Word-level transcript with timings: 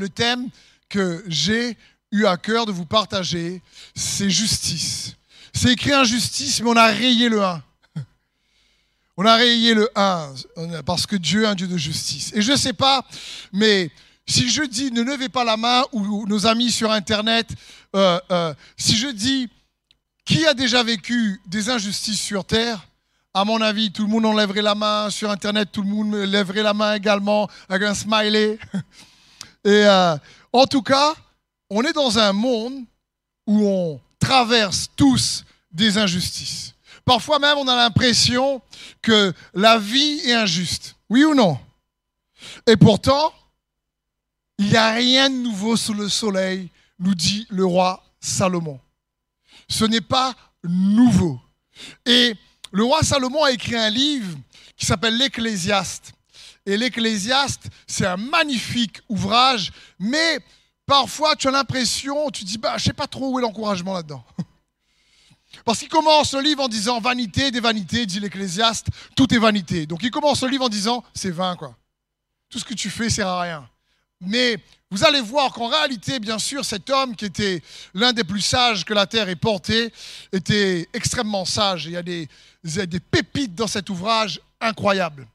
le 0.00 0.08
thème 0.08 0.48
que 0.88 1.22
j'ai 1.28 1.76
eu 2.10 2.24
à 2.26 2.36
cœur 2.36 2.66
de 2.66 2.72
vous 2.72 2.86
partager, 2.86 3.62
c'est 3.94 4.30
justice. 4.30 5.14
C'est 5.52 5.72
écrit 5.72 5.92
injustice, 5.92 6.60
mais 6.62 6.70
on 6.70 6.76
a 6.76 6.86
rayé 6.86 7.28
le 7.28 7.44
1. 7.44 7.62
On 9.16 9.26
a 9.26 9.34
rayé 9.34 9.74
le 9.74 9.88
1 9.94 10.32
parce 10.86 11.06
que 11.06 11.16
Dieu 11.16 11.42
est 11.42 11.46
un 11.46 11.54
Dieu 11.54 11.66
de 11.66 11.76
justice. 11.76 12.32
Et 12.34 12.40
je 12.40 12.52
ne 12.52 12.56
sais 12.56 12.72
pas, 12.72 13.04
mais 13.52 13.90
si 14.26 14.48
je 14.48 14.62
dis 14.62 14.90
ne 14.90 15.02
levez 15.02 15.28
pas 15.28 15.44
la 15.44 15.58
main 15.58 15.84
ou, 15.92 16.26
nos 16.26 16.46
amis 16.46 16.72
sur 16.72 16.90
Internet, 16.90 17.48
euh, 17.94 18.18
euh, 18.30 18.54
si 18.78 18.96
je 18.96 19.08
dis 19.08 19.50
qui 20.24 20.46
a 20.46 20.54
déjà 20.54 20.82
vécu 20.82 21.40
des 21.46 21.68
injustices 21.68 22.20
sur 22.20 22.46
Terre, 22.46 22.86
à 23.34 23.44
mon 23.44 23.60
avis, 23.60 23.92
tout 23.92 24.02
le 24.02 24.08
monde 24.08 24.26
enlèverait 24.26 24.62
la 24.62 24.74
main. 24.74 25.10
Sur 25.10 25.30
Internet, 25.30 25.68
tout 25.70 25.82
le 25.82 25.88
monde 25.88 26.14
lèverait 26.14 26.62
la 26.62 26.74
main 26.74 26.94
également 26.94 27.48
avec 27.68 27.86
un 27.86 27.94
smiley. 27.94 28.58
Et 29.64 29.84
euh, 29.84 30.16
en 30.52 30.66
tout 30.66 30.82
cas, 30.82 31.14
on 31.68 31.82
est 31.82 31.92
dans 31.92 32.18
un 32.18 32.32
monde 32.32 32.84
où 33.46 33.66
on 33.66 34.00
traverse 34.18 34.88
tous 34.96 35.44
des 35.70 35.98
injustices. 35.98 36.74
Parfois 37.04 37.38
même, 37.38 37.58
on 37.58 37.68
a 37.68 37.76
l'impression 37.76 38.60
que 39.02 39.32
la 39.54 39.78
vie 39.78 40.20
est 40.24 40.34
injuste. 40.34 40.96
Oui 41.08 41.24
ou 41.24 41.34
non? 41.34 41.58
Et 42.66 42.76
pourtant, 42.76 43.32
il 44.58 44.66
n'y 44.66 44.76
a 44.76 44.92
rien 44.92 45.30
de 45.30 45.36
nouveau 45.36 45.76
sous 45.76 45.94
le 45.94 46.08
soleil, 46.08 46.70
nous 46.98 47.14
dit 47.14 47.46
le 47.50 47.64
roi 47.64 48.02
Salomon. 48.20 48.78
Ce 49.68 49.84
n'est 49.84 50.00
pas 50.00 50.34
nouveau. 50.64 51.40
Et 52.04 52.34
le 52.72 52.84
roi 52.84 53.02
Salomon 53.02 53.42
a 53.44 53.52
écrit 53.52 53.76
un 53.76 53.90
livre 53.90 54.38
qui 54.76 54.86
s'appelle 54.86 55.16
l'Ecclésiaste. 55.16 56.12
Et 56.70 56.76
l'Ecclésiaste, 56.76 57.68
c'est 57.88 58.06
un 58.06 58.16
magnifique 58.16 59.00
ouvrage, 59.08 59.72
mais 59.98 60.38
parfois 60.86 61.34
tu 61.34 61.48
as 61.48 61.50
l'impression, 61.50 62.30
tu 62.30 62.44
dis, 62.44 62.58
bah, 62.58 62.74
je 62.76 62.82
ne 62.82 62.86
sais 62.86 62.92
pas 62.92 63.08
trop 63.08 63.32
où 63.32 63.38
est 63.40 63.42
l'encouragement 63.42 63.94
là-dedans. 63.94 64.24
Parce 65.64 65.80
qu'il 65.80 65.88
commence 65.88 66.32
le 66.32 66.42
livre 66.42 66.62
en 66.62 66.68
disant 66.68 67.00
vanité 67.00 67.50
des 67.50 67.58
vanités, 67.58 68.06
dit 68.06 68.20
l'Ecclésiaste, 68.20 68.86
tout 69.16 69.34
est 69.34 69.38
vanité. 69.38 69.86
Donc 69.86 70.04
il 70.04 70.12
commence 70.12 70.44
le 70.44 70.48
livre 70.48 70.66
en 70.66 70.68
disant 70.68 71.02
c'est 71.12 71.32
vain, 71.32 71.56
quoi. 71.56 71.76
Tout 72.48 72.60
ce 72.60 72.64
que 72.64 72.74
tu 72.74 72.88
fais 72.88 73.10
sert 73.10 73.26
à 73.26 73.40
rien. 73.40 73.68
Mais 74.20 74.56
vous 74.92 75.04
allez 75.04 75.20
voir 75.20 75.52
qu'en 75.52 75.66
réalité, 75.66 76.20
bien 76.20 76.38
sûr, 76.38 76.64
cet 76.64 76.88
homme 76.88 77.16
qui 77.16 77.24
était 77.24 77.62
l'un 77.94 78.12
des 78.12 78.22
plus 78.22 78.42
sages 78.42 78.84
que 78.84 78.94
la 78.94 79.06
terre 79.06 79.28
ait 79.28 79.34
porté 79.34 79.92
était 80.30 80.88
extrêmement 80.92 81.44
sage. 81.44 81.86
Il 81.86 81.92
y 81.92 81.96
a 81.96 82.02
des, 82.02 82.28
pépites 83.10 83.56
dans 83.56 83.66
cet 83.66 83.90
ouvrage 83.90 84.40
incroyables. 84.60 85.26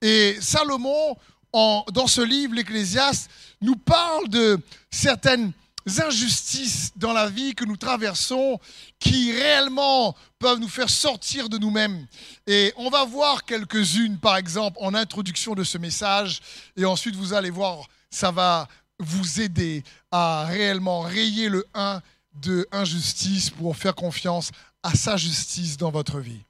Et 0.00 0.36
Salomon, 0.40 1.16
dans 1.52 2.06
ce 2.06 2.20
livre, 2.20 2.54
l'Ecclésiaste, 2.54 3.30
nous 3.60 3.76
parle 3.76 4.28
de 4.28 4.60
certaines 4.90 5.52
injustices 6.00 6.92
dans 6.96 7.12
la 7.12 7.28
vie 7.28 7.54
que 7.54 7.64
nous 7.64 7.76
traversons 7.76 8.60
qui 8.98 9.32
réellement 9.32 10.14
peuvent 10.38 10.58
nous 10.58 10.68
faire 10.68 10.90
sortir 10.90 11.48
de 11.48 11.56
nous-mêmes. 11.58 12.06
Et 12.46 12.72
on 12.76 12.90
va 12.90 13.04
voir 13.04 13.44
quelques-unes, 13.44 14.18
par 14.18 14.36
exemple, 14.36 14.76
en 14.80 14.94
introduction 14.94 15.54
de 15.54 15.64
ce 15.64 15.78
message. 15.78 16.40
Et 16.76 16.84
ensuite, 16.84 17.16
vous 17.16 17.32
allez 17.32 17.50
voir, 17.50 17.88
ça 18.10 18.30
va 18.30 18.68
vous 18.98 19.40
aider 19.40 19.82
à 20.10 20.44
réellement 20.44 21.00
rayer 21.00 21.48
le 21.48 21.66
1 21.74 22.02
de 22.34 22.68
injustice 22.70 23.50
pour 23.50 23.76
faire 23.76 23.94
confiance 23.94 24.50
à 24.82 24.94
sa 24.94 25.16
justice 25.16 25.76
dans 25.76 25.90
votre 25.90 26.18
vie. 26.18 26.42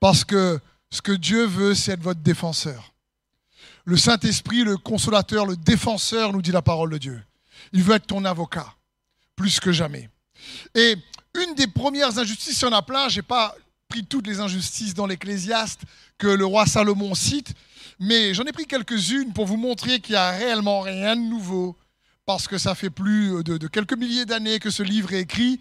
Parce 0.00 0.24
que 0.24 0.60
ce 0.92 1.00
que 1.00 1.12
Dieu 1.12 1.46
veut, 1.46 1.74
c'est 1.74 1.92
être 1.92 2.02
votre 2.02 2.20
défenseur. 2.20 2.92
Le 3.84 3.96
Saint-Esprit, 3.96 4.62
le 4.62 4.76
consolateur, 4.76 5.46
le 5.46 5.56
défenseur, 5.56 6.32
nous 6.32 6.42
dit 6.42 6.52
la 6.52 6.62
parole 6.62 6.90
de 6.90 6.98
Dieu. 6.98 7.22
Il 7.72 7.82
veut 7.82 7.94
être 7.96 8.06
ton 8.06 8.24
avocat, 8.26 8.74
plus 9.34 9.58
que 9.58 9.72
jamais. 9.72 10.10
Et 10.74 10.96
une 11.34 11.54
des 11.54 11.66
premières 11.66 12.18
injustices, 12.18 12.60
il 12.60 12.64
y 12.66 12.68
en 12.68 12.72
a 12.72 12.82
plein, 12.82 13.08
je 13.08 13.16
n'ai 13.16 13.22
pas 13.22 13.54
pris 13.88 14.04
toutes 14.04 14.26
les 14.26 14.38
injustices 14.38 14.92
dans 14.92 15.06
l'Ecclésiaste 15.06 15.80
que 16.18 16.26
le 16.26 16.44
roi 16.44 16.66
Salomon 16.66 17.14
cite, 17.14 17.54
mais 17.98 18.34
j'en 18.34 18.44
ai 18.44 18.52
pris 18.52 18.66
quelques-unes 18.66 19.32
pour 19.32 19.46
vous 19.46 19.56
montrer 19.56 19.98
qu'il 20.00 20.12
n'y 20.12 20.18
a 20.18 20.32
réellement 20.32 20.82
rien 20.82 21.16
de 21.16 21.22
nouveau, 21.22 21.74
parce 22.26 22.46
que 22.46 22.58
ça 22.58 22.74
fait 22.74 22.90
plus 22.90 23.42
de, 23.44 23.66
quelques 23.66 23.96
milliers 23.96 24.26
d'années 24.26 24.58
que 24.58 24.70
ce 24.70 24.82
livre 24.82 25.14
est 25.14 25.20
écrit, 25.20 25.58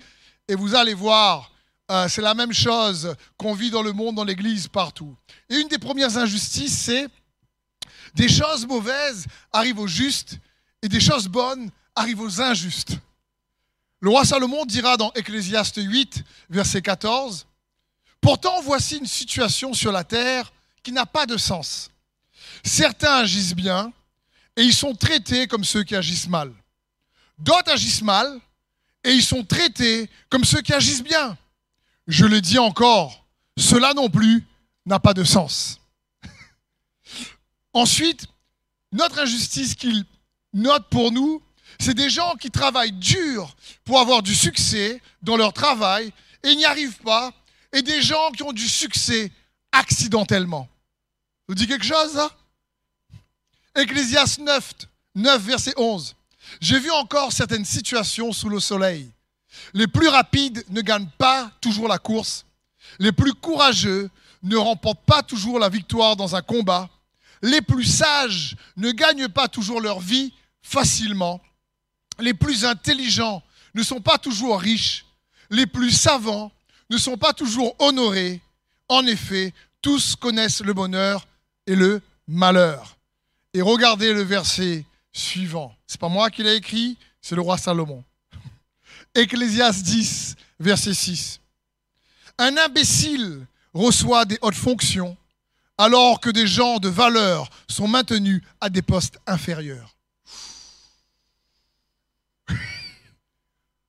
et 0.49 0.55
vous 0.55 0.75
allez 0.75 0.93
voir, 0.93 1.53
euh, 1.91 2.07
c'est 2.07 2.21
la 2.21 2.33
même 2.33 2.53
chose 2.53 3.15
qu'on 3.37 3.53
vit 3.53 3.69
dans 3.69 3.83
le 3.83 3.91
monde, 3.91 4.15
dans 4.15 4.23
l'Église, 4.23 4.69
partout. 4.69 5.13
Et 5.49 5.57
une 5.57 5.67
des 5.67 5.77
premières 5.77 6.17
injustices, 6.17 6.77
c'est 6.77 7.07
des 8.15 8.29
choses 8.29 8.65
mauvaises 8.65 9.25
arrivent 9.51 9.79
aux 9.79 9.87
justes, 9.87 10.39
et 10.81 10.87
des 10.87 11.01
choses 11.01 11.27
bonnes 11.27 11.69
arrive 11.93 12.21
aux 12.21 12.41
injustes. 12.41 12.97
Le 13.99 14.09
roi 14.09 14.23
Salomon 14.23 14.65
dira 14.65 14.95
dans 14.95 15.11
Ecclésiaste 15.13 15.81
8, 15.81 16.23
verset 16.49 16.81
14, 16.81 17.45
Pourtant 18.21 18.61
voici 18.61 18.97
une 18.97 19.05
situation 19.05 19.73
sur 19.73 19.91
la 19.91 20.05
terre 20.05 20.53
qui 20.83 20.93
n'a 20.93 21.05
pas 21.05 21.25
de 21.25 21.35
sens. 21.35 21.91
Certains 22.63 23.15
agissent 23.15 23.55
bien 23.55 23.91
et 24.55 24.61
ils 24.61 24.73
sont 24.73 24.95
traités 24.95 25.45
comme 25.47 25.65
ceux 25.65 25.83
qui 25.83 25.95
agissent 25.95 26.29
mal. 26.29 26.53
D'autres 27.37 27.71
agissent 27.71 28.03
mal 28.03 28.39
et 29.03 29.11
ils 29.11 29.23
sont 29.23 29.43
traités 29.43 30.09
comme 30.29 30.45
ceux 30.45 30.61
qui 30.61 30.73
agissent 30.73 31.03
bien. 31.03 31.37
Je 32.11 32.25
le 32.25 32.41
dis 32.41 32.59
encore, 32.59 33.25
cela 33.57 33.93
non 33.93 34.09
plus 34.09 34.45
n'a 34.85 34.99
pas 34.99 35.13
de 35.13 35.23
sens. 35.23 35.79
Ensuite, 37.73 38.27
notre 38.91 39.19
injustice 39.19 39.75
qu'il 39.75 40.03
note 40.51 40.89
pour 40.89 41.13
nous, 41.13 41.41
c'est 41.79 41.93
des 41.93 42.09
gens 42.09 42.35
qui 42.35 42.51
travaillent 42.51 42.91
dur 42.91 43.55
pour 43.85 43.97
avoir 43.97 44.23
du 44.23 44.35
succès 44.35 45.01
dans 45.21 45.37
leur 45.37 45.53
travail 45.53 46.11
et 46.43 46.53
n'y 46.53 46.65
arrivent 46.65 46.99
pas. 46.99 47.31
Et 47.71 47.81
des 47.81 48.01
gens 48.01 48.31
qui 48.31 48.43
ont 48.43 48.51
du 48.51 48.67
succès 48.67 49.31
accidentellement. 49.71 50.67
Vous 51.47 51.55
dit 51.55 51.65
quelque 51.65 51.85
chose, 51.85 52.11
ça 52.11 52.29
Ecclésias 53.73 54.35
9, 54.37 54.73
9, 55.15 55.41
verset 55.43 55.73
11. 55.77 56.13
J'ai 56.59 56.77
vu 56.77 56.91
encore 56.91 57.31
certaines 57.31 57.63
situations 57.63 58.33
sous 58.33 58.49
le 58.49 58.59
soleil. 58.59 59.09
Les 59.73 59.87
plus 59.87 60.07
rapides 60.07 60.63
ne 60.69 60.81
gagnent 60.81 61.09
pas 61.17 61.51
toujours 61.61 61.87
la 61.87 61.97
course. 61.97 62.45
Les 62.99 63.11
plus 63.11 63.33
courageux 63.33 64.09
ne 64.43 64.57
remportent 64.57 65.05
pas 65.05 65.23
toujours 65.23 65.59
la 65.59 65.69
victoire 65.69 66.15
dans 66.15 66.35
un 66.35 66.41
combat. 66.41 66.89
Les 67.41 67.61
plus 67.61 67.85
sages 67.85 68.55
ne 68.77 68.91
gagnent 68.91 69.29
pas 69.29 69.47
toujours 69.47 69.81
leur 69.81 69.99
vie 69.99 70.33
facilement 70.61 71.41
les 72.21 72.33
plus 72.33 72.65
intelligents 72.65 73.43
ne 73.73 73.83
sont 73.83 74.01
pas 74.01 74.17
toujours 74.17 74.59
riches, 74.59 75.05
les 75.49 75.65
plus 75.65 75.91
savants 75.91 76.51
ne 76.89 76.97
sont 76.97 77.17
pas 77.17 77.33
toujours 77.33 77.75
honorés. 77.79 78.41
En 78.89 79.05
effet, 79.05 79.53
tous 79.81 80.15
connaissent 80.15 80.61
le 80.61 80.73
bonheur 80.73 81.27
et 81.67 81.75
le 81.75 82.01
malheur. 82.27 82.97
Et 83.53 83.61
regardez 83.61 84.13
le 84.13 84.21
verset 84.21 84.85
suivant. 85.11 85.75
C'est 85.87 85.99
pas 85.99 86.09
moi 86.09 86.29
qui 86.29 86.43
l'ai 86.43 86.55
écrit, 86.55 86.97
c'est 87.21 87.35
le 87.35 87.41
roi 87.41 87.57
Salomon. 87.57 88.03
Ecclésias 89.15 89.81
10, 89.83 90.35
verset 90.59 90.93
6. 90.93 91.39
Un 92.37 92.57
imbécile 92.57 93.45
reçoit 93.73 94.25
des 94.25 94.37
hautes 94.41 94.55
fonctions 94.55 95.17
alors 95.77 96.19
que 96.19 96.29
des 96.29 96.45
gens 96.47 96.77
de 96.77 96.89
valeur 96.89 97.49
sont 97.67 97.87
maintenus 97.87 98.41
à 98.59 98.69
des 98.69 98.81
postes 98.81 99.19
inférieurs. 99.25 99.95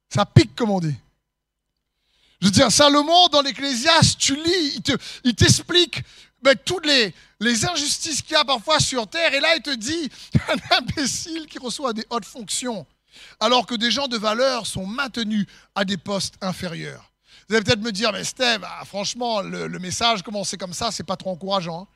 Ça 0.08 0.26
pique, 0.26 0.54
comme 0.54 0.70
on. 0.70 0.80
Je 0.80 2.46
veux 2.46 2.50
dire, 2.50 2.70
Salomon, 2.72 3.28
dans 3.28 3.42
l'Ecclésiaste, 3.42 4.18
tu 4.18 4.36
lis, 4.36 4.82
il 5.24 5.34
t'explique 5.34 6.02
ben, 6.42 6.56
toutes 6.64 6.86
les, 6.86 7.14
les 7.40 7.64
injustices 7.64 8.20
qu'il 8.20 8.32
y 8.32 8.36
a 8.36 8.44
parfois 8.44 8.80
sur 8.80 9.06
terre. 9.06 9.32
Et 9.32 9.40
là, 9.40 9.54
il 9.56 9.62
te 9.62 9.74
dit 9.74 10.10
un 10.48 10.76
imbécile 10.78 11.46
qui 11.46 11.58
reçoit 11.58 11.92
des 11.92 12.06
hautes 12.10 12.24
fonctions, 12.24 12.86
alors 13.40 13.66
que 13.66 13.74
des 13.74 13.90
gens 13.90 14.08
de 14.08 14.16
valeur 14.16 14.66
sont 14.66 14.86
maintenus 14.86 15.46
à 15.74 15.84
des 15.84 15.96
postes 15.96 16.34
inférieurs. 16.40 17.12
Vous 17.48 17.54
allez 17.54 17.64
peut-être 17.64 17.80
me 17.80 17.92
dire, 17.92 18.12
mais 18.12 18.24
Steve, 18.24 18.64
ah, 18.64 18.84
franchement, 18.84 19.42
le, 19.42 19.78
message, 19.78 20.22
comment 20.22 20.44
c'est 20.44 20.56
comme 20.56 20.72
ça, 20.72 20.90
c'est 20.90 21.04
pas 21.04 21.16
trop 21.16 21.30
encourageant. 21.30 21.88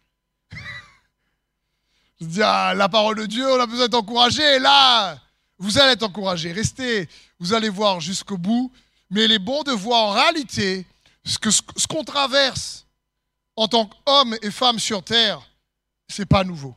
Hein. 0.53 0.57
Je 2.21 2.27
dire, 2.27 2.49
ah, 2.49 2.75
la 2.75 2.89
parole 2.89 3.17
de 3.17 3.27
Dieu, 3.27 3.47
on 3.47 3.61
a 3.61 3.67
besoin 3.67 3.89
d'encourager. 3.89 4.57
Et 4.57 4.59
là, 4.59 5.19
vous 5.59 5.79
allez 5.79 5.93
être 5.93 6.03
encouragé. 6.03 6.53
Restez, 6.53 7.09
vous 7.39 7.53
allez 7.55 7.69
voir 7.69 8.01
jusqu'au 8.01 8.39
bout. 8.39 8.73
Mais 9.11 9.25
il 9.25 9.33
est 9.33 9.39
bon 9.39 9.63
de 9.63 9.73
voir 9.73 10.03
en 10.05 10.11
réalité 10.11 10.87
ce 11.25 11.39
qu'on 11.39 11.51
ce 11.51 12.05
traverse 12.05 12.87
en 13.57 13.69
tant 13.69 13.87
qu'homme 13.87 14.37
et 14.43 14.51
femme 14.51 14.79
sur 14.79 15.03
terre, 15.03 15.41
ce 16.09 16.23
n'est 16.23 16.27
pas 16.27 16.45
nouveau. 16.45 16.75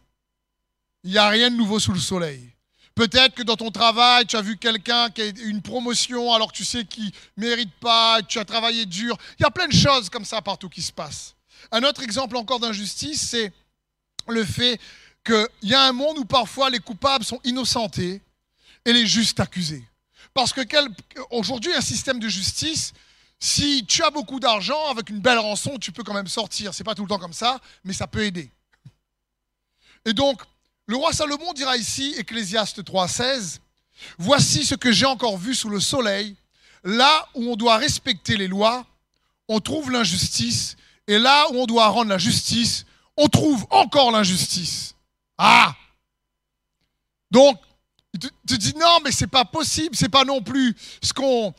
Il 1.03 1.11
n'y 1.11 1.17
a 1.17 1.27
rien 1.27 1.49
de 1.49 1.55
nouveau 1.55 1.79
sous 1.79 1.93
le 1.93 1.99
soleil. 1.99 2.53
Peut-être 2.99 3.33
que 3.33 3.43
dans 3.43 3.55
ton 3.55 3.71
travail, 3.71 4.25
tu 4.25 4.35
as 4.35 4.41
vu 4.41 4.57
quelqu'un 4.57 5.09
qui 5.09 5.21
a 5.21 5.25
une 5.27 5.61
promotion 5.61 6.33
alors 6.33 6.51
que 6.51 6.57
tu 6.57 6.65
sais 6.65 6.83
qu'il 6.83 7.09
ne 7.37 7.47
mérite 7.47 7.73
pas, 7.79 8.21
tu 8.21 8.39
as 8.39 8.43
travaillé 8.43 8.85
dur. 8.85 9.17
Il 9.39 9.43
y 9.43 9.45
a 9.45 9.51
plein 9.51 9.69
de 9.69 9.73
choses 9.73 10.09
comme 10.09 10.25
ça 10.25 10.41
partout 10.41 10.67
qui 10.67 10.81
se 10.81 10.91
passent. 10.91 11.33
Un 11.71 11.83
autre 11.83 12.03
exemple 12.03 12.35
encore 12.35 12.59
d'injustice, 12.59 13.21
c'est 13.21 13.53
le 14.27 14.43
fait 14.43 14.81
qu'il 15.23 15.47
y 15.69 15.73
a 15.73 15.83
un 15.83 15.93
monde 15.93 16.17
où 16.17 16.25
parfois 16.25 16.69
les 16.69 16.79
coupables 16.79 17.23
sont 17.23 17.39
innocentés 17.45 18.21
et 18.83 18.91
les 18.91 19.07
justes 19.07 19.39
accusés. 19.39 19.85
Parce 20.33 20.51
que 20.51 20.59
aujourd'hui, 21.31 21.73
un 21.73 21.79
système 21.79 22.19
de 22.19 22.27
justice, 22.27 22.91
si 23.39 23.85
tu 23.85 24.03
as 24.03 24.09
beaucoup 24.09 24.41
d'argent, 24.41 24.91
avec 24.91 25.09
une 25.09 25.21
belle 25.21 25.39
rançon, 25.39 25.77
tu 25.77 25.93
peux 25.93 26.03
quand 26.03 26.13
même 26.13 26.27
sortir. 26.27 26.73
C'est 26.73 26.83
pas 26.83 26.95
tout 26.95 27.03
le 27.03 27.09
temps 27.09 27.17
comme 27.17 27.31
ça, 27.31 27.61
mais 27.85 27.93
ça 27.93 28.07
peut 28.07 28.25
aider. 28.25 28.51
Et 30.03 30.11
donc, 30.11 30.41
le 30.89 30.95
roi 30.95 31.13
Salomon 31.13 31.53
dira 31.53 31.77
ici, 31.77 32.15
Ecclésiaste 32.17 32.83
3,16, 32.83 33.59
Voici 34.17 34.65
ce 34.65 34.73
que 34.73 34.91
j'ai 34.91 35.05
encore 35.05 35.37
vu 35.37 35.53
sous 35.53 35.69
le 35.69 35.79
soleil. 35.79 36.35
Là 36.83 37.27
où 37.35 37.51
on 37.51 37.55
doit 37.55 37.77
respecter 37.77 38.37
les 38.37 38.47
lois, 38.47 38.87
on 39.47 39.59
trouve 39.59 39.91
l'injustice. 39.91 40.77
Et 41.05 41.19
là 41.19 41.45
où 41.51 41.57
on 41.57 41.67
doit 41.67 41.89
rendre 41.89 42.09
la 42.09 42.17
justice, 42.17 42.87
on 43.17 43.27
trouve 43.27 43.67
encore 43.69 44.11
l'injustice. 44.11 44.95
Ah 45.37 45.75
Donc, 47.29 47.59
tu 48.19 48.27
te 48.47 48.55
dis 48.55 48.73
non, 48.75 48.97
mais 49.03 49.11
c'est 49.11 49.27
pas 49.27 49.45
possible, 49.45 49.95
c'est 49.95 50.09
pas 50.09 50.25
non 50.25 50.41
plus 50.41 50.75
ce 51.03 51.13
qu'on 51.13 51.53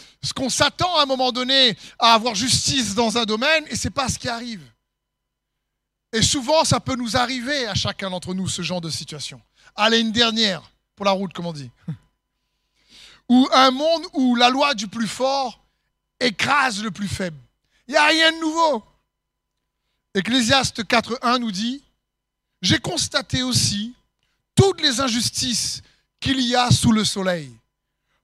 s'attend 0.49 0.97
à 0.97 1.05
un 1.05 1.06
moment 1.06 1.31
donné 1.31 1.76
à 2.00 2.15
avoir 2.15 2.35
justice 2.35 2.97
dans 2.97 3.17
un 3.17 3.26
domaine, 3.26 3.65
et 3.69 3.76
c'est 3.76 3.91
pas 3.91 4.09
ce 4.09 4.19
qui 4.19 4.29
arrive. 4.29 4.62
Et 6.12 6.23
souvent, 6.23 6.65
ça 6.65 6.81
peut 6.81 6.97
nous 6.97 7.17
arriver 7.17 7.67
à 7.67 7.75
chacun 7.75 8.11
d'entre 8.11 8.35
nous 8.35 8.49
ce 8.49 8.62
genre 8.62 8.81
de 8.81 8.91
situation. 8.91 9.41
Allez, 9.77 10.01
une 10.01 10.12
dernière 10.12 10.62
pour 10.97 11.07
la 11.07 11.12
route, 11.12 11.33
comme 11.33 11.47
on 11.47 11.53
dit. 11.53 11.71
Ou 13.29 13.49
un 13.53 13.71
monde 13.71 14.03
où 14.12 14.35
la 14.35 14.51
loi 14.51 14.75
du 14.75 14.89
plus 14.89 15.07
fort 15.07 15.61
écrase 16.19 16.83
le 16.83 16.91
plus 16.91 17.09
faible. 17.09 17.39
Il 17.87 17.93
n'y 17.93 17.97
a 17.97 18.07
rien 18.07 18.33
de 18.33 18.41
nouveau. 18.41 18.85
Ecclésiaste 20.15 20.83
4.1 20.85 21.39
nous 21.39 21.53
dit, 21.53 21.83
j'ai 22.61 22.79
constaté 22.79 23.43
aussi 23.43 23.95
toutes 24.57 24.83
les 24.83 25.01
injustices 25.01 25.83
qu'il 26.19 26.41
y 26.41 26.57
a 26.57 26.71
sous 26.71 26.93
le 26.93 27.05
soleil. 27.05 27.57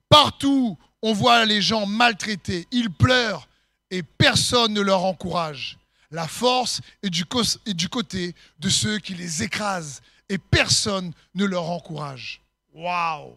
Partout, 0.09 0.77
on 1.03 1.13
voit 1.13 1.45
les 1.45 1.63
gens 1.63 1.87
maltraités, 1.87 2.67
ils 2.73 2.91
pleurent 2.91 3.49
et 3.91 4.03
personne 4.03 4.73
ne 4.73 4.81
leur 4.81 5.05
encourage. 5.05 5.79
La 6.11 6.29
force 6.29 6.81
est 7.03 7.11
du, 7.11 7.25
côté 7.25 8.35
de 8.59 8.69
ceux 8.69 8.99
qui 8.99 9.15
les 9.15 9.43
écrasent 9.43 10.03
et 10.29 10.39
personne 10.39 11.13
ne 11.35 11.45
leur 11.45 11.69
encourage. 11.71 12.41
Waouh 12.73 13.37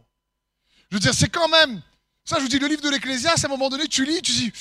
Je 0.89 0.95
veux 0.95 0.99
dire, 0.99 1.13
c'est 1.13 1.29
quand 1.29 1.47
même. 1.47 1.81
Ça, 2.23 2.37
je 2.37 2.43
vous 2.43 2.47
dis, 2.47 2.59
le 2.59 2.67
livre 2.67 2.81
de 2.81 2.89
l'Ecclésiaste, 2.89 3.43
à 3.43 3.47
un 3.47 3.51
moment 3.51 3.69
donné, 3.69 3.87
tu 3.87 4.05
lis, 4.05 4.21
tu 4.21 4.31
dis. 4.31 4.51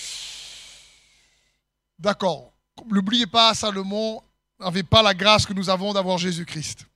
D'accord. 1.98 2.52
N'oubliez 2.86 3.26
pas, 3.26 3.54
Salomon 3.54 4.22
n'avait 4.58 4.82
pas 4.82 5.02
la 5.02 5.14
grâce 5.14 5.44
que 5.44 5.52
nous 5.52 5.68
avons 5.68 5.92
d'avoir 5.92 6.18
Jésus-Christ. 6.18 6.86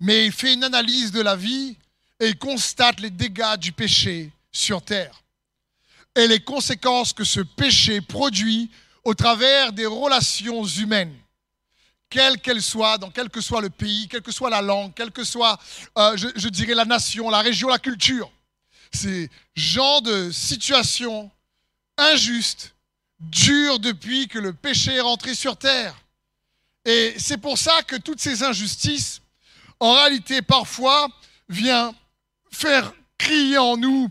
Mais 0.00 0.26
il 0.26 0.32
fait 0.32 0.54
une 0.54 0.64
analyse 0.64 1.12
de 1.12 1.20
la 1.20 1.36
vie 1.36 1.76
et 2.20 2.28
il 2.28 2.38
constate 2.38 3.00
les 3.00 3.10
dégâts 3.10 3.56
du 3.56 3.72
péché 3.72 4.30
sur 4.52 4.82
terre 4.82 5.24
et 6.14 6.26
les 6.26 6.40
conséquences 6.40 7.12
que 7.12 7.24
ce 7.24 7.40
péché 7.40 8.00
produit 8.00 8.70
au 9.04 9.14
travers 9.14 9.72
des 9.72 9.86
relations 9.86 10.64
humaines, 10.64 11.14
quelles 12.08 12.40
qu'elles 12.40 12.62
soient, 12.62 12.98
dans 12.98 13.10
quel 13.10 13.28
que 13.28 13.40
soit 13.40 13.60
le 13.60 13.70
pays, 13.70 14.08
quelle 14.08 14.22
que 14.22 14.32
soit 14.32 14.50
la 14.50 14.62
langue, 14.62 14.92
quelle 14.94 15.10
que 15.10 15.24
soit, 15.24 15.58
euh, 15.98 16.16
je, 16.16 16.48
dirais, 16.48 16.74
la 16.74 16.84
nation, 16.84 17.28
la 17.28 17.40
région, 17.40 17.68
la 17.68 17.78
culture. 17.78 18.30
Ces 18.92 19.28
genre 19.54 20.02
de 20.02 20.30
situation 20.30 21.30
injuste 21.96 22.74
dure 23.18 23.78
depuis 23.78 24.28
que 24.28 24.38
le 24.38 24.52
péché 24.52 24.94
est 24.94 25.00
rentré 25.00 25.34
sur 25.34 25.56
terre. 25.56 25.94
Et 26.84 27.14
c'est 27.18 27.38
pour 27.38 27.58
ça 27.58 27.82
que 27.82 27.96
toutes 27.96 28.20
ces 28.20 28.42
injustices, 28.42 29.20
en 29.80 29.94
réalité, 29.94 30.42
parfois, 30.42 31.08
viennent 31.48 31.92
faire 32.50 32.92
crier 33.18 33.58
en 33.58 33.76
nous 33.76 34.08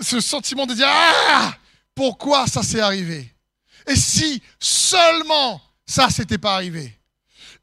ce 0.00 0.20
sentiment 0.20 0.66
de 0.66 0.74
dire 0.74 0.88
Ah 0.88 1.54
Pourquoi 1.94 2.46
ça 2.46 2.62
s'est 2.62 2.80
arrivé? 2.80 3.33
Et 3.86 3.96
si 3.96 4.42
seulement 4.58 5.60
ça 5.86 6.08
s'était 6.10 6.38
pas 6.38 6.54
arrivé 6.54 6.98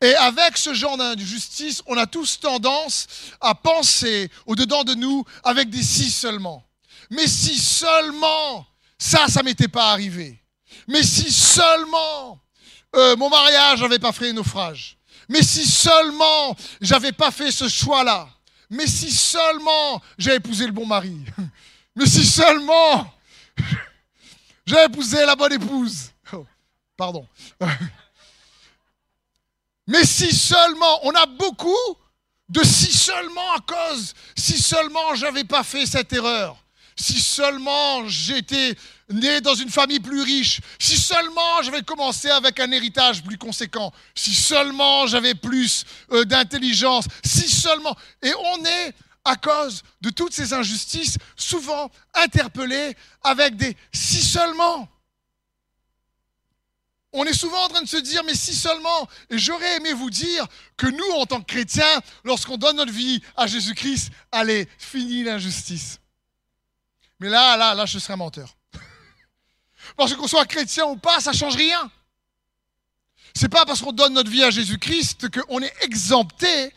Et 0.01 0.13
avec 0.15 0.57
ce 0.57 0.73
genre 0.73 0.97
d'injustice, 0.97 1.81
on 1.87 1.97
a 1.97 2.05
tous 2.05 2.39
tendance 2.39 3.07
à 3.39 3.55
penser 3.55 4.29
au-dedans 4.45 4.83
de 4.83 4.93
nous 4.93 5.25
avec 5.43 5.69
des 5.69 5.83
si 5.83 6.11
seulement. 6.11 6.63
Mais 7.09 7.27
si 7.27 7.57
seulement 7.57 8.65
ça, 8.97 9.27
ça 9.27 9.43
m'était 9.43 9.67
pas 9.67 9.91
arrivé. 9.91 10.39
Mais 10.87 11.03
si 11.03 11.31
seulement 11.31 12.39
euh, 12.95 13.15
mon 13.15 13.29
mariage 13.29 13.81
n'avait 13.81 13.99
pas 13.99 14.11
fait 14.11 14.33
naufrage. 14.33 14.97
Mais 15.29 15.43
si 15.43 15.65
seulement 15.65 16.55
j'avais 16.81 17.11
pas 17.11 17.31
fait 17.31 17.51
ce 17.51 17.67
choix-là. 17.67 18.27
Mais 18.69 18.87
si 18.87 19.11
seulement 19.11 20.01
j'avais 20.17 20.37
épousé 20.37 20.65
le 20.65 20.71
bon 20.71 20.85
mari. 20.85 21.17
Mais 21.95 22.05
si 22.05 22.25
seulement 22.25 23.13
j'avais 24.65 24.85
épousé 24.85 25.25
la 25.25 25.35
bonne 25.35 25.53
épouse. 25.53 26.10
Pardon. 26.97 27.27
Mais 29.87 30.05
si 30.05 30.33
seulement, 30.33 30.99
on 31.03 31.11
a 31.11 31.25
beaucoup 31.25 31.97
de 32.49 32.63
si 32.63 32.91
seulement 32.91 33.53
à 33.53 33.59
cause, 33.59 34.13
si 34.35 34.61
seulement 34.61 35.15
j'avais 35.15 35.43
pas 35.43 35.63
fait 35.63 35.85
cette 35.85 36.13
erreur, 36.13 36.57
si 36.95 37.19
seulement 37.19 38.07
j'étais 38.07 38.75
né 39.09 39.41
dans 39.41 39.55
une 39.55 39.69
famille 39.69 39.99
plus 39.99 40.21
riche, 40.21 40.61
si 40.79 40.97
seulement 40.97 41.61
j'avais 41.63 41.81
commencé 41.81 42.29
avec 42.29 42.59
un 42.59 42.71
héritage 42.71 43.23
plus 43.23 43.37
conséquent, 43.37 43.91
si 44.13 44.33
seulement 44.33 45.07
j'avais 45.07 45.35
plus 45.35 45.85
euh, 46.11 46.25
d'intelligence, 46.25 47.05
si 47.23 47.49
seulement. 47.49 47.95
Et 48.21 48.33
on 48.33 48.65
est, 48.65 48.93
à 49.23 49.35
cause 49.35 49.83
de 50.01 50.09
toutes 50.09 50.33
ces 50.33 50.53
injustices, 50.53 51.17
souvent 51.35 51.91
interpellés 52.13 52.95
avec 53.23 53.55
des 53.55 53.77
si 53.93 54.21
seulement 54.21 54.89
on 57.13 57.25
est 57.25 57.33
souvent 57.33 57.65
en 57.65 57.67
train 57.67 57.81
de 57.81 57.87
se 57.87 57.97
dire, 57.97 58.23
mais 58.23 58.35
si 58.35 58.53
seulement, 58.55 59.07
j'aurais 59.29 59.77
aimé 59.77 59.93
vous 59.93 60.09
dire 60.09 60.47
que 60.77 60.87
nous, 60.87 61.11
en 61.15 61.25
tant 61.25 61.41
que 61.41 61.45
chrétiens, 61.45 62.01
lorsqu'on 62.23 62.57
donne 62.57 62.77
notre 62.77 62.93
vie 62.93 63.21
à 63.35 63.47
Jésus-Christ, 63.47 64.11
allez, 64.31 64.67
fini 64.77 65.23
l'injustice. 65.23 65.99
Mais 67.19 67.29
là, 67.29 67.57
là, 67.57 67.75
là, 67.75 67.85
je 67.85 67.99
serais 67.99 68.15
menteur. 68.15 68.55
Parce 69.97 70.15
qu'on 70.15 70.27
soit 70.27 70.45
chrétien 70.45 70.85
ou 70.85 70.95
pas, 70.95 71.19
ça 71.19 71.33
change 71.33 71.55
rien. 71.55 71.91
C'est 73.33 73.49
pas 73.49 73.65
parce 73.65 73.81
qu'on 73.81 73.93
donne 73.93 74.13
notre 74.13 74.29
vie 74.29 74.43
à 74.43 74.49
Jésus-Christ 74.49 75.29
qu'on 75.29 75.61
est 75.61 75.73
exempté 75.83 76.73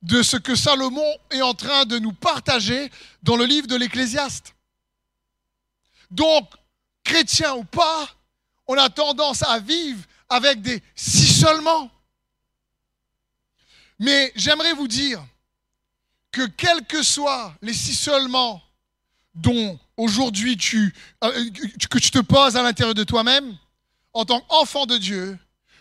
de 0.00 0.22
ce 0.22 0.36
que 0.36 0.54
Salomon 0.54 1.14
est 1.30 1.42
en 1.42 1.52
train 1.52 1.84
de 1.84 1.98
nous 1.98 2.12
partager 2.12 2.90
dans 3.22 3.36
le 3.36 3.44
livre 3.44 3.66
de 3.66 3.76
l'Ecclésiaste. 3.76 4.54
Donc, 6.10 6.48
chrétien 7.04 7.54
ou 7.54 7.64
pas, 7.64 8.08
on 8.68 8.76
a 8.76 8.90
tendance 8.90 9.42
à 9.42 9.58
vivre 9.58 10.04
avec 10.28 10.60
des 10.60 10.82
si 10.94 11.26
seulement. 11.26 11.90
Mais 13.98 14.30
j'aimerais 14.36 14.74
vous 14.74 14.86
dire 14.86 15.24
que 16.30 16.46
quels 16.46 16.86
que 16.86 17.02
soient 17.02 17.54
les 17.62 17.72
si 17.72 17.94
seulement 17.94 18.62
dont 19.34 19.78
aujourd'hui 19.96 20.56
tu, 20.56 20.94
euh, 21.24 21.50
que 21.90 21.98
tu 21.98 22.10
te 22.10 22.20
poses 22.20 22.56
à 22.56 22.62
l'intérieur 22.62 22.94
de 22.94 23.04
toi-même, 23.04 23.56
en 24.12 24.24
tant 24.24 24.40
qu'enfant 24.40 24.86
de 24.86 24.98
Dieu, 24.98 25.38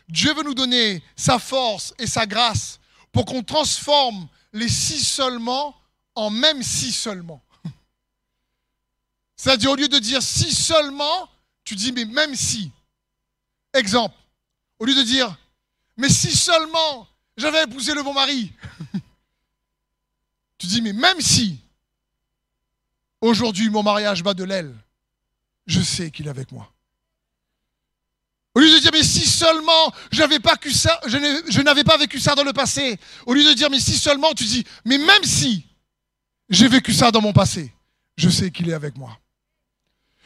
Dieu 0.09 0.33
veut 0.33 0.43
nous 0.43 0.53
donner 0.53 1.03
sa 1.15 1.37
force 1.37 1.93
et 1.99 2.07
sa 2.07 2.25
grâce 2.25 2.79
pour 3.11 3.25
qu'on 3.25 3.43
transforme 3.43 4.27
les 4.53 4.69
si 4.69 5.03
seulement 5.03 5.75
en 6.15 6.29
même 6.29 6.63
si 6.63 6.91
seulement. 6.91 7.41
C'est-à-dire 9.35 9.71
au 9.71 9.75
lieu 9.75 9.87
de 9.87 9.99
dire 9.99 10.21
si 10.21 10.53
seulement, 10.53 11.29
tu 11.63 11.75
dis 11.75 11.91
mais 11.91 12.05
même 12.05 12.35
si. 12.35 12.71
Exemple, 13.73 14.15
au 14.79 14.85
lieu 14.85 14.95
de 14.95 15.03
dire, 15.03 15.37
mais 15.97 16.09
si 16.09 16.35
seulement 16.35 17.07
j'avais 17.35 17.63
épousé 17.63 17.93
le 17.93 18.03
bon 18.03 18.13
mari, 18.13 18.51
tu 20.57 20.67
dis, 20.67 20.81
mais 20.81 20.93
même 20.93 21.21
si 21.21 21.59
aujourd'hui 23.21 23.69
mon 23.69 23.83
mariage 23.83 24.23
bat 24.23 24.33
de 24.33 24.43
l'aile, 24.43 24.75
je 25.65 25.81
sais 25.81 26.11
qu'il 26.11 26.27
est 26.27 26.31
avec 26.31 26.51
moi. 26.51 26.71
Au 28.55 28.59
lieu 28.59 28.71
de 28.71 28.79
dire, 28.79 28.89
mais 28.91 29.03
si 29.03 29.27
seulement 29.27 29.93
je 30.11 30.19
n'avais 30.19 30.39
pas, 30.39 30.55
ça, 30.73 30.99
je 31.05 31.61
n'avais 31.61 31.83
pas 31.83 31.97
vécu 31.97 32.19
ça 32.19 32.33
dans 32.33 32.43
le 32.43 32.53
passé, 32.53 32.99
au 33.27 33.35
lieu 33.35 33.43
de 33.43 33.53
dire, 33.53 33.69
mais 33.69 33.79
si 33.79 33.95
seulement, 33.97 34.33
tu 34.33 34.45
dis, 34.45 34.63
mais 34.83 34.97
même 34.97 35.23
si 35.23 35.67
j'ai 36.49 36.67
vécu 36.67 36.91
ça 36.91 37.11
dans 37.11 37.21
mon 37.21 37.33
passé, 37.33 37.71
je 38.15 38.29
sais 38.29 38.49
qu'il 38.49 38.67
est 38.69 38.73
avec 38.73 38.97
moi. 38.97 39.15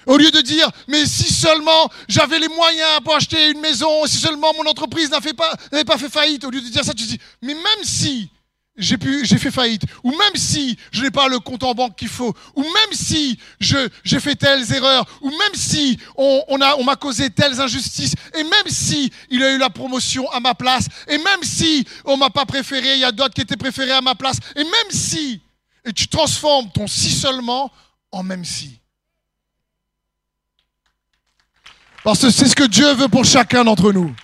Au 0.06 0.18
lieu 0.18 0.32
de 0.32 0.42
dire, 0.42 0.70
mais 0.88 1.06
si 1.06 1.32
seulement 1.32 1.90
j'avais 2.08 2.40
les 2.40 2.48
moyens 2.48 3.00
pour 3.04 3.16
acheter 3.16 3.52
une 3.52 3.60
maison, 3.60 4.06
si 4.06 4.18
seulement 4.18 4.54
mon 4.58 4.70
entreprise 4.70 5.12
n'avait 5.12 5.34
pas, 5.34 5.56
fait 5.98 6.10
faillite, 6.10 6.44
au 6.44 6.50
lieu 6.50 6.62
de 6.62 6.70
dire 6.70 6.84
ça, 6.84 6.94
tu 6.94 7.04
dis, 7.04 7.20
mais 7.42 7.54
même 7.54 7.84
si 7.84 8.30
j'ai 8.78 8.98
fait 9.38 9.52
faillite, 9.52 9.84
ou 10.04 10.10
même 10.12 10.36
si 10.36 10.78
je 10.92 11.04
n'ai 11.04 11.12
pas 11.12 11.28
le 11.28 11.40
compte 11.40 11.62
en 11.64 11.74
banque 11.74 11.96
qu'il 11.98 12.08
faut, 12.08 12.34
ou 12.56 12.64
même 12.64 12.94
si 12.94 13.38
j'ai 13.60 14.20
fait 14.20 14.36
telles 14.36 14.72
erreurs, 14.74 15.06
ou 15.22 15.30
même 15.30 15.54
si 15.54 16.00
on 16.16 16.84
m'a 16.84 16.96
causé 16.96 17.30
telles 17.30 17.60
injustices, 17.62 18.16
et 18.34 18.44
même 18.44 18.68
si 18.68 19.12
il 19.30 19.44
a 19.44 19.52
eu 19.52 19.58
la 19.58 19.70
promotion 19.70 20.30
à 20.32 20.40
ma 20.40 20.56
place, 20.56 20.88
et 21.08 21.18
même 21.18 21.44
si 21.44 21.86
on 22.06 22.18
m'a 22.18 22.30
pas 22.30 22.46
préféré, 22.46 22.94
il 22.94 23.00
y 23.02 23.04
a 23.04 23.12
d'autres 23.12 23.36
qui 23.36 23.42
étaient 23.42 23.58
préférés 23.58 23.92
à 23.92 24.02
ma 24.02 24.16
place, 24.16 24.38
et 24.56 24.64
même 24.64 24.90
si 24.90 25.42
et 25.86 25.94
tu 25.94 26.08
transformes 26.08 26.72
ton 26.72 26.88
si 26.88 27.12
seulement 27.12 27.72
en 28.12 28.24
même 28.24 28.46
si. 28.46 28.81
Parce 32.04 32.22
que 32.22 32.30
c'est 32.32 32.48
ce 32.48 32.56
que 32.56 32.64
Dieu 32.64 32.94
veut 32.94 33.08
pour 33.08 33.26
chacun 33.26 33.64
d'entre 33.64 33.92
nous. 33.92 34.16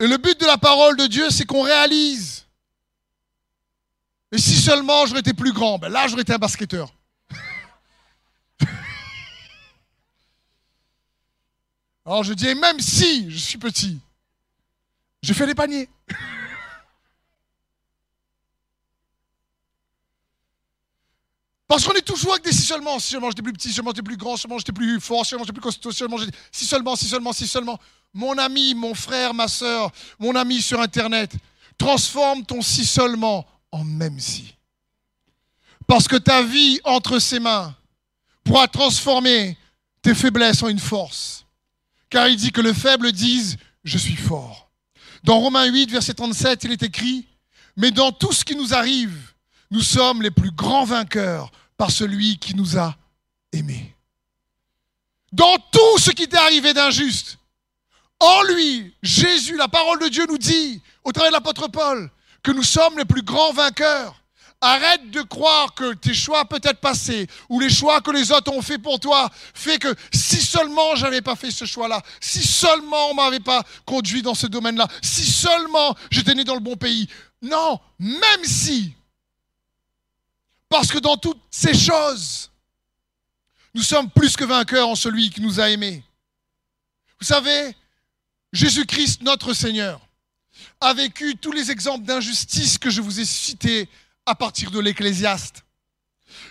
Et 0.00 0.06
le 0.06 0.16
but 0.16 0.40
de 0.40 0.46
la 0.46 0.58
parole 0.58 0.96
de 0.96 1.06
Dieu, 1.06 1.30
c'est 1.30 1.44
qu'on 1.44 1.62
réalise. 1.62 2.46
Et 4.32 4.38
si 4.38 4.56
seulement 4.56 5.06
j'aurais 5.06 5.20
été 5.20 5.32
plus 5.32 5.52
grand, 5.52 5.78
ben 5.78 5.88
là 5.88 6.08
j'aurais 6.08 6.22
été 6.22 6.32
un 6.32 6.38
basketteur. 6.38 6.92
Alors 12.04 12.24
je 12.24 12.32
dis, 12.34 12.54
même 12.54 12.80
si 12.80 13.30
je 13.30 13.38
suis 13.38 13.58
petit, 13.58 14.00
je 15.22 15.32
fais 15.32 15.46
des 15.46 15.54
paniers. 15.54 15.88
Parce 21.66 21.84
qu'on 21.84 21.94
est 21.94 22.02
toujours 22.02 22.32
avec 22.32 22.44
des 22.44 22.52
si 22.52 22.62
seulement, 22.62 22.98
si 22.98 23.10
seulement 23.10 23.30
j'étais 23.30 23.42
plus 23.42 23.52
petit, 23.52 23.68
si 23.68 23.74
seulement 23.74 23.90
j'étais 23.90 24.02
plus 24.02 24.16
grand, 24.16 24.36
si 24.36 24.42
seulement 24.42 24.58
j'étais 24.58 24.72
plus 24.72 25.00
fort, 25.00 25.24
si 25.24 25.30
seulement 25.30 25.44
j'étais 25.44 25.54
plus 25.54 25.62
costaud, 25.62 25.92
si 25.92 25.98
seulement 25.98 26.18
j'étais... 26.18 26.36
Si 26.52 26.66
seulement, 26.66 26.96
si 26.96 27.06
seulement, 27.06 27.32
si 27.32 27.46
seulement. 27.46 27.78
Mon 28.12 28.36
ami, 28.36 28.74
mon 28.74 28.94
frère, 28.94 29.32
ma 29.32 29.48
soeur, 29.48 29.90
mon 30.18 30.34
ami 30.36 30.60
sur 30.60 30.80
Internet, 30.80 31.32
transforme 31.78 32.44
ton 32.44 32.60
si 32.60 32.84
seulement 32.84 33.46
en 33.72 33.82
même 33.82 34.20
si. 34.20 34.54
Parce 35.86 36.06
que 36.06 36.16
ta 36.16 36.42
vie 36.42 36.80
entre 36.84 37.18
ses 37.18 37.40
mains 37.40 37.74
pourra 38.44 38.68
transformer 38.68 39.56
tes 40.02 40.14
faiblesses 40.14 40.62
en 40.62 40.68
une 40.68 40.78
force. 40.78 41.46
Car 42.10 42.28
il 42.28 42.36
dit 42.36 42.52
que 42.52 42.60
le 42.60 42.72
faible 42.72 43.10
dise, 43.10 43.56
je 43.82 43.98
suis 43.98 44.16
fort. 44.16 44.70
Dans 45.24 45.40
Romains 45.40 45.64
8, 45.64 45.90
verset 45.90 46.14
37, 46.14 46.64
il 46.64 46.72
est 46.72 46.82
écrit, 46.82 47.26
mais 47.76 47.90
dans 47.90 48.12
tout 48.12 48.32
ce 48.32 48.44
qui 48.44 48.54
nous 48.54 48.74
arrive, 48.74 49.33
nous 49.70 49.80
sommes 49.80 50.22
les 50.22 50.30
plus 50.30 50.50
grands 50.50 50.84
vainqueurs 50.84 51.50
par 51.76 51.90
celui 51.90 52.38
qui 52.38 52.54
nous 52.54 52.78
a 52.78 52.96
aimés. 53.52 53.94
Dans 55.32 55.56
tout 55.72 55.98
ce 55.98 56.10
qui 56.10 56.28
t'est 56.28 56.36
arrivé 56.36 56.72
d'injuste, 56.74 57.38
en 58.20 58.42
lui, 58.44 58.94
Jésus, 59.02 59.56
la 59.56 59.68
parole 59.68 59.98
de 59.98 60.08
Dieu 60.08 60.26
nous 60.28 60.38
dit, 60.38 60.80
au 61.02 61.12
travers 61.12 61.30
de 61.30 61.36
l'apôtre 61.36 61.68
Paul, 61.68 62.10
que 62.42 62.52
nous 62.52 62.62
sommes 62.62 62.96
les 62.98 63.04
plus 63.04 63.22
grands 63.22 63.52
vainqueurs. 63.52 64.20
Arrête 64.60 65.10
de 65.10 65.20
croire 65.20 65.74
que 65.74 65.92
tes 65.92 66.14
choix 66.14 66.46
peut-être 66.46 66.80
passés 66.80 67.26
ou 67.50 67.60
les 67.60 67.68
choix 67.68 68.00
que 68.00 68.10
les 68.10 68.32
autres 68.32 68.50
ont 68.50 68.62
fait 68.62 68.78
pour 68.78 68.98
toi 68.98 69.28
fait 69.52 69.78
que 69.78 69.94
si 70.10 70.40
seulement 70.40 70.94
j'avais 70.94 71.20
pas 71.20 71.36
fait 71.36 71.50
ce 71.50 71.66
choix-là, 71.66 72.00
si 72.18 72.42
seulement 72.42 73.10
on 73.10 73.14
m'avait 73.14 73.40
pas 73.40 73.62
conduit 73.84 74.22
dans 74.22 74.34
ce 74.34 74.46
domaine-là, 74.46 74.88
si 75.02 75.30
seulement 75.30 75.94
j'étais 76.10 76.34
né 76.34 76.44
dans 76.44 76.54
le 76.54 76.60
bon 76.60 76.76
pays. 76.76 77.08
Non, 77.42 77.78
même 77.98 78.44
si 78.44 78.94
parce 80.74 80.90
que 80.90 80.98
dans 80.98 81.16
toutes 81.16 81.40
ces 81.52 81.72
choses, 81.72 82.50
nous 83.74 83.82
sommes 83.82 84.10
plus 84.10 84.34
que 84.34 84.42
vainqueurs 84.42 84.88
en 84.88 84.96
celui 84.96 85.30
qui 85.30 85.40
nous 85.40 85.60
a 85.60 85.70
aimés. 85.70 86.02
Vous 87.20 87.26
savez, 87.26 87.76
Jésus-Christ, 88.52 89.22
notre 89.22 89.54
Seigneur, 89.54 90.00
a 90.80 90.92
vécu 90.92 91.36
tous 91.36 91.52
les 91.52 91.70
exemples 91.70 92.04
d'injustice 92.04 92.76
que 92.76 92.90
je 92.90 93.00
vous 93.00 93.20
ai 93.20 93.24
cités 93.24 93.88
à 94.26 94.34
partir 94.34 94.72
de 94.72 94.80
l'Ecclésiaste. 94.80 95.62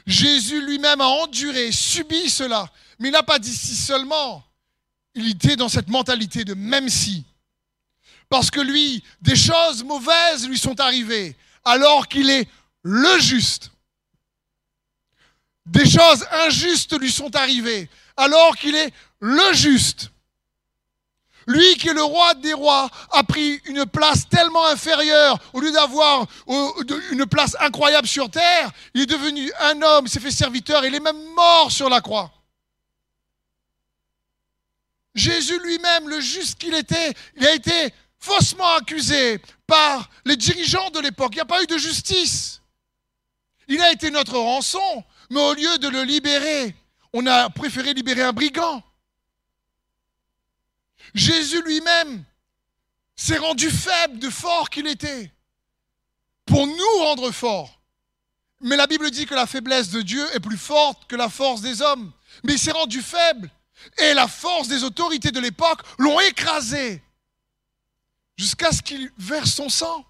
Jésus 0.07 0.65
lui-même 0.65 1.01
a 1.01 1.07
enduré, 1.07 1.73
subi 1.73 2.29
cela, 2.29 2.71
mais 2.99 3.09
il 3.09 3.11
n'a 3.11 3.23
pas 3.23 3.39
dit 3.39 3.53
si 3.53 3.75
seulement. 3.75 4.41
Il 5.15 5.29
était 5.31 5.57
dans 5.57 5.67
cette 5.67 5.89
mentalité 5.89 6.45
de 6.45 6.53
même 6.53 6.87
si. 6.87 7.25
Parce 8.29 8.49
que 8.49 8.61
lui, 8.61 9.03
des 9.19 9.35
choses 9.35 9.83
mauvaises 9.83 10.47
lui 10.47 10.57
sont 10.57 10.79
arrivées, 10.79 11.35
alors 11.65 12.07
qu'il 12.07 12.29
est 12.29 12.47
le 12.83 13.19
juste. 13.19 13.72
Des 15.65 15.89
choses 15.89 16.25
injustes 16.45 16.99
lui 16.99 17.11
sont 17.11 17.35
arrivées, 17.35 17.89
alors 18.17 18.55
qu'il 18.57 18.75
est 18.75 18.93
le 19.19 19.53
juste. 19.53 20.09
Lui 21.47 21.75
qui 21.75 21.89
est 21.89 21.93
le 21.93 22.03
roi 22.03 22.33
des 22.35 22.53
rois 22.53 22.89
a 23.11 23.23
pris 23.23 23.59
une 23.65 23.85
place 23.85 24.27
tellement 24.29 24.65
inférieure. 24.67 25.37
Au 25.53 25.59
lieu 25.59 25.71
d'avoir 25.71 26.25
une 26.47 27.25
place 27.25 27.55
incroyable 27.59 28.07
sur 28.07 28.29
terre, 28.29 28.71
il 28.93 29.01
est 29.01 29.05
devenu 29.05 29.51
un 29.59 29.81
homme, 29.81 30.05
il 30.05 30.09
s'est 30.09 30.19
fait 30.19 30.31
serviteur, 30.31 30.85
il 30.85 30.95
est 30.95 30.99
même 30.99 31.21
mort 31.33 31.71
sur 31.71 31.89
la 31.89 32.01
croix. 32.01 32.31
Jésus 35.15 35.59
lui-même, 35.59 36.09
le 36.09 36.19
juste 36.21 36.57
qu'il 36.57 36.73
était, 36.73 37.13
il 37.35 37.45
a 37.45 37.53
été 37.53 37.93
faussement 38.19 38.75
accusé 38.75 39.39
par 39.67 40.09
les 40.25 40.37
dirigeants 40.37 40.89
de 40.89 40.99
l'époque. 40.99 41.33
Il 41.33 41.35
n'y 41.35 41.41
a 41.41 41.45
pas 41.45 41.61
eu 41.61 41.67
de 41.67 41.77
justice. 41.77 42.61
Il 43.67 43.81
a 43.81 43.91
été 43.91 44.09
notre 44.11 44.37
rançon. 44.37 45.03
Mais 45.33 45.41
au 45.41 45.53
lieu 45.55 45.77
de 45.79 45.87
le 45.87 46.03
libérer, 46.03 46.75
on 47.11 47.25
a 47.25 47.49
préféré 47.49 47.95
libérer 47.95 48.21
un 48.21 48.33
brigand. 48.33 48.83
Jésus 51.15 51.59
lui-même 51.63 52.23
s'est 53.15 53.39
rendu 53.39 53.71
faible 53.71 54.19
de 54.19 54.29
fort 54.29 54.69
qu'il 54.69 54.85
était 54.85 55.31
pour 56.45 56.67
nous 56.67 56.97
rendre 56.99 57.31
forts. 57.31 57.81
Mais 58.61 58.75
la 58.75 58.85
Bible 58.85 59.09
dit 59.09 59.25
que 59.25 59.33
la 59.33 59.47
faiblesse 59.47 59.89
de 59.89 60.03
Dieu 60.03 60.23
est 60.35 60.39
plus 60.39 60.57
forte 60.57 61.07
que 61.07 61.15
la 61.15 61.29
force 61.29 61.61
des 61.61 61.81
hommes. 61.81 62.11
Mais 62.43 62.53
il 62.53 62.59
s'est 62.59 62.71
rendu 62.71 63.01
faible. 63.01 63.49
Et 63.97 64.13
la 64.13 64.27
force 64.27 64.67
des 64.67 64.83
autorités 64.83 65.31
de 65.31 65.39
l'époque 65.39 65.81
l'ont 65.97 66.19
écrasé 66.19 67.01
jusqu'à 68.37 68.71
ce 68.71 68.83
qu'il 68.83 69.11
verse 69.17 69.51
son 69.51 69.69
sang 69.69 70.05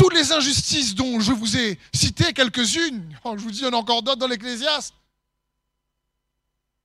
toutes 0.00 0.14
les 0.14 0.32
injustices 0.32 0.94
dont 0.94 1.20
je 1.20 1.30
vous 1.30 1.58
ai 1.58 1.78
cité 1.92 2.32
quelques-unes, 2.32 3.18
je 3.24 3.42
vous 3.42 3.50
dis, 3.50 3.58
il 3.58 3.64
y 3.64 3.68
en 3.68 3.74
a 3.74 3.76
encore 3.76 4.02
d'autres 4.02 4.16
dans 4.16 4.28
l'Ecclésiaste, 4.28 4.94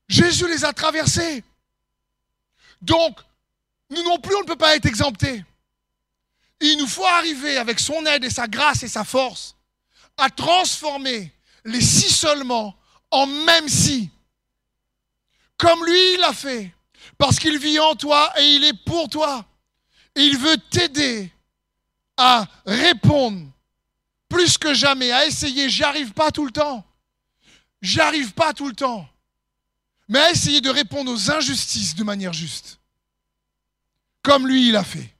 Jésus 0.09 0.49
les 0.49 0.65
a 0.65 0.73
traversées. 0.73 1.41
Donc, 2.81 3.17
nous 3.89 4.03
non 4.03 4.19
plus, 4.19 4.35
on 4.35 4.41
ne 4.41 4.45
peut 4.45 4.57
pas 4.57 4.75
être 4.75 4.85
exemptés. 4.85 5.45
Il 6.59 6.77
nous 6.77 6.87
faut 6.87 7.05
arriver 7.05 7.57
avec 7.57 7.79
son 7.79 8.05
aide 8.05 8.25
et 8.25 8.29
sa 8.29 8.47
grâce 8.47 8.83
et 8.83 8.89
sa 8.89 9.05
force 9.05 9.55
à 10.17 10.29
transformer 10.29 11.31
les 11.63 11.81
si 11.81 12.11
seulement 12.11 12.75
en 13.11 13.27
même 13.27 13.69
si. 13.69 14.09
Comme 15.57 15.85
lui, 15.85 16.13
il 16.15 16.19
l'a 16.19 16.33
fait. 16.33 16.73
Parce 17.17 17.39
qu'il 17.39 17.57
vit 17.59 17.79
en 17.79 17.95
toi 17.95 18.33
et 18.37 18.55
il 18.55 18.65
est 18.65 18.85
pour 18.85 19.07
toi. 19.07 19.45
Et 20.15 20.21
il 20.21 20.37
veut 20.37 20.57
t'aider 20.69 21.31
à 22.17 22.47
répondre 22.65 23.47
plus 24.29 24.57
que 24.57 24.73
jamais, 24.73 25.11
à 25.11 25.25
essayer. 25.25 25.69
J'y 25.69 25.83
arrive 25.83 26.13
pas 26.13 26.31
tout 26.31 26.45
le 26.45 26.51
temps. 26.51 26.85
J'y 27.81 27.99
arrive 28.01 28.33
pas 28.33 28.53
tout 28.53 28.67
le 28.67 28.75
temps. 28.75 29.07
Mais 30.07 30.19
à 30.19 30.31
essayer 30.31 30.61
de 30.61 30.69
répondre 30.69 31.11
aux 31.11 31.31
injustices 31.31 31.95
de 31.95 32.03
manière 32.03 32.33
juste. 32.33 32.79
Comme 34.21 34.47
lui, 34.47 34.69
il 34.69 34.75
a 34.75 34.83
fait. 34.83 35.13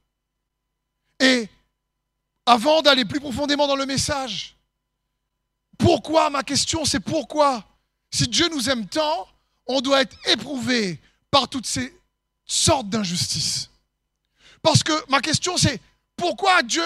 Et 1.19 1.49
avant 2.45 2.81
d'aller 2.81 3.05
plus 3.05 3.19
profondément 3.19 3.67
dans 3.67 3.75
le 3.75 3.85
message, 3.85 4.55
pourquoi, 5.77 6.29
ma 6.29 6.43
question, 6.43 6.85
c'est 6.85 6.99
pourquoi, 6.99 7.65
si 8.11 8.27
Dieu 8.27 8.47
nous 8.49 8.69
aime 8.69 8.87
tant, 8.87 9.27
on 9.67 9.81
doit 9.81 10.01
être 10.01 10.17
éprouvé 10.27 10.99
par 11.31 11.49
toutes 11.49 11.65
ces 11.65 11.97
sortes 12.45 12.89
d'injustices. 12.89 13.69
Parce 14.61 14.83
que 14.83 14.93
ma 15.09 15.21
question, 15.21 15.57
c'est 15.57 15.79
pourquoi 16.15 16.63
Dieu, 16.63 16.83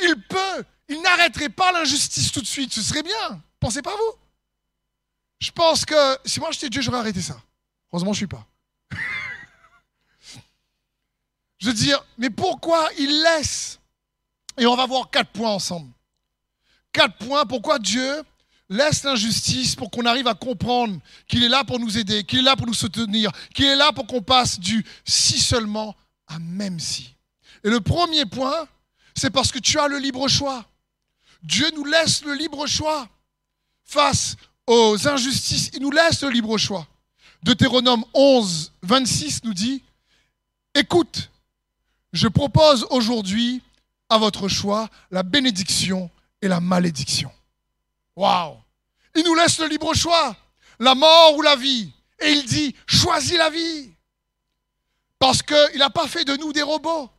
il 0.00 0.22
peut, 0.28 0.64
il 0.88 1.00
n'arrêterait 1.02 1.48
pas 1.48 1.72
l'injustice 1.72 2.32
tout 2.32 2.40
de 2.40 2.46
suite? 2.46 2.72
Ce 2.72 2.82
serait 2.82 3.02
bien. 3.02 3.42
Pensez 3.60 3.82
pas 3.82 3.96
vous 3.96 4.18
Je 5.40 5.50
pense 5.50 5.84
que 5.84 6.18
si 6.24 6.40
moi 6.40 6.50
j'étais 6.52 6.70
Dieu, 6.70 6.82
j'aurais 6.82 6.98
arrêté 6.98 7.20
ça. 7.20 7.40
Heureusement, 7.92 8.12
je 8.12 8.18
suis 8.18 8.26
pas. 8.26 8.46
je 11.58 11.66
veux 11.66 11.74
dire, 11.74 12.04
mais 12.18 12.30
pourquoi 12.30 12.88
il 12.98 13.22
laisse? 13.22 13.78
Et 14.58 14.66
on 14.66 14.76
va 14.76 14.86
voir 14.86 15.10
quatre 15.10 15.30
points 15.30 15.50
ensemble. 15.50 15.90
Quatre 16.92 17.16
points. 17.18 17.46
Pourquoi 17.46 17.78
Dieu 17.78 18.22
laisse 18.68 19.04
l'injustice 19.04 19.74
pour 19.74 19.90
qu'on 19.90 20.04
arrive 20.04 20.26
à 20.26 20.34
comprendre 20.34 20.98
qu'il 21.26 21.42
est 21.42 21.48
là 21.48 21.64
pour 21.64 21.78
nous 21.78 21.96
aider, 21.96 22.24
qu'il 22.24 22.40
est 22.40 22.42
là 22.42 22.56
pour 22.56 22.66
nous 22.66 22.74
soutenir, 22.74 23.30
qu'il 23.54 23.64
est 23.64 23.76
là 23.76 23.92
pour 23.92 24.06
qu'on 24.06 24.22
passe 24.22 24.60
du 24.60 24.84
si 25.04 25.38
seulement 25.38 25.96
à 26.26 26.38
même 26.38 26.78
si. 26.78 27.14
Et 27.64 27.70
le 27.70 27.80
premier 27.80 28.26
point, 28.26 28.68
c'est 29.14 29.30
parce 29.30 29.50
que 29.52 29.58
tu 29.58 29.78
as 29.78 29.88
le 29.88 29.98
libre 29.98 30.28
choix. 30.28 30.64
Dieu 31.42 31.70
nous 31.74 31.84
laisse 31.84 32.24
le 32.24 32.34
libre 32.34 32.66
choix 32.66 33.08
face 33.84 34.36
aux 34.66 35.08
injustices. 35.08 35.70
Il 35.74 35.82
nous 35.82 35.90
laisse 35.90 36.22
le 36.22 36.30
libre 36.30 36.56
choix. 36.58 36.86
Deutéronome 37.42 38.04
11, 38.14 38.72
26 38.82 39.44
nous 39.44 39.54
dit, 39.54 39.82
écoute, 40.74 41.30
je 42.12 42.28
propose 42.28 42.86
aujourd'hui 42.90 43.62
à 44.08 44.18
votre 44.18 44.48
choix 44.48 44.88
la 45.10 45.22
bénédiction 45.22 46.10
et 46.42 46.48
la 46.48 46.60
malédiction. 46.60 47.30
Waouh 48.16 48.56
Il 49.14 49.24
nous 49.24 49.34
laisse 49.34 49.58
le 49.58 49.66
libre 49.68 49.94
choix, 49.94 50.36
la 50.78 50.94
mort 50.94 51.36
ou 51.36 51.42
la 51.42 51.56
vie. 51.56 51.90
Et 52.20 52.32
il 52.32 52.44
dit, 52.44 52.74
choisis 52.86 53.38
la 53.38 53.50
vie. 53.50 53.90
Parce 55.18 55.42
qu'il 55.42 55.78
n'a 55.78 55.90
pas 55.90 56.08
fait 56.08 56.24
de 56.24 56.36
nous 56.36 56.52
des 56.52 56.62
robots 56.62 57.10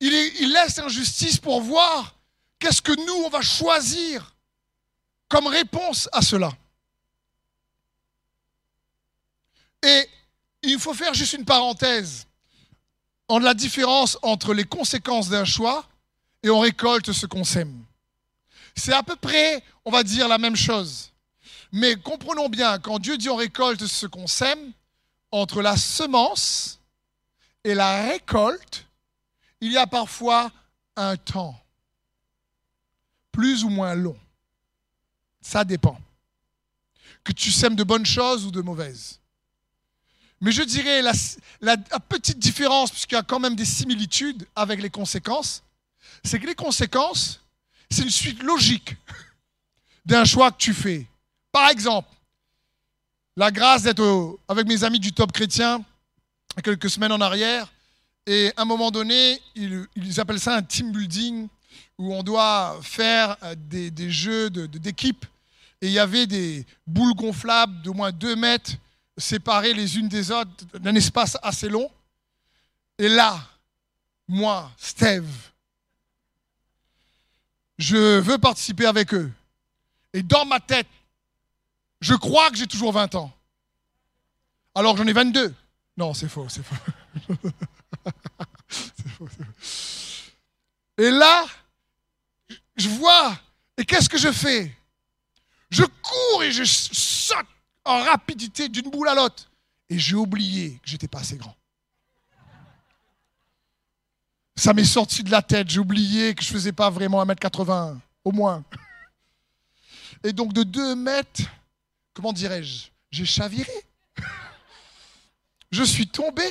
il, 0.00 0.52
laisse 0.52 0.78
injustice 0.78 1.38
pour 1.38 1.60
voir 1.60 2.14
qu'est-ce 2.58 2.82
que 2.82 2.92
nous, 2.92 3.24
on 3.24 3.28
va 3.28 3.42
choisir 3.42 4.34
comme 5.28 5.46
réponse 5.46 6.08
à 6.12 6.22
cela 6.22 6.50
Et 9.82 10.08
il 10.62 10.78
faut 10.78 10.94
faire 10.94 11.14
juste 11.14 11.34
une 11.34 11.44
parenthèse 11.44 12.26
en 13.28 13.38
la 13.38 13.54
différence 13.54 14.18
entre 14.22 14.54
les 14.54 14.64
conséquences 14.64 15.28
d'un 15.28 15.44
choix 15.44 15.86
et 16.42 16.50
on 16.50 16.60
récolte 16.60 17.12
ce 17.12 17.26
qu'on 17.26 17.44
sème. 17.44 17.84
C'est 18.74 18.92
à 18.92 19.02
peu 19.02 19.16
près, 19.16 19.62
on 19.84 19.90
va 19.90 20.02
dire, 20.02 20.26
la 20.28 20.38
même 20.38 20.56
chose. 20.56 21.12
Mais 21.72 21.96
comprenons 21.96 22.48
bien, 22.48 22.78
quand 22.78 22.98
Dieu 22.98 23.16
dit 23.16 23.28
on 23.28 23.36
récolte 23.36 23.86
ce 23.86 24.06
qu'on 24.06 24.26
sème, 24.26 24.72
entre 25.30 25.62
la 25.62 25.76
semence 25.76 26.80
et 27.62 27.74
la 27.74 28.08
récolte, 28.08 28.86
il 29.60 29.72
y 29.72 29.76
a 29.76 29.86
parfois 29.86 30.50
un 30.96 31.16
temps, 31.16 31.58
plus 33.32 33.64
ou 33.64 33.68
moins 33.68 33.94
long. 33.94 34.16
Ça 35.40 35.64
dépend. 35.64 35.98
Que 37.24 37.32
tu 37.32 37.50
sèmes 37.50 37.76
de 37.76 37.84
bonnes 37.84 38.06
choses 38.06 38.46
ou 38.46 38.50
de 38.50 38.60
mauvaises. 38.60 39.20
Mais 40.40 40.52
je 40.52 40.62
dirais 40.62 41.02
la, 41.02 41.76
petite 41.76 42.38
différence, 42.38 42.90
puisqu'il 42.90 43.14
y 43.14 43.18
a 43.18 43.22
quand 43.22 43.38
même 43.38 43.54
des 43.54 43.66
similitudes 43.66 44.46
avec 44.56 44.80
les 44.80 44.88
conséquences, 44.88 45.62
c'est 46.24 46.38
que 46.38 46.46
les 46.46 46.54
conséquences, 46.54 47.40
c'est 47.90 48.02
une 48.02 48.10
suite 48.10 48.42
logique 48.42 48.96
d'un 50.06 50.24
choix 50.24 50.50
que 50.50 50.56
tu 50.56 50.72
fais. 50.72 51.06
Par 51.52 51.68
exemple, 51.68 52.08
la 53.36 53.50
grâce 53.50 53.82
d'être 53.82 54.38
avec 54.48 54.66
mes 54.66 54.82
amis 54.82 54.98
du 54.98 55.12
top 55.12 55.32
chrétien 55.32 55.84
quelques 56.62 56.90
semaines 56.90 57.12
en 57.12 57.20
arrière, 57.20 57.70
et 58.26 58.52
à 58.56 58.62
un 58.62 58.64
moment 58.64 58.90
donné, 58.90 59.40
ils, 59.54 60.20
appellent 60.20 60.40
ça 60.40 60.56
un 60.56 60.62
team 60.62 60.92
building, 60.92 61.48
où 61.98 62.14
on 62.14 62.22
doit 62.22 62.78
faire 62.82 63.36
euh, 63.42 63.54
des, 63.56 64.10
jeux 64.10 64.50
d'équipe. 64.50 65.26
et 65.80 65.86
il 65.86 65.92
y 65.92 65.98
avait 65.98 66.26
des 66.26 66.64
boules 66.86 67.14
gonflables 67.14 67.82
d'au 67.82 67.92
moins 67.92 68.12
2 68.12 68.36
mètres 68.36 68.72
séparées 69.18 69.74
les 69.74 69.98
unes 69.98 70.08
des 70.08 70.30
autres 70.30 70.50
d'un 70.78 70.94
espace 70.94 71.36
assez 71.42 71.68
long. 71.68 71.90
Et 72.98 73.08
là, 73.08 73.38
moi, 74.28 74.70
Steve, 74.78 75.28
je 77.78 78.18
veux 78.20 78.38
participer 78.38 78.86
avec 78.86 79.12
eux. 79.14 79.30
Et 80.12 80.22
dans 80.22 80.44
ma 80.44 80.60
tête, 80.60 80.86
je 82.00 82.14
crois 82.14 82.50
que 82.50 82.56
j'ai 82.56 82.66
toujours 82.66 82.92
20 82.92 83.14
ans. 83.14 83.32
Alors 84.74 84.96
j'en 84.96 85.06
ai 85.06 85.12
22. 85.12 85.54
Non, 85.96 86.14
c'est 86.14 86.28
faux, 86.28 86.46
c'est 86.48 86.62
faux. 86.62 86.76
Et 90.98 91.10
là, 91.10 91.46
je 92.76 92.88
vois, 92.90 93.38
et 93.78 93.84
qu'est-ce 93.86 94.08
que 94.08 94.18
je 94.18 94.30
fais? 94.30 94.70
Je 95.70 95.84
cours 95.84 96.42
et 96.42 96.52
je 96.52 96.64
saute 96.64 97.46
en 97.86 98.02
rapidité 98.02 98.68
d'une 98.68 98.90
boule 98.90 99.08
à 99.08 99.14
l'autre. 99.14 99.50
Et 99.88 99.98
j'ai 99.98 100.16
oublié 100.16 100.78
que 100.82 100.90
j'étais 100.90 101.08
pas 101.08 101.20
assez 101.20 101.38
grand. 101.38 101.56
Ça 104.56 104.74
m'est 104.74 104.84
sorti 104.84 105.22
de 105.22 105.30
la 105.30 105.40
tête, 105.40 105.70
j'ai 105.70 105.80
oublié 105.80 106.34
que 106.34 106.44
je 106.44 106.50
faisais 106.50 106.72
pas 106.72 106.90
vraiment 106.90 107.24
1m80, 107.24 107.98
au 108.24 108.32
moins. 108.32 108.62
Et 110.22 110.34
donc 110.34 110.52
de 110.52 110.64
2 110.64 110.96
mètres, 110.96 111.40
comment 112.12 112.34
dirais-je? 112.34 112.88
J'ai 113.10 113.24
chaviré. 113.24 113.72
Je 115.72 115.82
suis 115.84 116.08
tombé 116.08 116.42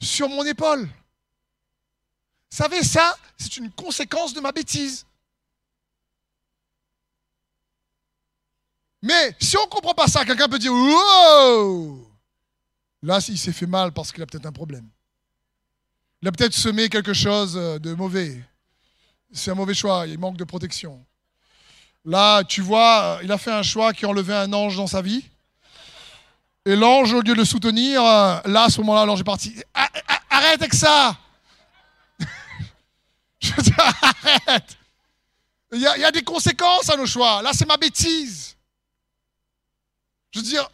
sur 0.00 0.28
mon 0.28 0.44
épaule. 0.44 0.84
Vous 2.50 2.56
savez, 2.56 2.82
ça, 2.82 3.16
c'est 3.36 3.56
une 3.56 3.70
conséquence 3.70 4.32
de 4.32 4.40
ma 4.40 4.52
bêtise. 4.52 5.04
Mais 9.02 9.36
si 9.40 9.56
on 9.56 9.64
ne 9.64 9.70
comprend 9.70 9.94
pas 9.94 10.08
ça, 10.08 10.24
quelqu'un 10.24 10.48
peut 10.48 10.58
dire 10.58 10.72
Wow 10.72 12.04
Là, 13.02 13.20
il 13.28 13.38
s'est 13.38 13.52
fait 13.52 13.66
mal 13.66 13.92
parce 13.92 14.10
qu'il 14.10 14.22
a 14.22 14.26
peut-être 14.26 14.46
un 14.46 14.52
problème. 14.52 14.88
Il 16.20 16.28
a 16.28 16.32
peut-être 16.32 16.54
semé 16.54 16.88
quelque 16.88 17.12
chose 17.12 17.54
de 17.54 17.94
mauvais. 17.94 18.42
C'est 19.32 19.52
un 19.52 19.54
mauvais 19.54 19.74
choix, 19.74 20.06
il 20.06 20.18
manque 20.18 20.36
de 20.36 20.44
protection. 20.44 21.04
Là, 22.04 22.42
tu 22.42 22.60
vois, 22.60 23.20
il 23.22 23.30
a 23.30 23.38
fait 23.38 23.52
un 23.52 23.62
choix 23.62 23.92
qui 23.92 24.06
enlevait 24.06 24.34
un 24.34 24.52
ange 24.52 24.76
dans 24.76 24.86
sa 24.86 25.02
vie. 25.02 25.24
Et 26.68 26.76
l'ange, 26.76 27.14
au 27.14 27.22
lieu 27.22 27.22
de 27.22 27.32
le 27.32 27.46
soutenir, 27.46 28.02
là, 28.02 28.42
à 28.44 28.68
ce 28.68 28.76
moment-là, 28.82 29.06
l'ange 29.06 29.20
est 29.20 29.24
parti. 29.24 29.54
Arrête 30.28 30.60
avec 30.60 30.74
ça 30.74 31.16
Je 33.40 33.58
dis, 33.62 33.72
arrête 33.78 34.76
il 35.72 35.80
y, 35.80 35.86
a, 35.86 35.96
il 35.96 36.00
y, 36.02 36.04
a, 36.04 36.12
des 36.12 36.22
conséquences 36.22 36.90
à 36.90 36.96
nos 36.98 37.06
choix. 37.06 37.40
Là, 37.40 37.52
c'est 37.54 37.64
ma 37.64 37.78
bêtise. 37.78 38.54
Je 40.30 40.40
veux 40.40 40.44
dire, 40.44 40.68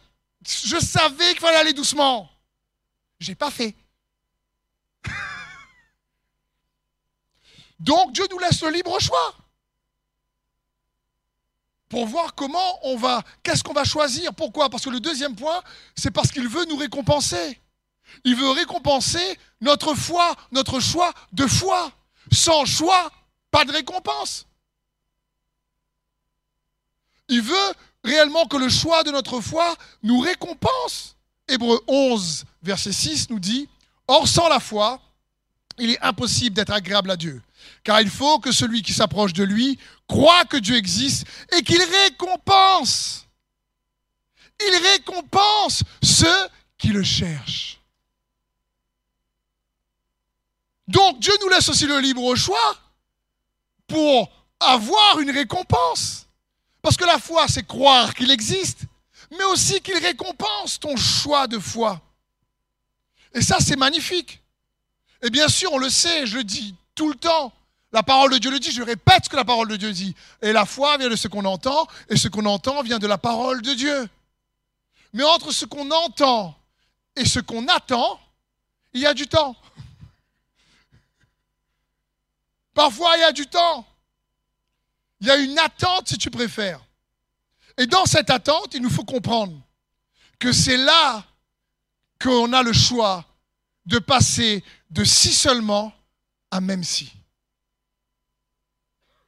je 0.45 0.77
savais 0.79 1.29
qu'il 1.29 1.39
fallait 1.39 1.59
aller 1.59 1.71
doucement. 1.71 2.29
J'ai 3.17 3.35
pas 3.35 3.51
fait. 3.51 3.73
Donc 7.79 8.11
Dieu 8.11 8.25
nous 8.29 8.39
laisse 8.39 8.61
le 8.61 8.71
libre 8.71 8.99
choix 8.99 9.33
pour 11.95 12.07
voir 12.07 12.35
comment 12.35 12.77
on 12.83 12.97
va, 12.97 13.23
qu'est-ce 13.41 13.63
qu'on 13.63 13.71
va 13.71 13.85
choisir. 13.85 14.33
Pourquoi 14.33 14.69
Parce 14.69 14.83
que 14.83 14.89
le 14.89 14.99
deuxième 14.99 15.33
point, 15.33 15.61
c'est 15.95 16.11
parce 16.11 16.29
qu'il 16.29 16.45
veut 16.45 16.65
nous 16.65 16.75
récompenser. 16.75 17.57
Il 18.25 18.35
veut 18.35 18.49
récompenser 18.49 19.39
notre 19.61 19.95
foi, 19.95 20.35
notre 20.51 20.81
choix 20.81 21.13
de 21.31 21.47
foi. 21.47 21.89
Sans 22.33 22.65
choix, 22.65 23.09
pas 23.49 23.63
de 23.63 23.71
récompense. 23.71 24.45
Il 27.29 27.41
veut 27.41 27.73
réellement 28.03 28.45
que 28.45 28.57
le 28.57 28.67
choix 28.67 29.03
de 29.05 29.11
notre 29.11 29.39
foi 29.39 29.73
nous 30.03 30.19
récompense. 30.19 31.15
Hébreu 31.47 31.81
11, 31.87 32.43
verset 32.61 32.91
6 32.91 33.29
nous 33.29 33.39
dit, 33.39 33.69
Or 34.09 34.27
sans 34.27 34.49
la 34.49 34.59
foi, 34.59 34.99
il 35.77 35.91
est 35.91 36.01
impossible 36.01 36.57
d'être 36.57 36.73
agréable 36.73 37.11
à 37.11 37.15
Dieu, 37.15 37.41
car 37.83 38.01
il 38.01 38.09
faut 38.09 38.39
que 38.39 38.51
celui 38.51 38.81
qui 38.81 38.93
s'approche 38.93 39.33
de 39.33 39.43
lui 39.43 39.79
croit 40.07 40.45
que 40.45 40.57
Dieu 40.57 40.75
existe 40.75 41.25
et 41.51 41.61
qu'il 41.61 41.81
récompense. 41.81 43.27
Il 44.59 44.75
récompense 44.93 45.83
ceux 46.01 46.47
qui 46.77 46.89
le 46.89 47.03
cherchent. 47.03 47.79
Donc 50.87 51.19
Dieu 51.19 51.33
nous 51.41 51.49
laisse 51.49 51.67
aussi 51.69 51.87
le 51.87 51.99
libre 51.99 52.35
choix 52.35 52.77
pour 53.87 54.31
avoir 54.59 55.19
une 55.19 55.31
récompense. 55.31 56.27
Parce 56.81 56.97
que 56.97 57.05
la 57.05 57.19
foi, 57.19 57.47
c'est 57.47 57.65
croire 57.65 58.13
qu'il 58.13 58.29
existe, 58.29 58.81
mais 59.31 59.43
aussi 59.45 59.81
qu'il 59.81 59.97
récompense 59.97 60.79
ton 60.79 60.95
choix 60.95 61.47
de 61.47 61.57
foi. 61.57 62.01
Et 63.33 63.41
ça, 63.41 63.57
c'est 63.59 63.75
magnifique. 63.75 64.41
Et 65.21 65.29
bien 65.29 65.47
sûr, 65.47 65.73
on 65.73 65.79
le 65.79 65.89
sait, 65.89 66.27
je 66.27 66.37
le 66.37 66.43
dis 66.43 66.75
tout 66.95 67.09
le 67.09 67.15
temps. 67.15 67.53
La 67.91 68.03
parole 68.03 68.31
de 68.31 68.37
Dieu 68.39 68.51
le 68.51 68.59
dit, 68.59 68.71
je 68.71 68.81
répète 68.81 69.25
ce 69.25 69.29
que 69.29 69.35
la 69.35 69.45
parole 69.45 69.67
de 69.67 69.75
Dieu 69.75 69.91
dit. 69.91 70.15
Et 70.41 70.51
la 70.51 70.65
foi 70.65 70.97
vient 70.97 71.09
de 71.09 71.15
ce 71.15 71.27
qu'on 71.27 71.45
entend, 71.45 71.87
et 72.09 72.17
ce 72.17 72.27
qu'on 72.27 72.45
entend 72.45 72.81
vient 72.81 72.99
de 72.99 73.07
la 73.07 73.17
parole 73.17 73.61
de 73.61 73.73
Dieu. 73.73 74.09
Mais 75.13 75.23
entre 75.23 75.51
ce 75.51 75.65
qu'on 75.65 75.89
entend 75.91 76.57
et 77.15 77.23
ce 77.23 77.39
qu'on 77.39 77.67
attend, 77.67 78.19
il 78.93 79.01
y 79.01 79.05
a 79.05 79.13
du 79.13 79.27
temps. 79.27 79.55
Parfois, 82.73 83.15
il 83.15 83.21
y 83.21 83.23
a 83.23 83.31
du 83.31 83.47
temps. 83.47 83.87
Il 85.21 85.27
y 85.27 85.31
a 85.31 85.37
une 85.37 85.57
attente, 85.57 86.09
si 86.09 86.17
tu 86.17 86.29
préfères. 86.29 86.81
Et 87.77 87.87
dans 87.87 88.05
cette 88.05 88.29
attente, 88.29 88.73
il 88.73 88.81
nous 88.81 88.89
faut 88.89 89.05
comprendre 89.05 89.57
que 90.37 90.51
c'est 90.51 90.77
là 90.77 91.23
qu'on 92.21 92.51
a 92.51 92.61
le 92.61 92.73
choix 92.73 93.23
de 93.85 93.99
passer 93.99 94.63
de 94.89 95.05
si 95.05 95.33
seulement 95.33 95.93
même 96.61 96.83
si. 96.83 97.11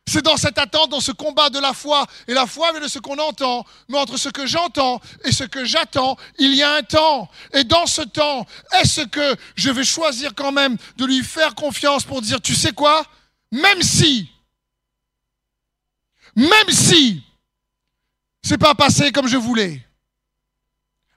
C'est 0.10 0.22
dans 0.22 0.38
cette 0.38 0.58
attente, 0.58 0.92
dans 0.92 1.02
ce 1.02 1.12
combat 1.12 1.50
de 1.50 1.60
la 1.60 1.74
foi. 1.74 2.06
Et 2.28 2.34
la 2.34 2.48
foi 2.48 2.72
vient 2.72 2.80
de 2.80 2.88
ce 2.88 3.00
qu'on 3.00 3.18
entend. 3.18 3.66
Mais 3.90 3.98
entre 3.98 4.16
ce 4.16 4.30
que 4.30 4.48
j'entends 4.48 5.02
et 5.26 5.34
ce 5.34 5.44
que 5.44 5.66
j'attends, 5.66 6.16
il 6.40 6.56
y 6.56 6.64
a 6.64 6.76
un 6.76 6.84
temps. 6.84 7.30
Et 7.54 7.66
dans 7.66 7.86
ce 7.86 8.04
temps, 8.04 8.46
est-ce 8.80 9.02
que 9.02 9.36
je 9.56 9.70
vais 9.70 9.84
choisir 9.84 10.34
quand 10.34 10.54
même 10.54 10.78
de 10.96 11.06
lui 11.06 11.24
faire 11.24 11.56
confiance 11.56 12.06
pour 12.06 12.22
dire, 12.22 12.40
tu 12.40 12.56
sais 12.56 12.72
quoi? 12.72 13.06
Même 13.52 13.82
si 13.82 14.30
même 16.38 16.70
si 16.70 17.24
c'est 18.44 18.60
pas 18.60 18.76
passé 18.76 19.12
comme 19.12 19.28
je 19.28 19.38
voulais. 19.38 19.84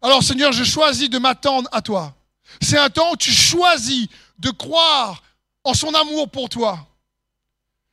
Alors 0.00 0.22
Seigneur, 0.22 0.50
je 0.50 0.64
choisis 0.64 1.10
de 1.10 1.18
m'attendre 1.18 1.68
à 1.72 1.82
toi. 1.82 2.16
C'est 2.62 2.78
un 2.78 2.88
temps 2.88 3.12
où 3.12 3.16
tu 3.16 3.30
choisis 3.30 4.08
de 4.38 4.50
croire 4.50 5.22
en 5.64 5.74
son 5.74 5.92
amour 5.94 6.30
pour 6.30 6.48
toi. 6.48 6.86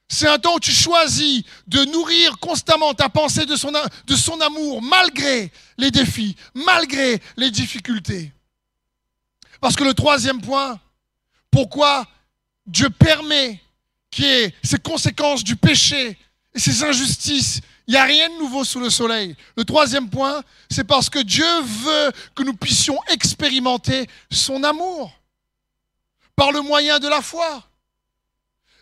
C'est 0.09 0.27
un 0.27 0.39
temps 0.39 0.55
où 0.55 0.59
tu 0.59 0.71
choisis 0.71 1.43
de 1.67 1.83
nourrir 1.85 2.39
constamment 2.39 2.93
ta 2.93 3.09
pensée 3.09 3.45
de 3.45 3.55
son, 3.55 3.71
de 3.71 4.15
son 4.15 4.39
amour 4.39 4.81
malgré 4.81 5.51
les 5.77 5.91
défis, 5.91 6.35
malgré 6.53 7.21
les 7.35 7.51
difficultés. 7.51 8.31
Parce 9.59 9.75
que 9.75 9.83
le 9.83 9.93
troisième 9.93 10.39
point, 10.39 10.79
pourquoi 11.51 12.07
Dieu 12.65 12.89
permet 12.89 13.61
qui 14.11 14.25
est 14.25 14.53
ces 14.63 14.79
conséquences 14.79 15.43
du 15.43 15.55
péché 15.55 16.17
et 16.53 16.59
ces 16.59 16.83
injustices. 16.83 17.61
Il 17.87 17.91
n'y 17.91 17.97
a 17.97 18.03
rien 18.03 18.29
de 18.29 18.37
nouveau 18.39 18.63
sous 18.63 18.79
le 18.79 18.89
soleil. 18.89 19.35
Le 19.55 19.63
troisième 19.63 20.09
point, 20.09 20.43
c'est 20.69 20.83
parce 20.83 21.09
que 21.09 21.19
Dieu 21.19 21.45
veut 21.61 22.11
que 22.35 22.43
nous 22.43 22.53
puissions 22.53 22.99
expérimenter 23.07 24.07
son 24.31 24.63
amour 24.63 25.16
par 26.37 26.51
le 26.51 26.61
moyen 26.61 26.99
de 26.99 27.09
la 27.09 27.21
foi. 27.21 27.63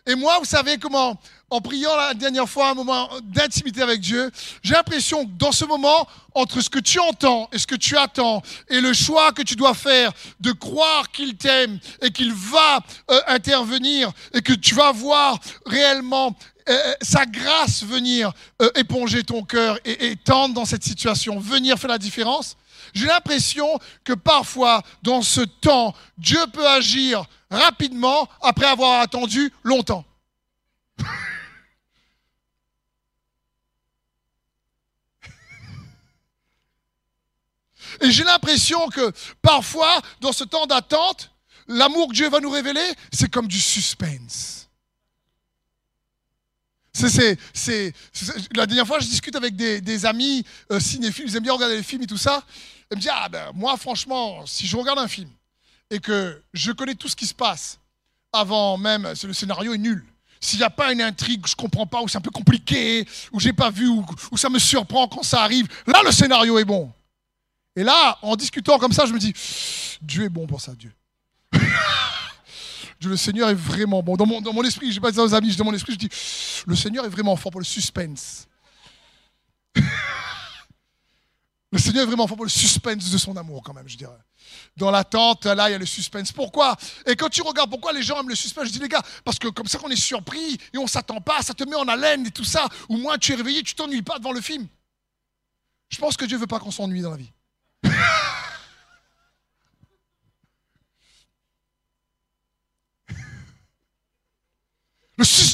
Et 0.08 0.14
moi, 0.14 0.38
vous 0.38 0.44
savez 0.44 0.78
comment, 0.78 1.18
en 1.50 1.60
priant 1.60 1.96
la 1.96 2.14
dernière 2.14 2.48
fois, 2.48 2.70
un 2.70 2.74
moment 2.74 3.10
d'intimité 3.24 3.82
avec 3.82 4.00
Dieu, 4.00 4.30
j'ai 4.62 4.74
l'impression 4.74 5.24
que 5.24 5.32
dans 5.32 5.50
ce 5.50 5.64
moment, 5.64 6.06
entre 6.34 6.60
ce 6.60 6.70
que 6.70 6.78
tu 6.78 7.00
entends 7.00 7.48
et 7.50 7.58
ce 7.58 7.66
que 7.66 7.74
tu 7.74 7.96
attends, 7.96 8.40
et 8.68 8.80
le 8.80 8.92
choix 8.92 9.32
que 9.32 9.42
tu 9.42 9.56
dois 9.56 9.74
faire 9.74 10.12
de 10.38 10.52
croire 10.52 11.10
qu'il 11.10 11.36
t'aime 11.36 11.80
et 12.02 12.12
qu'il 12.12 12.32
va 12.32 12.80
euh, 13.10 13.20
intervenir 13.26 14.12
et 14.32 14.42
que 14.42 14.52
tu 14.52 14.76
vas 14.76 14.92
voir 14.92 15.40
réellement 15.64 16.36
euh, 16.68 16.72
euh, 16.72 16.94
sa 17.00 17.26
grâce 17.26 17.84
venir 17.84 18.32
éponger 18.74 19.22
ton 19.22 19.44
cœur 19.44 19.78
et, 19.84 20.08
et 20.08 20.16
tendre 20.16 20.54
dans 20.54 20.64
cette 20.64 20.82
situation, 20.84 21.38
venir 21.38 21.78
faire 21.78 21.90
la 21.90 21.98
différence, 21.98 22.56
j'ai 22.96 23.06
l'impression 23.06 23.78
que 24.04 24.14
parfois, 24.14 24.82
dans 25.02 25.22
ce 25.22 25.42
temps, 25.42 25.94
Dieu 26.16 26.40
peut 26.52 26.66
agir 26.66 27.24
rapidement 27.50 28.28
après 28.40 28.66
avoir 28.66 29.00
attendu 29.00 29.52
longtemps. 29.62 30.04
Et 38.00 38.10
j'ai 38.10 38.24
l'impression 38.24 38.88
que 38.88 39.12
parfois, 39.42 40.02
dans 40.20 40.32
ce 40.32 40.44
temps 40.44 40.66
d'attente, 40.66 41.30
l'amour 41.68 42.08
que 42.08 42.14
Dieu 42.14 42.28
va 42.28 42.40
nous 42.40 42.50
révéler, 42.50 42.86
c'est 43.12 43.30
comme 43.30 43.46
du 43.46 43.60
suspense. 43.60 44.68
C'est, 46.92 47.92
la 48.54 48.66
dernière 48.66 48.86
fois, 48.86 49.00
je 49.00 49.06
discute 49.06 49.36
avec 49.36 49.54
des, 49.54 50.06
amis 50.06 50.44
euh, 50.70 50.80
cinéphiles, 50.80 51.26
ils 51.28 51.36
aiment 51.36 51.42
bien 51.42 51.52
regarder 51.52 51.76
les 51.76 51.82
films 51.82 52.02
et 52.02 52.06
tout 52.06 52.16
ça. 52.16 52.42
Ils 52.90 52.96
me 52.96 53.00
disent, 53.00 53.10
ah 53.12 53.28
ben 53.28 53.50
moi 53.54 53.76
franchement, 53.76 54.44
si 54.46 54.66
je 54.66 54.76
regarde 54.76 54.98
un 54.98 55.08
film 55.08 55.30
et 55.90 55.98
que 55.98 56.42
je 56.52 56.72
connais 56.72 56.94
tout 56.94 57.08
ce 57.08 57.16
qui 57.16 57.26
se 57.26 57.34
passe 57.34 57.78
avant 58.32 58.76
même, 58.76 59.12
le 59.22 59.32
scénario 59.32 59.74
est 59.74 59.78
nul. 59.78 60.04
S'il 60.40 60.58
n'y 60.58 60.64
a 60.64 60.70
pas 60.70 60.92
une 60.92 61.00
intrigue 61.00 61.42
que 61.42 61.48
je 61.48 61.54
ne 61.54 61.60
comprends 61.62 61.86
pas, 61.86 62.02
ou 62.02 62.08
c'est 62.08 62.18
un 62.18 62.20
peu 62.20 62.30
compliqué, 62.30 63.06
ou 63.32 63.40
j'ai 63.40 63.52
pas 63.52 63.70
vu, 63.70 63.88
ou, 63.88 64.04
ça 64.36 64.50
me 64.50 64.58
surprend 64.58 65.08
quand 65.08 65.22
ça 65.22 65.42
arrive, 65.42 65.66
là 65.86 66.02
le 66.04 66.12
scénario 66.12 66.58
est 66.58 66.64
bon. 66.64 66.92
Et 67.74 67.82
là, 67.82 68.18
en 68.22 68.36
discutant 68.36 68.78
comme 68.78 68.92
ça, 68.92 69.06
je 69.06 69.12
me 69.12 69.18
dis, 69.18 69.34
Dieu 70.00 70.24
est 70.24 70.28
bon 70.28 70.46
pour 70.46 70.60
ça, 70.60 70.72
Dieu. 70.74 70.92
Dieu, 73.00 73.10
le 73.10 73.16
Seigneur 73.16 73.50
est 73.50 73.54
vraiment 73.54 74.02
bon. 74.02 74.16
Dans 74.16 74.24
mon, 74.24 74.40
dans 74.40 74.52
mon 74.52 74.62
esprit, 74.62 74.92
je 74.92 75.00
pas 75.00 75.10
dit 75.10 75.16
ça 75.16 75.24
aux 75.24 75.34
amis, 75.34 75.54
dans 75.56 75.64
mon 75.64 75.74
esprit, 75.74 75.92
je 75.92 75.98
dis, 75.98 76.08
le 76.66 76.76
Seigneur 76.76 77.04
est 77.04 77.10
vraiment 77.10 77.36
fort 77.36 77.52
pour 77.52 77.60
le 77.60 77.66
suspense. 77.66 78.46
le 81.76 81.82
Seigneur 81.82 82.04
est 82.04 82.06
vraiment 82.06 82.26
fort 82.26 82.36
pour 82.36 82.46
le 82.46 82.50
suspense 82.50 83.10
de 83.10 83.18
son 83.18 83.36
amour, 83.36 83.62
quand 83.62 83.74
même, 83.74 83.86
je 83.88 83.96
dirais. 83.96 84.16
Dans 84.76 84.90
l'attente, 84.90 85.44
là, 85.44 85.68
il 85.68 85.72
y 85.72 85.74
a 85.74 85.78
le 85.78 85.86
suspense. 85.86 86.32
Pourquoi? 86.32 86.74
Et 87.06 87.14
quand 87.16 87.28
tu 87.28 87.42
regardes 87.42 87.68
pourquoi 87.68 87.92
les 87.92 88.02
gens 88.02 88.18
aiment 88.18 88.30
le 88.30 88.34
suspense, 88.34 88.68
je 88.68 88.72
dis, 88.72 88.78
les 88.78 88.88
gars, 88.88 89.02
parce 89.24 89.38
que 89.38 89.48
comme 89.48 89.66
ça 89.66 89.78
qu'on 89.78 89.90
est 89.90 89.96
surpris 89.96 90.58
et 90.72 90.78
on 90.78 90.86
s'attend 90.86 91.20
pas, 91.20 91.42
ça 91.42 91.52
te 91.52 91.64
met 91.64 91.76
en 91.76 91.86
haleine 91.86 92.26
et 92.26 92.30
tout 92.30 92.44
ça. 92.44 92.66
Ou 92.88 92.96
moins 92.96 93.18
tu 93.18 93.32
es 93.32 93.34
réveillé, 93.34 93.62
tu 93.62 93.74
t'ennuies 93.74 94.02
pas 94.02 94.18
devant 94.18 94.32
le 94.32 94.40
film. 94.40 94.66
Je 95.90 95.98
pense 95.98 96.16
que 96.16 96.24
Dieu 96.24 96.38
veut 96.38 96.46
pas 96.46 96.58
qu'on 96.58 96.70
s'ennuie 96.70 97.02
dans 97.02 97.10
la 97.10 97.18
vie. 97.18 97.30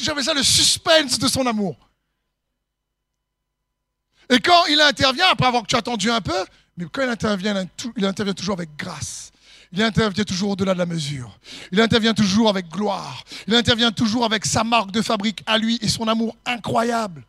J'avais 0.03 0.23
ça 0.23 0.35
le 0.35 0.43
suspense 0.43 1.19
de 1.19 1.27
son 1.29 1.47
amour. 1.47 1.77
Et 4.33 4.41
quand 4.41 4.65
il 4.65 4.81
intervient, 4.81 5.27
après 5.31 5.47
avoir 5.47 5.63
que 5.63 5.69
tu 5.69 5.77
as 5.77 5.81
attendu 5.81 6.11
un 6.11 6.23
peu, 6.23 6.45
mais 6.79 6.87
quand 6.91 7.03
il 7.03 7.09
intervient, 7.11 7.67
il 7.99 8.07
intervient 8.07 8.33
toujours 8.33 8.55
avec 8.55 8.71
grâce. 8.79 9.31
Il 9.73 9.83
intervient 9.83 10.25
toujours 10.25 10.53
au-delà 10.53 10.73
de 10.73 10.79
la 10.79 10.87
mesure. 10.87 11.39
Il 11.71 11.81
intervient 11.83 12.15
toujours 12.15 12.49
avec 12.49 12.69
gloire. 12.69 13.25
Il 13.47 13.55
intervient 13.55 13.93
toujours 13.93 14.25
avec 14.25 14.47
sa 14.47 14.65
marque 14.65 14.91
de 14.91 15.03
fabrique 15.03 15.43
à 15.45 15.59
lui 15.59 15.79
et 15.83 15.89
son 15.89 16.09
amour 16.09 16.35
incroyable. 16.47 17.25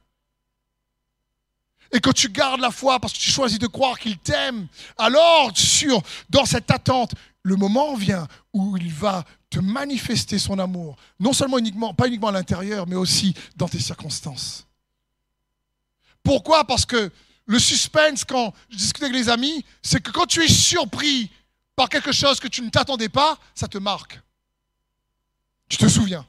Et 1.92 2.00
quand 2.00 2.14
tu 2.14 2.30
gardes 2.30 2.62
la 2.62 2.72
foi 2.72 3.00
parce 3.02 3.12
que 3.12 3.20
tu 3.20 3.30
choisis 3.30 3.60
de 3.60 3.68
croire 3.68 4.00
qu'il 4.00 4.18
t'aime, 4.18 4.68
alors 4.98 5.52
sur, 5.56 6.02
dans 6.30 6.46
cette 6.46 6.72
attente, 6.72 7.12
le 7.44 7.58
moment 7.58 7.96
vient 7.96 8.30
où 8.54 8.78
il 8.78 8.92
va 8.92 9.26
te 9.50 9.60
manifester 9.60 10.40
son 10.40 10.58
amour, 10.58 10.96
non 11.20 11.34
seulement 11.34 11.60
uniquement, 11.60 11.94
pas 11.94 12.08
uniquement 12.08 12.30
à 12.30 12.32
l'intérieur, 12.32 12.88
mais 12.88 12.96
aussi 12.96 13.34
dans 13.58 13.68
tes 13.68 13.80
circonstances. 13.80 14.66
Pourquoi? 16.24 16.66
Parce 16.66 16.86
que 16.86 17.12
le 17.46 17.60
suspense, 17.60 18.24
quand 18.24 18.54
je 18.70 18.78
discute 18.78 19.04
avec 19.04 19.16
les 19.16 19.30
amis, 19.30 19.66
c'est 19.82 20.02
que 20.02 20.12
quand 20.12 20.26
tu 20.26 20.42
es 20.44 20.48
surpris 20.48 21.30
par 21.76 21.90
quelque 21.90 22.12
chose 22.12 22.40
que 22.40 22.48
tu 22.48 22.62
ne 22.62 22.70
t'attendais 22.70 23.10
pas, 23.10 23.38
ça 23.54 23.68
te 23.68 23.78
marque. 23.78 24.20
Tu 25.68 25.78
te 25.78 25.88
souviens. 25.88 26.26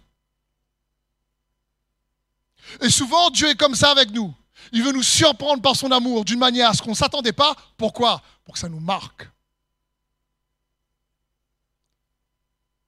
Et 2.81 2.91
souvent, 2.91 3.31
Dieu 3.31 3.49
est 3.51 3.57
comme 3.57 3.75
ça 3.75 3.91
avec 3.91 4.11
nous. 4.11 4.35
Il 4.73 4.83
veut 4.83 4.93
nous 4.93 5.03
surprendre 5.03 5.63
par 5.63 5.77
son 5.77 5.91
amour 5.91 6.25
d'une 6.25 6.39
manière 6.39 6.71
à 6.71 6.75
ce 6.75 6.83
qu'on 6.83 6.91
ne 6.91 6.97
s'attendait 6.97 7.33
pas. 7.33 7.55
Pourquoi? 7.77 8.23
Pour 8.45 8.55
que 8.55 8.61
ça 8.61 8.69
nous 8.69 8.81
marque. 8.81 9.29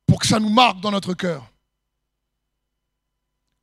Pour 0.06 0.18
que 0.18 0.26
ça 0.26 0.40
nous 0.40 0.48
marque 0.48 0.80
dans 0.80 0.90
notre 0.90 1.14
cœur. 1.14 1.46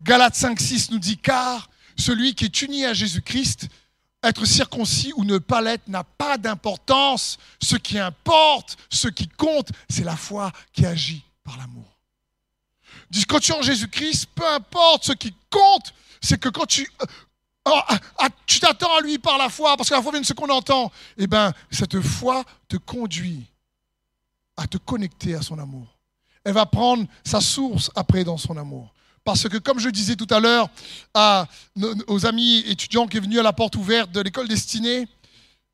Galates 0.01 0.35
5.6 0.35 0.91
nous 0.91 0.99
dit, 0.99 1.17
car 1.17 1.69
celui 1.97 2.35
qui 2.35 2.45
est 2.45 2.61
uni 2.61 2.85
à 2.85 2.93
Jésus-Christ, 2.93 3.67
être 4.23 4.45
circoncis 4.45 5.13
ou 5.15 5.25
ne 5.25 5.37
pas 5.37 5.61
l'être 5.61 5.87
n'a 5.87 6.03
pas 6.03 6.37
d'importance. 6.37 7.37
Ce 7.61 7.75
qui 7.75 7.99
importe, 7.99 8.77
ce 8.89 9.07
qui 9.07 9.27
compte, 9.27 9.69
c'est 9.89 10.03
la 10.03 10.15
foi 10.15 10.51
qui 10.71 10.85
agit 10.85 11.23
par 11.43 11.57
l'amour. 11.57 11.99
Quand 13.27 13.39
tu 13.39 13.51
es 13.51 13.55
en 13.55 13.61
Jésus-Christ, 13.61 14.27
peu 14.33 14.47
importe 14.47 15.05
ce 15.05 15.13
qui 15.13 15.33
compte, 15.49 15.93
c'est 16.21 16.39
que 16.39 16.49
quand 16.49 16.65
tu 16.65 16.89
Oh, 17.65 17.79
ah, 17.87 17.97
ah, 18.17 18.27
tu 18.45 18.59
t'attends 18.59 18.97
à 18.97 19.01
lui 19.01 19.17
par 19.17 19.37
la 19.37 19.47
foi, 19.47 19.77
parce 19.77 19.87
que 19.87 19.95
la 19.95 20.01
foi 20.01 20.11
vient 20.11 20.19
de 20.19 20.25
ce 20.25 20.33
qu'on 20.33 20.49
entend. 20.49 20.91
Eh 21.17 21.27
bien, 21.27 21.53
cette 21.71 22.01
foi 22.01 22.43
te 22.67 22.75
conduit 22.75 23.45
à 24.57 24.67
te 24.67 24.77
connecter 24.77 25.35
à 25.35 25.41
son 25.41 25.57
amour. 25.57 25.87
Elle 26.43 26.53
va 26.53 26.65
prendre 26.65 27.05
sa 27.23 27.39
source 27.39 27.89
après 27.95 28.25
dans 28.25 28.37
son 28.37 28.57
amour. 28.57 28.93
Parce 29.23 29.47
que, 29.47 29.57
comme 29.57 29.79
je 29.79 29.89
disais 29.89 30.15
tout 30.15 30.27
à 30.29 30.39
l'heure 30.39 30.69
aux 32.07 32.25
amis 32.25 32.59
étudiants 32.67 33.07
qui 33.07 33.17
sont 33.17 33.23
venus 33.23 33.39
à 33.39 33.43
la 33.43 33.53
porte 33.53 33.75
ouverte 33.75 34.11
de 34.11 34.21
l'école 34.21 34.47
destinée, 34.47 35.07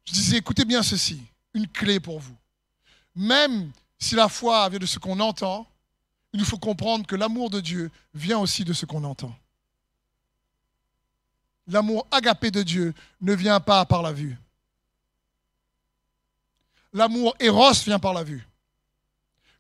je 0.06 0.14
disais, 0.14 0.38
écoutez 0.38 0.66
bien 0.66 0.84
ceci, 0.84 1.22
une 1.54 1.68
clé 1.68 2.00
pour 2.00 2.20
vous. 2.20 2.36
Même 3.16 3.72
si 3.98 4.16
la 4.16 4.30
foi 4.30 4.70
vient 4.70 4.80
de 4.80 4.86
ce 4.86 5.00
qu'on 5.00 5.20
entend, 5.20 5.68
il 6.34 6.40
nous 6.40 6.46
faut 6.46 6.60
comprendre 6.60 7.06
que 7.08 7.16
l'amour 7.16 7.50
de 7.50 7.60
Dieu 7.60 7.90
vient 8.14 8.40
aussi 8.40 8.64
de 8.64 8.74
ce 8.74 8.86
qu'on 8.86 9.04
entend 9.04 9.36
l'amour 11.70 12.08
agapé 12.12 12.52
de 12.52 12.64
Dieu 12.64 12.94
ne 13.22 13.34
vient 13.34 13.60
pas 13.60 13.86
par 13.86 14.02
la 14.02 14.12
vue. 14.12 14.38
L'amour 16.92 17.36
éros 17.40 17.72
vient 17.86 18.00
par 18.00 18.14
la 18.14 18.24
vue. 18.24 18.46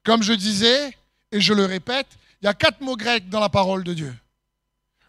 Comme 0.03 0.23
je 0.23 0.33
disais, 0.33 0.97
et 1.31 1.39
je 1.39 1.53
le 1.53 1.65
répète, 1.65 2.07
il 2.41 2.45
y 2.45 2.47
a 2.47 2.53
quatre 2.53 2.81
mots 2.81 2.95
grecs 2.95 3.29
dans 3.29 3.39
la 3.39 3.49
parole 3.49 3.83
de 3.83 3.93
Dieu. 3.93 4.15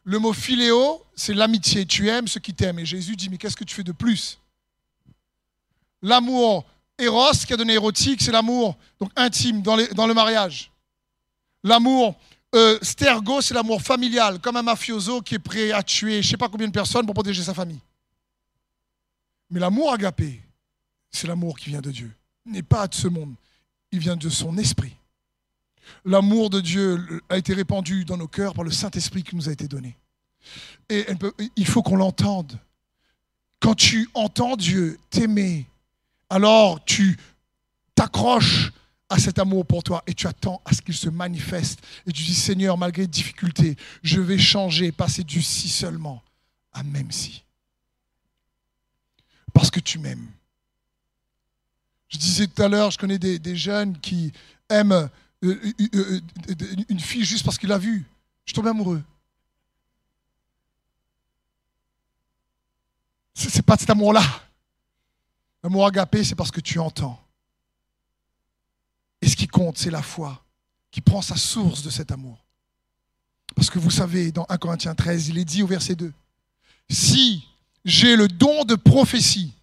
Le 0.05 0.19
mot 0.19 0.33
philéo, 0.33 1.05
c'est 1.15 1.35
l'amitié. 1.35 1.87
Tu 1.87 2.09
aimes 2.09 2.27
ceux 2.27 2.41
qui 2.41 2.55
t'aiment. 2.55 2.79
Et 2.79 2.87
Jésus 2.87 3.17
dit, 3.17 3.29
mais 3.29 3.39
qu'est-ce 3.39 3.57
que 3.57 3.65
tu 3.65 3.75
fais 3.75 3.85
de 3.85 3.93
plus? 3.93 4.39
L'amour 6.03 6.65
éros, 6.99 7.33
qui 7.47 7.53
a 7.53 7.57
donné 7.57 7.75
érotique, 7.75 8.23
c'est 8.23 8.33
l'amour 8.33 8.77
donc 8.99 9.11
intime 9.17 9.63
dans, 9.63 9.77
le 9.77 10.15
mariage. 10.15 10.71
L'amour 11.63 12.19
euh, 12.55 12.79
stergo, 12.83 13.41
c'est 13.41 13.55
l'amour 13.55 13.83
familial, 13.83 14.41
comme 14.41 14.57
un 14.57 14.63
mafioso 14.63 15.21
qui 15.23 15.37
est 15.37 15.39
prêt 15.39 15.73
à 15.73 15.83
tuer 15.83 16.23
je 16.23 16.29
ne 16.29 16.31
sais 16.31 16.37
pas 16.37 16.49
combien 16.49 16.67
de 16.67 16.73
personnes 16.73 17.07
pour 17.07 17.15
protéger 17.15 17.43
sa 17.43 17.55
famille. 17.55 17.81
Mais 19.51 19.61
l'amour 19.61 19.93
agapé, 19.93 20.41
c'est 21.11 21.27
l'amour 21.27 21.59
qui 21.59 21.71
vient 21.71 21.81
de 21.81 21.91
Dieu. 21.91 22.11
Il 22.47 22.53
n'est 22.53 22.63
pas 22.63 22.87
de 22.87 22.95
ce 22.95 23.09
monde, 23.09 23.35
il 23.93 23.99
vient 23.99 24.17
de 24.17 24.29
son 24.29 24.57
esprit. 24.59 24.95
L'amour 26.05 26.51
de 26.51 26.61
Dieu 26.61 27.23
a 27.29 27.37
été 27.37 27.55
répandu 27.55 28.05
dans 28.05 28.17
nos 28.17 28.29
cœurs 28.29 28.55
par 28.55 28.65
le 28.65 28.71
Saint-Esprit 28.71 29.23
qui 29.23 29.37
nous 29.37 29.49
a 29.49 29.53
été 29.53 29.69
donné. 29.69 29.97
Et 30.89 31.07
il 31.57 31.67
faut 31.67 31.83
qu'on 31.83 31.97
l'entende. 31.97 32.59
Quand 33.61 33.75
tu 33.75 34.09
entends 34.15 34.57
Dieu 34.57 34.99
t'aimer, 35.11 35.67
alors 36.31 36.83
tu 36.85 37.19
t'accroches 37.95 38.73
à 39.11 39.19
cet 39.19 39.39
amour 39.39 39.67
pour 39.67 39.83
toi 39.83 40.03
et 40.07 40.15
tu 40.15 40.27
attends 40.27 40.63
à 40.65 40.73
ce 40.73 40.81
qu'il 40.81 40.95
se 40.95 41.09
manifeste. 41.09 41.81
Et 42.07 42.13
tu 42.13 42.23
dis, 42.23 42.35
Seigneur, 42.35 42.79
malgré 42.79 43.03
les 43.03 43.09
difficultés, 43.09 43.77
je 44.03 44.21
vais 44.21 44.39
changer, 44.39 44.93
passer 44.93 45.25
du 45.25 45.43
si 45.43 45.69
seulement 45.69 46.23
à 46.73 46.83
même 46.83 47.11
si. 47.11 47.45
Parce 49.53 49.71
que 49.71 49.81
tu 49.81 49.99
m'aimes. 49.99 50.29
Je 52.09 52.19
disais 52.19 52.47
tout 52.47 52.63
à 52.63 52.69
l'heure, 52.69 52.91
je 52.91 52.99
connais 52.99 53.19
des, 53.19 53.57
jeunes 53.57 53.99
qui 53.99 54.33
aiment 54.69 55.09
euh, 55.43 55.59
euh, 55.95 56.21
euh, 56.51 56.85
une 56.89 57.01
fille 57.01 57.25
juste 57.25 57.45
parce 57.45 57.57
qu'il 57.57 57.69
l'a 57.69 57.79
vue. 57.79 58.05
Je 58.45 58.53
tombe 58.53 58.67
amoureux. 58.67 59.03
C'est 63.35 63.63
pas 63.63 63.77
cet 63.79 63.89
amour-là. 63.89 64.23
L'amour 65.63 65.87
agapé, 65.87 66.25
c'est 66.25 66.35
parce 66.35 66.51
que 66.51 66.61
tu 66.61 66.79
entends. 66.79 67.19
Et 69.23 69.29
ce 69.29 69.37
qui 69.37 69.47
compte, 69.47 69.79
c'est 69.79 69.91
la 69.91 70.03
foi 70.03 70.43
qui 70.91 71.01
prend 71.01 71.23
sa 71.23 71.37
source 71.37 71.83
de 71.83 71.91
cet 71.91 72.11
amour. 72.11 72.39
Parce 73.55 73.71
que 73.71 73.79
vous 73.79 73.91
savez, 73.91 74.33
dans 74.33 74.47
1 74.49 74.57
Corinthiens 74.59 74.95
13, 74.95 75.29
il 75.29 75.39
est 75.39 75.45
dit 75.45 75.63
au 75.63 75.67
verset 75.67 75.95
2, 75.95 76.13
Si 76.89 77.47
j'ai 77.85 78.17
le 78.17 78.29
don 78.29 78.65
de 78.65 78.75
prophétie, 78.75 79.55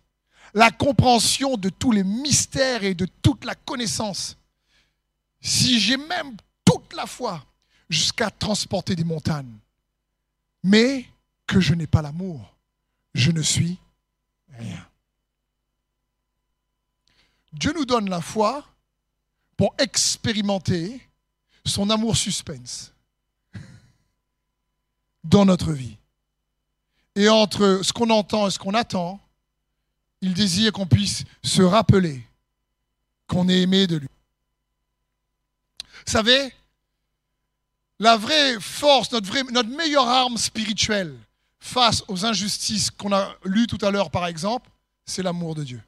la 0.53 0.71
compréhension 0.71 1.57
de 1.57 1.69
tous 1.69 1.91
les 1.91 2.03
mystères 2.03 2.83
et 2.83 2.95
de 2.95 3.07
toute 3.21 3.45
la 3.45 3.55
connaissance, 3.55 4.36
si 5.41 5.79
j'ai 5.79 5.97
même 5.97 6.35
toute 6.65 6.93
la 6.93 7.05
foi 7.05 7.45
jusqu'à 7.89 8.29
transporter 8.29 8.95
des 8.95 9.03
montagnes, 9.03 9.57
mais 10.63 11.05
que 11.45 11.59
je 11.59 11.73
n'ai 11.73 11.87
pas 11.87 12.01
l'amour, 12.01 12.53
je 13.13 13.31
ne 13.31 13.41
suis 13.41 13.77
rien. 14.49 14.85
Dieu 17.53 17.73
nous 17.73 17.85
donne 17.85 18.09
la 18.09 18.21
foi 18.21 18.67
pour 19.55 19.73
expérimenter 19.79 21.01
son 21.65 21.89
amour 21.89 22.15
suspense 22.15 22.93
dans 25.23 25.45
notre 25.45 25.71
vie. 25.71 25.97
Et 27.15 27.29
entre 27.29 27.81
ce 27.83 27.91
qu'on 27.91 28.09
entend 28.11 28.47
et 28.47 28.51
ce 28.51 28.59
qu'on 28.59 28.75
attend, 28.75 29.19
il 30.21 30.33
désire 30.33 30.71
qu'on 30.71 30.85
puisse 30.85 31.23
se 31.43 31.61
rappeler 31.61 32.23
qu'on 33.27 33.49
est 33.49 33.61
aimé 33.61 33.87
de 33.87 33.97
lui. 33.97 34.07
Savez, 36.07 36.53
la 37.99 38.15
vraie 38.15 38.59
force, 38.61 39.11
notre, 39.11 39.51
notre 39.51 39.69
meilleure 39.69 40.07
arme 40.07 40.37
spirituelle 40.37 41.13
face 41.59 42.01
aux 42.07 42.25
injustices 42.25 42.89
qu'on 42.89 43.11
a 43.11 43.35
lues 43.43 43.67
tout 43.67 43.83
à 43.85 43.91
l'heure, 43.91 44.09
par 44.09 44.25
exemple, 44.25 44.69
c'est 45.05 45.21
l'amour 45.21 45.53
de 45.53 45.65
Dieu. 45.65 45.83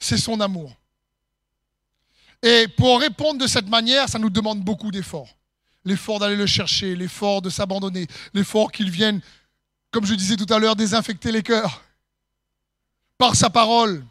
C'est 0.00 0.18
son 0.18 0.40
amour. 0.40 0.74
Et 2.42 2.66
pour 2.68 3.00
répondre 3.00 3.40
de 3.40 3.46
cette 3.46 3.68
manière, 3.68 4.08
ça 4.08 4.18
nous 4.18 4.30
demande 4.30 4.60
beaucoup 4.60 4.90
d'efforts. 4.90 5.36
L'effort 5.84 6.18
d'aller 6.18 6.36
le 6.36 6.46
chercher, 6.46 6.96
l'effort 6.96 7.42
de 7.42 7.50
s'abandonner, 7.50 8.08
l'effort 8.34 8.72
qu'il 8.72 8.90
vienne, 8.90 9.20
comme 9.92 10.04
je 10.04 10.14
disais 10.14 10.36
tout 10.36 10.52
à 10.52 10.58
l'heure, 10.58 10.74
désinfecter 10.74 11.30
les 11.30 11.44
cœurs 11.44 11.82
par 13.18 13.36
sa 13.36 13.50
parole. 13.50 14.04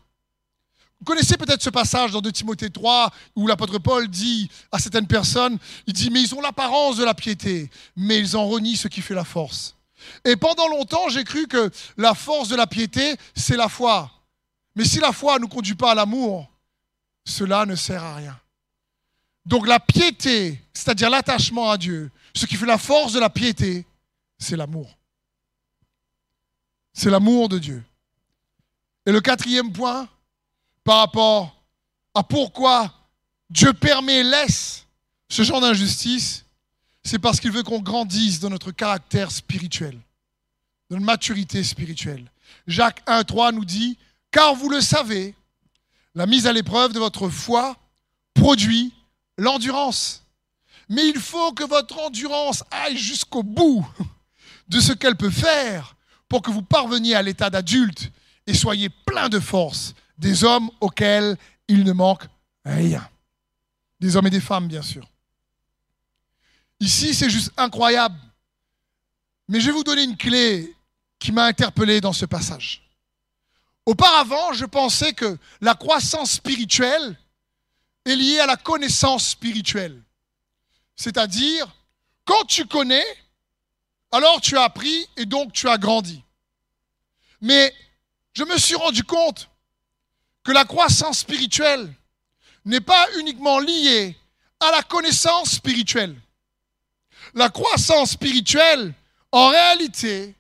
Vous 0.99 1.05
connaissez 1.05 1.37
peut-être 1.37 1.61
ce 1.61 1.69
passage 1.69 2.11
dans 2.11 2.21
2 2.21 2.31
Timothée 2.31 2.69
3 2.69 3.11
où 3.35 3.47
l'apôtre 3.47 3.79
Paul 3.79 4.07
dit 4.07 4.49
à 4.71 4.79
certaines 4.79 5.07
personnes, 5.07 5.57
il 5.87 5.93
dit, 5.93 6.09
mais 6.09 6.21
ils 6.21 6.33
ont 6.33 6.41
l'apparence 6.41 6.97
de 6.97 7.03
la 7.03 7.13
piété, 7.13 7.69
mais 7.95 8.17
ils 8.17 8.37
en 8.37 8.47
renient 8.47 8.75
ce 8.75 8.87
qui 8.87 9.01
fait 9.01 9.13
la 9.13 9.25
force. 9.25 9.75
Et 10.23 10.35
pendant 10.35 10.67
longtemps, 10.67 11.09
j'ai 11.09 11.23
cru 11.23 11.47
que 11.47 11.69
la 11.97 12.13
force 12.13 12.47
de 12.47 12.55
la 12.55 12.67
piété, 12.67 13.15
c'est 13.35 13.57
la 13.57 13.69
foi. 13.69 14.11
Mais 14.75 14.85
si 14.85 14.99
la 14.99 15.11
foi 15.11 15.39
ne 15.39 15.45
conduit 15.45 15.75
pas 15.75 15.91
à 15.91 15.95
l'amour, 15.95 16.49
cela 17.25 17.65
ne 17.65 17.75
sert 17.75 18.03
à 18.03 18.15
rien. 18.15 18.39
Donc 19.45 19.67
la 19.67 19.79
piété, 19.79 20.61
c'est-à-dire 20.73 21.09
l'attachement 21.09 21.69
à 21.69 21.77
Dieu, 21.77 22.11
ce 22.35 22.45
qui 22.45 22.55
fait 22.55 22.65
la 22.65 22.77
force 22.77 23.13
de 23.13 23.19
la 23.19 23.29
piété, 23.29 23.85
c'est 24.37 24.57
l'amour. 24.57 24.97
C'est 26.93 27.09
l'amour 27.09 27.49
de 27.49 27.59
Dieu. 27.59 27.83
Et 29.05 29.11
le 29.11 29.21
quatrième 29.21 29.71
point, 29.71 30.07
par 30.85 30.99
rapport 30.99 31.61
à 32.13 32.23
pourquoi 32.23 32.93
Dieu 33.49 33.73
permet 33.73 34.19
et 34.19 34.23
laisse 34.23 34.85
ce 35.27 35.41
genre 35.43 35.59
d'injustice, 35.59 36.45
c'est 37.03 37.19
parce 37.19 37.39
qu'il 37.39 37.51
veut 37.51 37.63
qu'on 37.63 37.81
grandisse 37.81 38.39
dans 38.39 38.49
notre 38.49 38.71
caractère 38.71 39.31
spirituel, 39.31 39.99
dans 40.89 40.95
notre 40.95 41.05
maturité 41.05 41.63
spirituelle. 41.63 42.31
Jacques 42.67 43.05
1.3 43.07 43.53
nous 43.53 43.65
dit, 43.65 43.97
car 44.31 44.55
vous 44.55 44.69
le 44.69 44.79
savez, 44.79 45.35
la 46.13 46.27
mise 46.27 46.47
à 46.47 46.53
l'épreuve 46.53 46.93
de 46.93 46.99
votre 46.99 47.29
foi 47.29 47.75
produit 48.33 48.93
l'endurance. 49.37 50.23
Mais 50.87 51.07
il 51.07 51.19
faut 51.19 51.51
que 51.51 51.63
votre 51.63 51.99
endurance 51.99 52.63
aille 52.69 52.97
jusqu'au 52.97 53.41
bout 53.41 53.85
de 54.67 54.79
ce 54.79 54.93
qu'elle 54.93 55.15
peut 55.15 55.31
faire 55.31 55.95
pour 56.29 56.43
que 56.43 56.51
vous 56.51 56.61
parveniez 56.61 57.15
à 57.15 57.23
l'état 57.23 57.49
d'adulte 57.49 58.11
et 58.47 58.53
soyez 58.53 58.89
plein 58.89 59.29
de 59.29 59.39
force, 59.39 59.95
des 60.17 60.43
hommes 60.43 60.69
auxquels 60.79 61.37
il 61.67 61.83
ne 61.83 61.93
manque 61.93 62.25
rien. 62.63 63.07
Des 63.99 64.15
hommes 64.15 64.27
et 64.27 64.31
des 64.31 64.41
femmes, 64.41 64.67
bien 64.67 64.81
sûr. 64.81 65.07
Ici, 66.79 67.13
c'est 67.13 67.29
juste 67.29 67.51
incroyable. 67.57 68.17
Mais 69.47 69.59
je 69.59 69.67
vais 69.67 69.71
vous 69.71 69.83
donner 69.83 70.03
une 70.03 70.17
clé 70.17 70.75
qui 71.19 71.31
m'a 71.31 71.45
interpellé 71.45 72.01
dans 72.01 72.13
ce 72.13 72.25
passage. 72.25 72.81
Auparavant, 73.85 74.53
je 74.53 74.65
pensais 74.65 75.13
que 75.13 75.37
la 75.61 75.75
croissance 75.75 76.31
spirituelle 76.31 77.17
est 78.05 78.15
liée 78.15 78.39
à 78.39 78.47
la 78.47 78.57
connaissance 78.57 79.29
spirituelle. 79.29 80.01
C'est-à-dire, 80.95 81.67
quand 82.25 82.45
tu 82.45 82.65
connais, 82.65 83.05
alors 84.11 84.41
tu 84.41 84.57
as 84.57 84.63
appris 84.63 85.07
et 85.17 85.25
donc 85.25 85.53
tu 85.53 85.69
as 85.69 85.77
grandi. 85.77 86.23
Mais 87.41 87.73
je 88.33 88.43
me 88.43 88.57
suis 88.57 88.75
rendu 88.75 89.03
compte 89.03 89.49
que 90.45 90.51
la 90.51 90.63
croissance 90.63 91.19
spirituelle 91.19 91.91
n'est 92.63 92.79
pas 92.79 93.07
uniquement 93.17 93.59
liée 93.59 94.15
à 94.59 94.71
la 94.71 94.83
connaissance 94.83 95.51
spirituelle. 95.51 96.15
La 97.33 97.49
croissance 97.49 98.11
spirituelle, 98.11 98.93
en 99.31 99.49
réalité, 99.49 100.35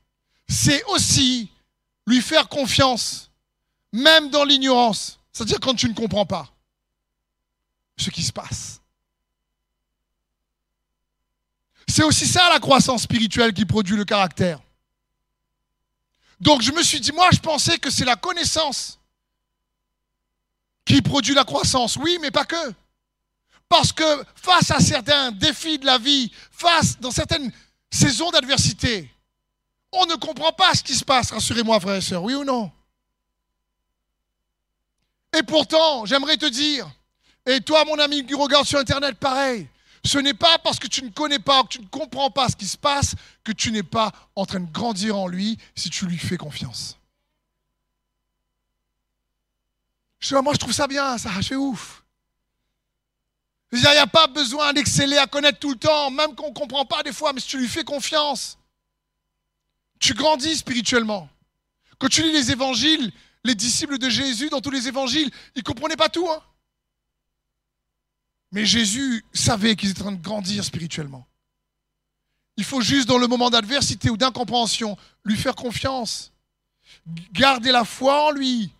c'est 0.47 0.83
aussi 0.85 1.49
lui 2.05 2.21
faire 2.21 2.47
confiance 2.47 3.31
même 3.91 4.29
dans 4.29 4.45
l'ignorance, 4.45 5.17
c'est-à-dire 5.33 5.59
quand 5.59 5.73
tu 5.73 5.89
ne 5.89 5.95
comprends 5.95 6.25
pas 6.25 6.53
ce 7.97 8.11
qui 8.11 8.21
se 8.21 8.31
passe. 8.31 8.79
C'est 11.87 12.03
aussi 12.03 12.27
ça 12.27 12.47
la 12.49 12.59
croissance 12.59 13.03
spirituelle 13.03 13.53
qui 13.53 13.65
produit 13.65 13.95
le 13.95 14.05
caractère. 14.05 14.59
Donc 16.39 16.61
je 16.61 16.71
me 16.71 16.83
suis 16.83 16.99
dit, 16.99 17.11
moi 17.11 17.29
je 17.33 17.39
pensais 17.39 17.79
que 17.79 17.89
c'est 17.89 18.05
la 18.05 18.15
connaissance 18.15 18.99
qui 20.85 21.01
produit 21.01 21.33
la 21.33 21.43
croissance. 21.43 21.97
Oui, 21.97 22.17
mais 22.21 22.31
pas 22.31 22.45
que. 22.45 22.73
Parce 23.67 23.91
que 23.91 24.23
face 24.35 24.71
à 24.71 24.79
certains 24.79 25.31
défis 25.31 25.79
de 25.79 25.85
la 25.85 25.97
vie, 25.97 26.31
face 26.51 26.99
dans 26.99 27.11
certaines 27.11 27.51
saisons 27.91 28.29
d'adversité, 28.29 29.11
on 29.91 30.05
ne 30.05 30.15
comprend 30.15 30.51
pas 30.51 30.73
ce 30.75 30.83
qui 30.83 30.93
se 30.93 31.03
passe, 31.03 31.31
rassurez-moi 31.31 31.79
frères 31.79 31.95
et 31.95 32.01
sœurs, 32.01 32.23
oui 32.23 32.35
ou 32.35 32.43
non? 32.43 32.71
Et 35.37 35.43
pourtant, 35.43 36.05
j'aimerais 36.05 36.37
te 36.37 36.45
dire, 36.45 36.89
et 37.45 37.59
toi 37.61 37.83
mon 37.85 37.97
ami 37.99 38.25
qui 38.25 38.35
regarde 38.35 38.65
sur 38.65 38.79
Internet, 38.79 39.17
pareil, 39.17 39.67
ce 40.03 40.19
n'est 40.19 40.35
pas 40.35 40.59
parce 40.59 40.77
que 40.77 40.87
tu 40.87 41.03
ne 41.03 41.09
connais 41.09 41.39
pas, 41.39 41.63
que 41.63 41.69
tu 41.69 41.81
ne 41.81 41.87
comprends 41.87 42.29
pas 42.29 42.47
ce 42.49 42.55
qui 42.55 42.67
se 42.67 42.77
passe, 42.77 43.15
que 43.43 43.51
tu 43.51 43.71
n'es 43.71 43.83
pas 43.83 44.11
en 44.35 44.45
train 44.45 44.59
de 44.59 44.71
grandir 44.71 45.17
en 45.17 45.27
lui 45.27 45.57
si 45.75 45.89
tu 45.89 46.05
lui 46.05 46.17
fais 46.17 46.37
confiance. 46.37 46.97
Je, 50.19 50.35
moi, 50.35 50.53
je 50.53 50.59
trouve 50.59 50.73
ça 50.73 50.87
bien, 50.87 51.17
ça, 51.17 51.29
je 51.41 51.55
ouf. 51.55 52.03
Il 53.71 53.79
n'y 53.79 53.87
a 53.87 54.07
pas 54.07 54.27
besoin 54.27 54.73
d'exceller 54.73 55.17
à 55.17 55.27
connaître 55.27 55.59
tout 55.59 55.71
le 55.71 55.77
temps, 55.77 56.09
même 56.09 56.33
qu'on 56.35 56.49
ne 56.49 56.53
comprend 56.53 56.85
pas 56.85 57.03
des 57.03 57.11
fois, 57.11 57.33
mais 57.33 57.41
si 57.41 57.47
tu 57.47 57.57
lui 57.57 57.67
fais 57.67 57.83
confiance, 57.83 58.57
tu 59.99 60.13
grandis 60.13 60.57
spirituellement. 60.57 61.29
Quand 61.97 62.07
tu 62.07 62.21
lis 62.21 62.31
les 62.31 62.51
évangiles, 62.51 63.11
les 63.43 63.55
disciples 63.55 63.97
de 63.97 64.09
Jésus 64.09 64.49
dans 64.49 64.61
tous 64.61 64.71
les 64.71 64.87
évangiles, 64.87 65.29
ils 65.55 65.59
ne 65.59 65.63
comprenaient 65.63 65.95
pas 65.95 66.09
tout. 66.09 66.27
Hein. 66.29 66.41
Mais 68.51 68.65
Jésus 68.65 69.25
savait 69.33 69.75
qu'ils 69.75 69.91
étaient 69.91 70.01
en 70.01 70.05
train 70.05 70.13
de 70.13 70.21
grandir 70.21 70.63
spirituellement. 70.63 71.27
Il 72.57 72.63
faut 72.63 72.81
juste, 72.81 73.07
dans 73.07 73.17
le 73.17 73.27
moment 73.27 73.49
d'adversité 73.49 74.09
ou 74.09 74.17
d'incompréhension, 74.17 74.97
lui 75.25 75.35
faire 75.35 75.55
confiance. 75.55 76.31
Garder 77.33 77.71
la 77.71 77.83
foi 77.83 78.27
en 78.27 78.31
lui. 78.31 78.71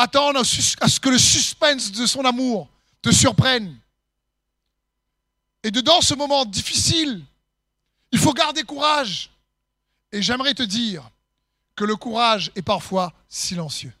Attendre 0.00 0.38
à 0.80 0.88
ce 0.88 1.00
que 1.00 1.08
le 1.08 1.18
suspense 1.18 1.90
de 1.90 2.06
son 2.06 2.24
amour 2.24 2.68
te 3.02 3.10
surprenne. 3.10 3.76
Et 5.64 5.72
dedans 5.72 6.00
ce 6.00 6.14
moment 6.14 6.44
difficile, 6.44 7.24
il 8.12 8.18
faut 8.20 8.32
garder 8.32 8.62
courage. 8.62 9.28
Et 10.12 10.22
j'aimerais 10.22 10.54
te 10.54 10.62
dire 10.62 11.10
que 11.74 11.84
le 11.84 11.96
courage 11.96 12.52
est 12.54 12.62
parfois 12.62 13.12
silencieux. 13.28 13.92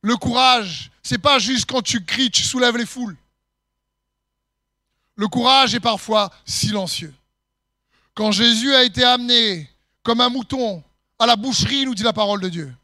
Le 0.00 0.16
courage, 0.16 0.92
c'est 1.02 1.18
pas 1.18 1.40
juste 1.40 1.68
quand 1.68 1.82
tu 1.82 2.04
cries, 2.04 2.30
tu 2.30 2.44
soulèves 2.44 2.76
les 2.76 2.86
foules. 2.86 3.16
Le 5.16 5.26
courage 5.26 5.74
est 5.74 5.80
parfois 5.80 6.32
silencieux. 6.46 7.12
Quand 8.14 8.30
Jésus 8.30 8.72
a 8.76 8.84
été 8.84 9.02
amené 9.02 9.68
comme 10.02 10.20
un 10.20 10.28
mouton 10.28 10.82
à 11.18 11.26
la 11.26 11.36
boucherie, 11.36 11.84
nous 11.84 11.94
dit 11.94 12.02
la 12.02 12.12
parole 12.12 12.40
de 12.40 12.48
Dieu. 12.48 12.74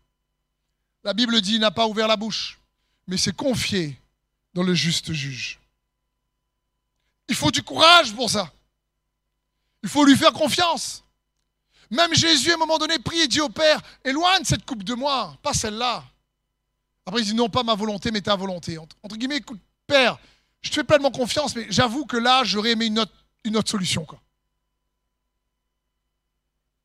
La 1.05 1.13
Bible 1.13 1.41
dit, 1.41 1.59
n'a 1.59 1.71
pas 1.71 1.87
ouvert 1.87 2.09
la 2.09 2.17
bouche, 2.17 2.59
mais 3.07 3.17
s'est 3.17 3.33
confié 3.33 4.01
dans 4.55 4.63
le 4.63 4.75
juste 4.75 5.13
juge. 5.13 5.61
Il 7.29 7.35
faut 7.35 7.51
du 7.51 7.63
courage 7.63 8.15
pour 8.15 8.31
ça. 8.31 8.51
Il 9.83 9.89
faut 9.89 10.05
lui 10.05 10.17
faire 10.17 10.33
confiance. 10.33 11.05
Même 11.91 12.15
Jésus, 12.15 12.51
à 12.51 12.55
un 12.55 12.59
moment 12.59 12.79
donné, 12.79 12.99
prie 12.99 13.21
et 13.21 13.29
dit 13.29 13.41
au 13.41 13.49
Père, 13.49 13.81
éloigne 14.05 14.45
cette 14.45 14.65
coupe 14.65 14.83
de 14.83 14.95
moi, 14.95 15.37
pas 15.43 15.53
celle-là. 15.53 16.05
Après, 17.07 17.21
il 17.21 17.27
dit, 17.27 17.35
non, 17.35 17.51
pas 17.51 17.63
ma 17.63 17.75
volonté, 17.75 18.11
mais 18.11 18.23
ta 18.23 18.35
volonté. 18.35 18.79
Entre 18.79 19.17
guillemets, 19.17 19.37
écoute, 19.37 19.61
Père, 19.87 20.19
je 20.63 20.71
te 20.71 20.75
fais 20.77 20.85
pleinement 20.85 21.11
confiance, 21.11 21.55
mais 21.55 21.67
j'avoue 21.69 22.07
que 22.07 22.17
là, 22.17 22.43
j'aurais 22.45 22.71
aimé 22.71 22.87
une 22.87 22.99
autre, 22.99 23.13
une 23.45 23.57
autre 23.59 23.71
solution. 23.71 24.07
Quoi. 24.07 24.21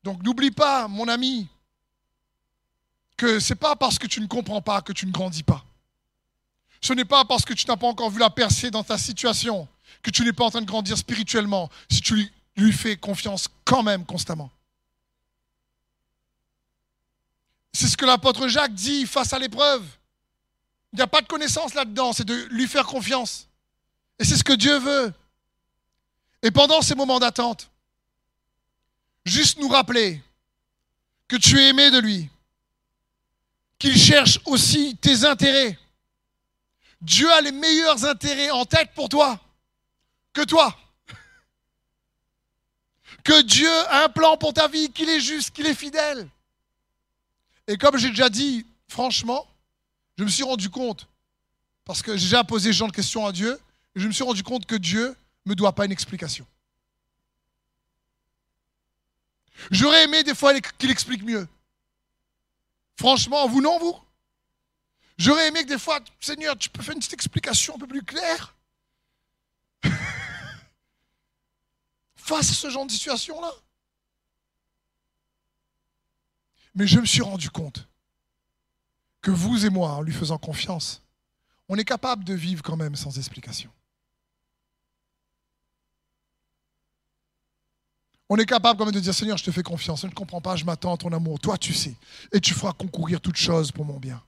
Donc 0.02 0.22
n'oublie 0.22 0.50
pas, 0.50 0.88
mon 0.88 1.08
ami, 1.08 1.48
que 3.16 3.38
ce 3.38 3.52
n'est 3.52 3.58
pas 3.58 3.76
parce 3.76 3.98
que 3.98 4.06
tu 4.06 4.20
ne 4.20 4.26
comprends 4.26 4.62
pas 4.62 4.80
que 4.80 4.92
tu 4.92 5.06
ne 5.06 5.12
grandis 5.12 5.42
pas. 5.42 5.64
Ce 6.80 6.92
n'est 6.94 7.04
pas 7.04 7.24
parce 7.24 7.44
que 7.44 7.52
tu 7.52 7.66
n'as 7.66 7.76
pas 7.76 7.86
encore 7.86 8.10
vu 8.10 8.18
la 8.18 8.30
percée 8.30 8.70
dans 8.70 8.82
ta 8.82 8.96
situation 8.96 9.68
que 10.02 10.10
tu 10.10 10.24
n'es 10.24 10.32
pas 10.32 10.44
en 10.44 10.50
train 10.50 10.62
de 10.62 10.66
grandir 10.66 10.96
spirituellement 10.96 11.68
si 11.90 12.00
tu 12.00 12.14
lui, 12.14 12.32
lui 12.56 12.72
fais 12.72 12.96
confiance 12.96 13.48
quand 13.64 13.82
même 13.82 14.06
constamment. 14.06 14.50
C'est 17.72 17.88
ce 17.88 17.96
que 17.96 18.06
l'apôtre 18.06 18.48
Jacques 18.48 18.74
dit 18.74 19.06
face 19.06 19.32
à 19.32 19.38
l'épreuve. 19.38 19.84
Il 20.92 20.96
n'y 20.96 21.02
a 21.02 21.06
pas 21.06 21.20
de 21.20 21.26
connaissance 21.26 21.74
là-dedans, 21.74 22.12
c'est 22.12 22.24
de 22.24 22.34
lui 22.50 22.66
faire 22.66 22.84
confiance. 22.84 23.46
Et 24.18 24.24
c'est 24.24 24.36
ce 24.36 24.44
que 24.44 24.52
Dieu 24.52 24.78
veut. 24.78 25.12
Et 26.42 26.50
pendant 26.50 26.82
ces 26.82 26.94
moments 26.94 27.20
d'attente, 27.20 27.69
juste 29.30 29.58
nous 29.58 29.68
rappeler 29.68 30.20
que 31.28 31.36
tu 31.36 31.58
es 31.58 31.68
aimé 31.68 31.90
de 31.90 31.98
lui, 31.98 32.28
qu'il 33.78 33.96
cherche 33.96 34.40
aussi 34.44 34.96
tes 35.00 35.24
intérêts. 35.24 35.78
Dieu 37.00 37.30
a 37.32 37.40
les 37.40 37.52
meilleurs 37.52 38.04
intérêts 38.04 38.50
en 38.50 38.64
tête 38.64 38.90
pour 38.94 39.08
toi 39.08 39.40
que 40.32 40.42
toi. 40.42 40.76
Que 43.22 43.42
Dieu 43.42 43.70
a 43.88 44.04
un 44.04 44.08
plan 44.08 44.38
pour 44.38 44.54
ta 44.54 44.66
vie, 44.66 44.90
qu'il 44.90 45.10
est 45.10 45.20
juste, 45.20 45.50
qu'il 45.50 45.66
est 45.66 45.74
fidèle. 45.74 46.26
Et 47.66 47.76
comme 47.76 47.98
j'ai 47.98 48.08
déjà 48.08 48.30
dit, 48.30 48.64
franchement, 48.88 49.46
je 50.16 50.24
me 50.24 50.28
suis 50.30 50.42
rendu 50.42 50.70
compte, 50.70 51.06
parce 51.84 52.00
que 52.00 52.16
j'ai 52.16 52.24
déjà 52.24 52.44
posé 52.44 52.72
ce 52.72 52.78
genre 52.78 52.88
de 52.88 52.94
questions 52.96 53.26
à 53.26 53.32
Dieu, 53.32 53.60
et 53.94 54.00
je 54.00 54.06
me 54.06 54.12
suis 54.12 54.24
rendu 54.24 54.42
compte 54.42 54.64
que 54.64 54.74
Dieu 54.74 55.14
ne 55.44 55.50
me 55.50 55.54
doit 55.54 55.74
pas 55.74 55.84
une 55.84 55.92
explication. 55.92 56.46
J'aurais 59.70 60.04
aimé 60.04 60.22
des 60.24 60.34
fois 60.34 60.58
qu'il 60.60 60.90
explique 60.90 61.22
mieux. 61.22 61.48
Franchement, 62.96 63.48
vous 63.48 63.60
non, 63.60 63.78
vous? 63.78 63.98
J'aurais 65.18 65.48
aimé 65.48 65.62
que 65.64 65.68
des 65.68 65.78
fois, 65.78 66.00
Seigneur, 66.20 66.56
tu 66.56 66.70
peux 66.70 66.82
faire 66.82 66.94
une 66.94 67.00
petite 67.00 67.14
explication 67.14 67.74
un 67.76 67.78
peu 67.78 67.86
plus 67.86 68.02
claire? 68.02 68.56
Face 72.16 72.50
à 72.50 72.54
ce 72.54 72.70
genre 72.70 72.86
de 72.86 72.90
situation-là? 72.90 73.52
Mais 76.74 76.86
je 76.86 77.00
me 77.00 77.06
suis 77.06 77.22
rendu 77.22 77.50
compte 77.50 77.88
que 79.20 79.30
vous 79.30 79.66
et 79.66 79.70
moi, 79.70 79.90
en 79.92 80.02
lui 80.02 80.12
faisant 80.12 80.38
confiance, 80.38 81.02
on 81.68 81.76
est 81.76 81.84
capable 81.84 82.24
de 82.24 82.34
vivre 82.34 82.62
quand 82.62 82.76
même 82.76 82.96
sans 82.96 83.18
explication. 83.18 83.70
On 88.32 88.36
est 88.36 88.46
capable 88.46 88.78
quand 88.78 88.84
même 88.84 88.94
de 88.94 89.00
dire 89.00 89.12
Seigneur, 89.12 89.36
je 89.36 89.42
te 89.42 89.50
fais 89.50 89.64
confiance, 89.64 90.02
je 90.02 90.06
ne 90.06 90.12
comprends 90.12 90.40
pas, 90.40 90.54
je 90.54 90.64
m'attends 90.64 90.94
à 90.94 90.96
ton 90.96 91.12
amour, 91.12 91.40
toi 91.40 91.58
tu 91.58 91.74
sais, 91.74 91.96
et 92.32 92.40
tu 92.40 92.54
feras 92.54 92.72
concourir 92.72 93.20
toutes 93.20 93.36
choses 93.36 93.72
pour 93.72 93.84
mon 93.84 93.98
bien. 93.98 94.22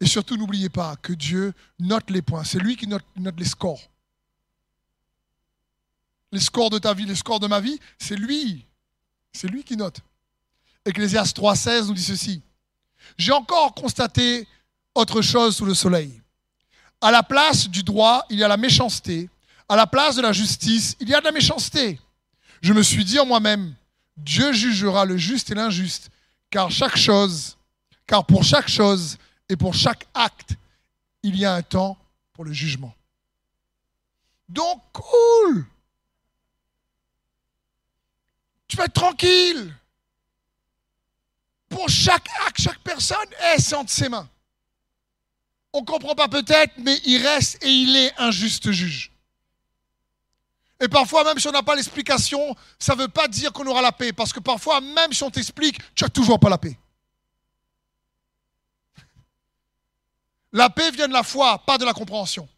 Et 0.00 0.06
surtout, 0.06 0.36
n'oubliez 0.36 0.70
pas 0.70 0.96
que 0.96 1.12
Dieu 1.12 1.54
note 1.78 2.10
les 2.10 2.20
points, 2.20 2.42
c'est 2.42 2.58
lui 2.58 2.76
qui 2.76 2.88
note, 2.88 3.04
les 3.16 3.44
scores. 3.44 3.80
Les 6.32 6.40
scores 6.40 6.70
de 6.70 6.78
ta 6.78 6.92
vie, 6.92 7.06
les 7.06 7.14
scores 7.14 7.38
de 7.38 7.46
ma 7.46 7.60
vie, 7.60 7.78
c'est 7.96 8.16
lui, 8.16 8.66
c'est 9.32 9.46
lui 9.46 9.62
qui 9.62 9.76
note. 9.76 10.00
Ecclésiaste 10.84 11.38
3,16 11.38 11.86
nous 11.86 11.94
dit 11.94 12.02
ceci. 12.02 12.42
J'ai 13.16 13.32
encore 13.32 13.72
constaté 13.72 14.48
autre 14.96 15.22
chose 15.22 15.54
sous 15.56 15.64
le 15.64 15.74
soleil. 15.74 16.20
À 17.00 17.12
la 17.12 17.22
place 17.22 17.68
du 17.68 17.84
droit, 17.84 18.26
il 18.30 18.38
y 18.38 18.44
a 18.44 18.48
la 18.48 18.56
méchanceté. 18.56 19.30
À 19.68 19.76
la 19.76 19.86
place 19.86 20.16
de 20.16 20.22
la 20.22 20.32
justice, 20.32 20.96
il 20.98 21.08
y 21.08 21.14
a 21.14 21.20
de 21.20 21.24
la 21.24 21.32
méchanceté. 21.32 22.00
Je 22.60 22.72
me 22.72 22.82
suis 22.82 23.04
dit 23.04 23.18
en 23.18 23.26
moi-même, 23.26 23.74
Dieu 24.16 24.52
jugera 24.52 25.04
le 25.04 25.16
juste 25.16 25.50
et 25.50 25.54
l'injuste, 25.54 26.10
car 26.50 26.70
chaque 26.70 26.96
chose, 26.96 27.56
car 28.06 28.24
pour 28.26 28.44
chaque 28.44 28.68
chose 28.68 29.16
et 29.48 29.56
pour 29.56 29.74
chaque 29.74 30.06
acte, 30.14 30.56
il 31.22 31.36
y 31.36 31.44
a 31.44 31.54
un 31.54 31.62
temps 31.62 31.96
pour 32.32 32.44
le 32.44 32.52
jugement. 32.52 32.94
Donc, 34.48 34.82
cool. 34.92 35.64
Tu 38.66 38.76
vas 38.76 38.84
être 38.84 38.94
tranquille. 38.94 39.74
Pour 41.68 41.88
chaque 41.88 42.28
acte, 42.46 42.60
chaque 42.60 42.80
personne, 42.80 43.16
est 43.54 43.72
entre 43.72 43.90
ses 43.90 44.08
mains. 44.08 44.28
On 45.72 45.80
ne 45.80 45.86
comprend 45.86 46.16
pas 46.16 46.28
peut-être, 46.28 46.74
mais 46.78 47.00
il 47.04 47.24
reste 47.24 47.62
et 47.62 47.70
il 47.70 47.96
est 47.96 48.12
un 48.18 48.32
juste 48.32 48.72
juge. 48.72 49.09
Et 50.80 50.88
parfois, 50.88 51.24
même 51.24 51.38
si 51.38 51.46
on 51.46 51.52
n'a 51.52 51.62
pas 51.62 51.76
l'explication, 51.76 52.56
ça 52.78 52.94
ne 52.94 53.02
veut 53.02 53.08
pas 53.08 53.28
dire 53.28 53.52
qu'on 53.52 53.66
aura 53.66 53.82
la 53.82 53.92
paix. 53.92 54.12
Parce 54.12 54.32
que 54.32 54.40
parfois, 54.40 54.80
même 54.80 55.12
si 55.12 55.22
on 55.22 55.30
t'explique, 55.30 55.78
tu 55.94 56.04
n'as 56.04 56.08
toujours 56.08 56.40
pas 56.40 56.48
la 56.48 56.56
paix. 56.56 56.78
La 60.52 60.70
paix 60.70 60.90
vient 60.90 61.06
de 61.06 61.12
la 61.12 61.22
foi, 61.22 61.58
pas 61.58 61.76
de 61.76 61.84
la 61.84 61.92
compréhension. 61.92 62.48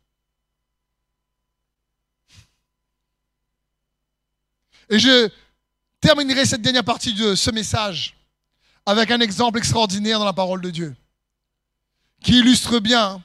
Et 4.88 4.98
je 4.98 5.28
terminerai 6.00 6.46
cette 6.46 6.62
dernière 6.62 6.84
partie 6.84 7.14
de 7.14 7.34
ce 7.34 7.50
message 7.50 8.16
avec 8.86 9.10
un 9.10 9.20
exemple 9.20 9.58
extraordinaire 9.58 10.18
dans 10.18 10.24
la 10.24 10.32
parole 10.32 10.60
de 10.60 10.70
Dieu, 10.70 10.96
qui 12.22 12.38
illustre 12.38 12.78
bien 12.78 13.22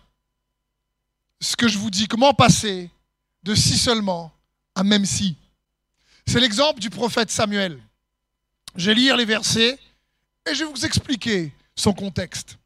ce 1.40 1.56
que 1.56 1.68
je 1.68 1.78
vous 1.78 1.90
dis, 1.90 2.08
comment 2.08 2.34
passer 2.34 2.90
de 3.44 3.56
si 3.56 3.78
seulement 3.78 4.32
même 4.84 5.06
si. 5.06 5.36
C'est 6.26 6.40
l'exemple 6.40 6.80
du 6.80 6.90
prophète 6.90 7.32
Samuel. 7.32 7.82
Je 8.76 8.88
vais 8.88 8.96
lire 8.96 9.18
les 9.18 9.26
versets 9.26 9.80
et 10.46 10.54
je 10.54 10.64
vais 10.64 10.72
vous 10.72 10.86
expliquer 10.86 11.54
son 11.76 11.94
contexte. 11.94 12.58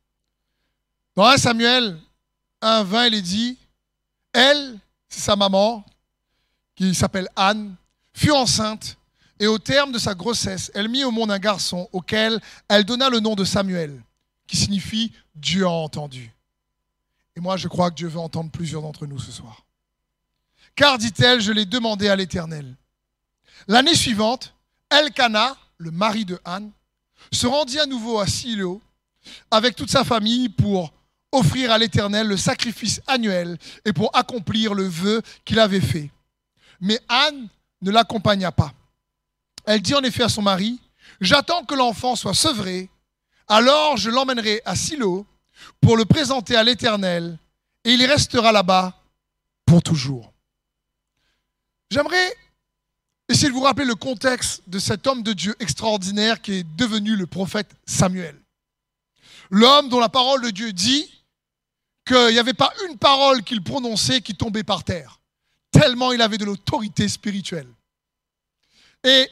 Dans 1.15 1.25
1 1.25 1.37
Samuel 1.37 1.99
1, 2.61 2.83
20, 2.83 3.07
il 3.07 3.13
est 3.15 3.21
dit, 3.21 3.57
elle, 4.33 4.79
c'est 5.09 5.21
sa 5.21 5.35
maman, 5.35 5.85
qui 6.75 6.93
s'appelle 6.95 7.27
Anne, 7.35 7.75
fut 8.13 8.31
enceinte 8.31 8.97
et 9.39 9.47
au 9.47 9.57
terme 9.57 9.91
de 9.91 9.97
sa 9.97 10.13
grossesse, 10.13 10.71
elle 10.75 10.87
mit 10.87 11.03
au 11.03 11.09
monde 11.09 11.31
un 11.31 11.39
garçon 11.39 11.89
auquel 11.91 12.39
elle 12.67 12.85
donna 12.85 13.09
le 13.09 13.19
nom 13.19 13.33
de 13.33 13.43
Samuel, 13.43 13.99
qui 14.45 14.55
signifie 14.55 15.11
Dieu 15.33 15.65
a 15.65 15.69
entendu. 15.69 16.31
Et 17.35 17.39
moi, 17.39 17.57
je 17.57 17.67
crois 17.67 17.89
que 17.89 17.95
Dieu 17.95 18.07
veut 18.07 18.19
entendre 18.19 18.51
plusieurs 18.51 18.83
d'entre 18.83 19.07
nous 19.07 19.17
ce 19.17 19.31
soir. 19.31 19.65
Car, 20.81 20.97
dit-elle, 20.97 21.41
je 21.41 21.51
l'ai 21.51 21.67
demandé 21.67 22.09
à 22.09 22.15
l'Éternel. 22.15 22.75
L'année 23.67 23.93
suivante, 23.93 24.55
Elkana, 24.89 25.55
le 25.77 25.91
mari 25.91 26.25
de 26.25 26.39
Anne, 26.43 26.71
se 27.31 27.45
rendit 27.45 27.79
à 27.79 27.85
nouveau 27.85 28.17
à 28.17 28.25
Silo 28.25 28.81
avec 29.51 29.75
toute 29.75 29.91
sa 29.91 30.03
famille 30.03 30.49
pour 30.49 30.91
offrir 31.31 31.71
à 31.71 31.77
l'Éternel 31.77 32.25
le 32.25 32.35
sacrifice 32.35 32.99
annuel 33.05 33.59
et 33.85 33.93
pour 33.93 34.09
accomplir 34.15 34.73
le 34.73 34.87
vœu 34.87 35.21
qu'il 35.45 35.59
avait 35.59 35.81
fait. 35.81 36.09
Mais 36.79 36.99
Anne 37.07 37.47
ne 37.83 37.91
l'accompagna 37.91 38.51
pas. 38.51 38.73
Elle 39.65 39.83
dit 39.83 39.93
en 39.93 40.01
effet 40.01 40.23
à 40.23 40.29
son 40.29 40.41
mari, 40.41 40.79
J'attends 41.19 41.63
que 41.63 41.75
l'enfant 41.75 42.15
soit 42.15 42.33
sevré, 42.33 42.89
alors 43.47 43.97
je 43.97 44.09
l'emmènerai 44.09 44.63
à 44.65 44.75
Silo 44.75 45.27
pour 45.79 45.95
le 45.95 46.05
présenter 46.05 46.55
à 46.55 46.63
l'Éternel, 46.63 47.37
et 47.83 47.91
il 47.91 48.03
restera 48.03 48.51
là-bas 48.51 48.99
pour 49.67 49.83
toujours. 49.83 50.30
J'aimerais 51.91 52.37
essayer 53.27 53.49
de 53.49 53.53
vous 53.53 53.63
rappeler 53.63 53.85
le 53.85 53.95
contexte 53.95 54.63
de 54.67 54.79
cet 54.79 55.07
homme 55.07 55.23
de 55.23 55.33
Dieu 55.33 55.53
extraordinaire 55.59 56.41
qui 56.41 56.53
est 56.53 56.63
devenu 56.77 57.17
le 57.17 57.27
prophète 57.27 57.69
Samuel. 57.85 58.41
L'homme 59.49 59.89
dont 59.89 59.99
la 59.99 60.07
parole 60.07 60.41
de 60.41 60.51
Dieu 60.51 60.71
dit 60.71 61.13
qu'il 62.05 62.29
n'y 62.29 62.39
avait 62.39 62.53
pas 62.53 62.71
une 62.87 62.97
parole 62.97 63.43
qu'il 63.43 63.61
prononçait 63.61 64.21
qui 64.21 64.35
tombait 64.35 64.63
par 64.63 64.85
terre, 64.85 65.19
tellement 65.69 66.13
il 66.13 66.21
avait 66.21 66.37
de 66.37 66.45
l'autorité 66.45 67.09
spirituelle. 67.09 67.67
Et 69.03 69.29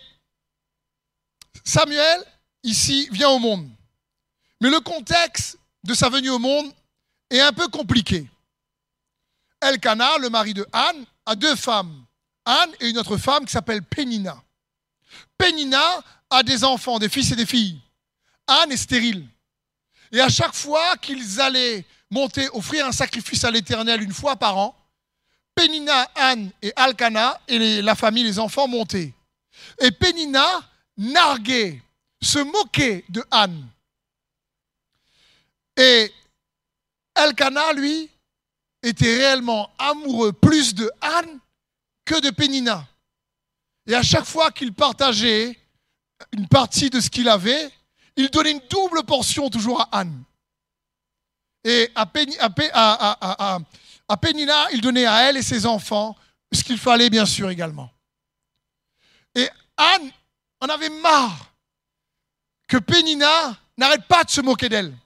Samuel, 1.63 2.25
ici, 2.63 3.07
vient 3.13 3.29
au 3.29 3.39
monde. 3.39 3.69
Mais 4.59 4.69
le 4.69 4.81
contexte 4.81 5.57
de 5.85 5.93
sa 5.93 6.09
venue 6.09 6.29
au 6.29 6.39
monde 6.39 6.73
est 7.29 7.39
un 7.39 7.53
peu 7.53 7.69
compliqué. 7.69 8.29
Elkanah, 9.61 10.17
le 10.17 10.29
mari 10.29 10.53
de 10.53 10.67
Anne, 10.73 11.05
a 11.25 11.35
deux 11.35 11.55
femmes, 11.55 12.05
Anne 12.49 12.71
et 12.79 12.89
une 12.89 12.97
autre 12.97 13.17
femme 13.17 13.45
qui 13.45 13.51
s'appelle 13.51 13.83
Pénina. 13.83 14.41
Pénina 15.37 16.03
a 16.31 16.41
des 16.41 16.63
enfants, 16.63 16.97
des 16.97 17.07
fils 17.07 17.31
et 17.31 17.35
des 17.35 17.45
filles. 17.45 17.79
Anne 18.47 18.71
est 18.71 18.77
stérile. 18.77 19.27
Et 20.11 20.19
à 20.19 20.29
chaque 20.29 20.55
fois 20.55 20.97
qu'ils 20.97 21.39
allaient 21.39 21.85
monter, 22.09 22.49
offrir 22.53 22.87
un 22.87 22.91
sacrifice 22.91 23.43
à 23.43 23.51
l'Éternel 23.51 24.01
une 24.01 24.13
fois 24.13 24.35
par 24.35 24.57
an, 24.57 24.75
Pénina, 25.53 26.09
Anne 26.15 26.49
et 26.63 26.73
Alcana 26.75 27.39
et 27.47 27.83
la 27.83 27.93
famille, 27.93 28.23
les 28.23 28.39
enfants 28.39 28.67
montaient. 28.67 29.13
Et 29.79 29.91
Pénina 29.91 30.61
narguait, 30.97 31.79
se 32.19 32.39
moquait 32.39 33.05
de 33.09 33.23
Anne. 33.29 33.67
Et 35.77 36.11
Elkana, 37.13 37.73
lui, 37.73 38.09
était 38.81 39.17
réellement 39.17 39.69
amoureux 39.77 40.33
plus 40.33 40.73
de 40.73 40.89
Anne 40.99 41.39
que 42.09 42.19
de 42.21 42.31
Pénina. 42.31 42.87
Et 43.85 43.93
à 43.93 44.01
chaque 44.01 44.25
fois 44.25 44.51
qu'il 44.51 44.73
partageait 44.73 45.55
une 46.31 46.47
partie 46.47 46.89
de 46.89 46.99
ce 46.99 47.07
qu'il 47.07 47.29
avait, 47.29 47.69
il 48.15 48.31
donnait 48.31 48.53
une 48.53 48.67
double 48.67 49.03
portion 49.03 49.47
toujours 49.51 49.79
à 49.81 49.99
Anne. 49.99 50.23
Et 51.63 51.91
à, 51.93 52.07
Pénina, 54.17 54.71
il 54.71 54.81
donnait 54.81 55.05
à 55.05 55.29
elle 55.29 55.37
et 55.37 55.43
ses 55.43 55.67
enfants 55.67 56.15
ce 56.51 56.63
qu'il 56.63 56.79
fallait 56.79 57.11
bien 57.11 57.27
sûr 57.27 57.51
également. 57.51 57.91
Et 59.35 59.47
Anne 59.77 60.11
en 60.61 60.67
avait 60.67 60.89
marre 60.89 61.53
que 62.67 62.77
Pénina 62.77 63.55
n'arrête 63.77 64.05
pas 64.05 64.23
de 64.23 64.31
se 64.31 64.41
moquer 64.41 64.67
d'elle. 64.67 64.97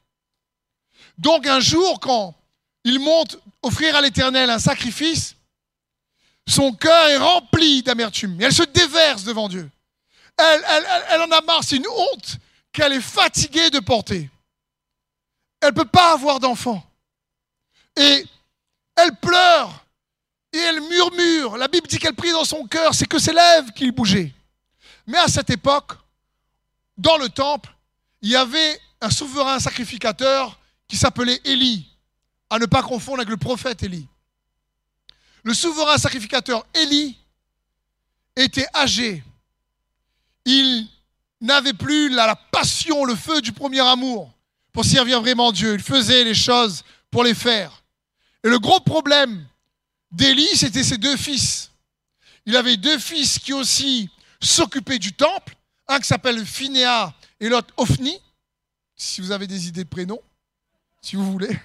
Donc 1.18 1.48
un 1.48 1.60
jour, 1.60 2.00
quand 2.00 2.34
il 2.86 3.00
monte 3.00 3.38
offrir 3.62 3.94
à 3.94 4.02
l'Éternel 4.02 4.50
un 4.50 4.60
sacrifice, 4.60 5.36
son 6.48 6.74
cœur 6.74 7.08
est 7.08 7.18
rempli 7.18 7.84
d'amertume. 7.84 8.38
elle 8.42 8.54
se 8.54 8.64
déverse 8.64 9.24
devant 9.24 9.48
Dieu. 9.48 9.70
Elle, 10.38 11.22
en 11.22 11.32
a 11.32 11.42
marre, 11.42 11.64
c'est 11.64 11.78
une 11.78 11.88
honte 11.88 12.38
qu'elle 12.72 12.94
est 12.94 13.02
fatiguée 13.02 13.70
de 13.70 13.80
porter. 13.80 14.30
Elle 15.62 15.70
ne 15.70 15.76
peut 15.76 15.86
pas 15.86 16.14
avoir 16.14 16.40
d'enfant. 16.40 16.84
Et 17.96 18.26
elle 18.96 19.16
pleure 19.16 19.86
et 20.52 20.58
elle 20.58 20.82
murmure. 20.82 21.58
La 21.58 21.68
Bible 21.68 21.88
dit 21.88 22.00
qu'elle 22.00 22.16
prie 22.16 22.32
dans 22.32 22.46
son 22.46 22.66
cœur, 22.66 22.94
c'est 22.94 23.06
que 23.06 23.20
ses 23.20 23.34
lèvres 23.34 23.72
qui 23.74 23.92
bougeaient. 23.92 24.34
Mais 25.08 25.18
à 25.18 25.28
cette 25.28 25.50
époque, 25.50 25.94
dans 26.98 27.18
le 27.18 27.30
temple, 27.30 27.74
il 28.22 28.30
y 28.30 28.36
avait 28.36 28.80
un 29.02 29.10
souverain 29.10 29.60
sacrificateur 29.60 30.58
qui 30.88 30.98
s'appelait 30.98 31.40
Élie, 31.46 31.88
à 32.50 32.60
ne 32.60 32.66
pas 32.66 32.84
confondre 32.84 33.20
avec 33.20 33.30
le 33.30 33.38
prophète 33.38 33.84
Élie. 33.84 34.08
Le 35.44 35.54
souverain 35.54 35.98
sacrificateur 35.98 36.66
Élie 36.74 37.18
était 38.36 38.68
âgé. 38.74 39.24
Il 40.46 40.88
n'avait 41.42 41.74
plus 41.74 42.10
la, 42.10 42.36
passion, 42.36 43.04
le 43.06 43.16
feu 43.16 43.42
du 43.42 43.52
premier 43.52 43.82
amour 43.82 44.32
pour 44.72 44.86
servir 44.86 45.22
vraiment 45.22 45.52
Dieu. 45.52 45.74
Il 45.74 45.82
faisait 45.82 46.24
les 46.24 46.34
choses 46.34 46.84
pour 47.12 47.24
les 47.24 47.36
faire. 47.36 47.84
Et 48.44 48.50
le 48.50 48.60
gros 48.60 48.80
problème 48.80 49.46
d'Élie, 50.12 50.56
c'était 50.56 50.84
ses 50.84 50.98
deux 50.98 51.18
fils. 51.18 51.72
Il 52.46 52.56
avait 52.56 52.78
deux 52.78 52.98
fils 52.98 53.40
qui 53.40 53.54
aussi 53.54 54.10
s'occupaient 54.42 55.00
du 55.00 55.14
temple, 55.14 55.56
un 55.88 56.00
qui 56.00 56.08
s'appelle 56.08 56.46
Phinéa 56.46 57.14
et 57.40 57.50
l'autre 57.50 57.74
Ophni, 57.78 58.18
si 58.96 59.22
vous 59.22 59.32
avez 59.32 59.48
des 59.48 59.68
idées 59.68 59.84
de 59.84 59.90
prénoms, 59.90 60.22
si 61.02 61.16
vous 61.16 61.30
voulez. 61.32 61.58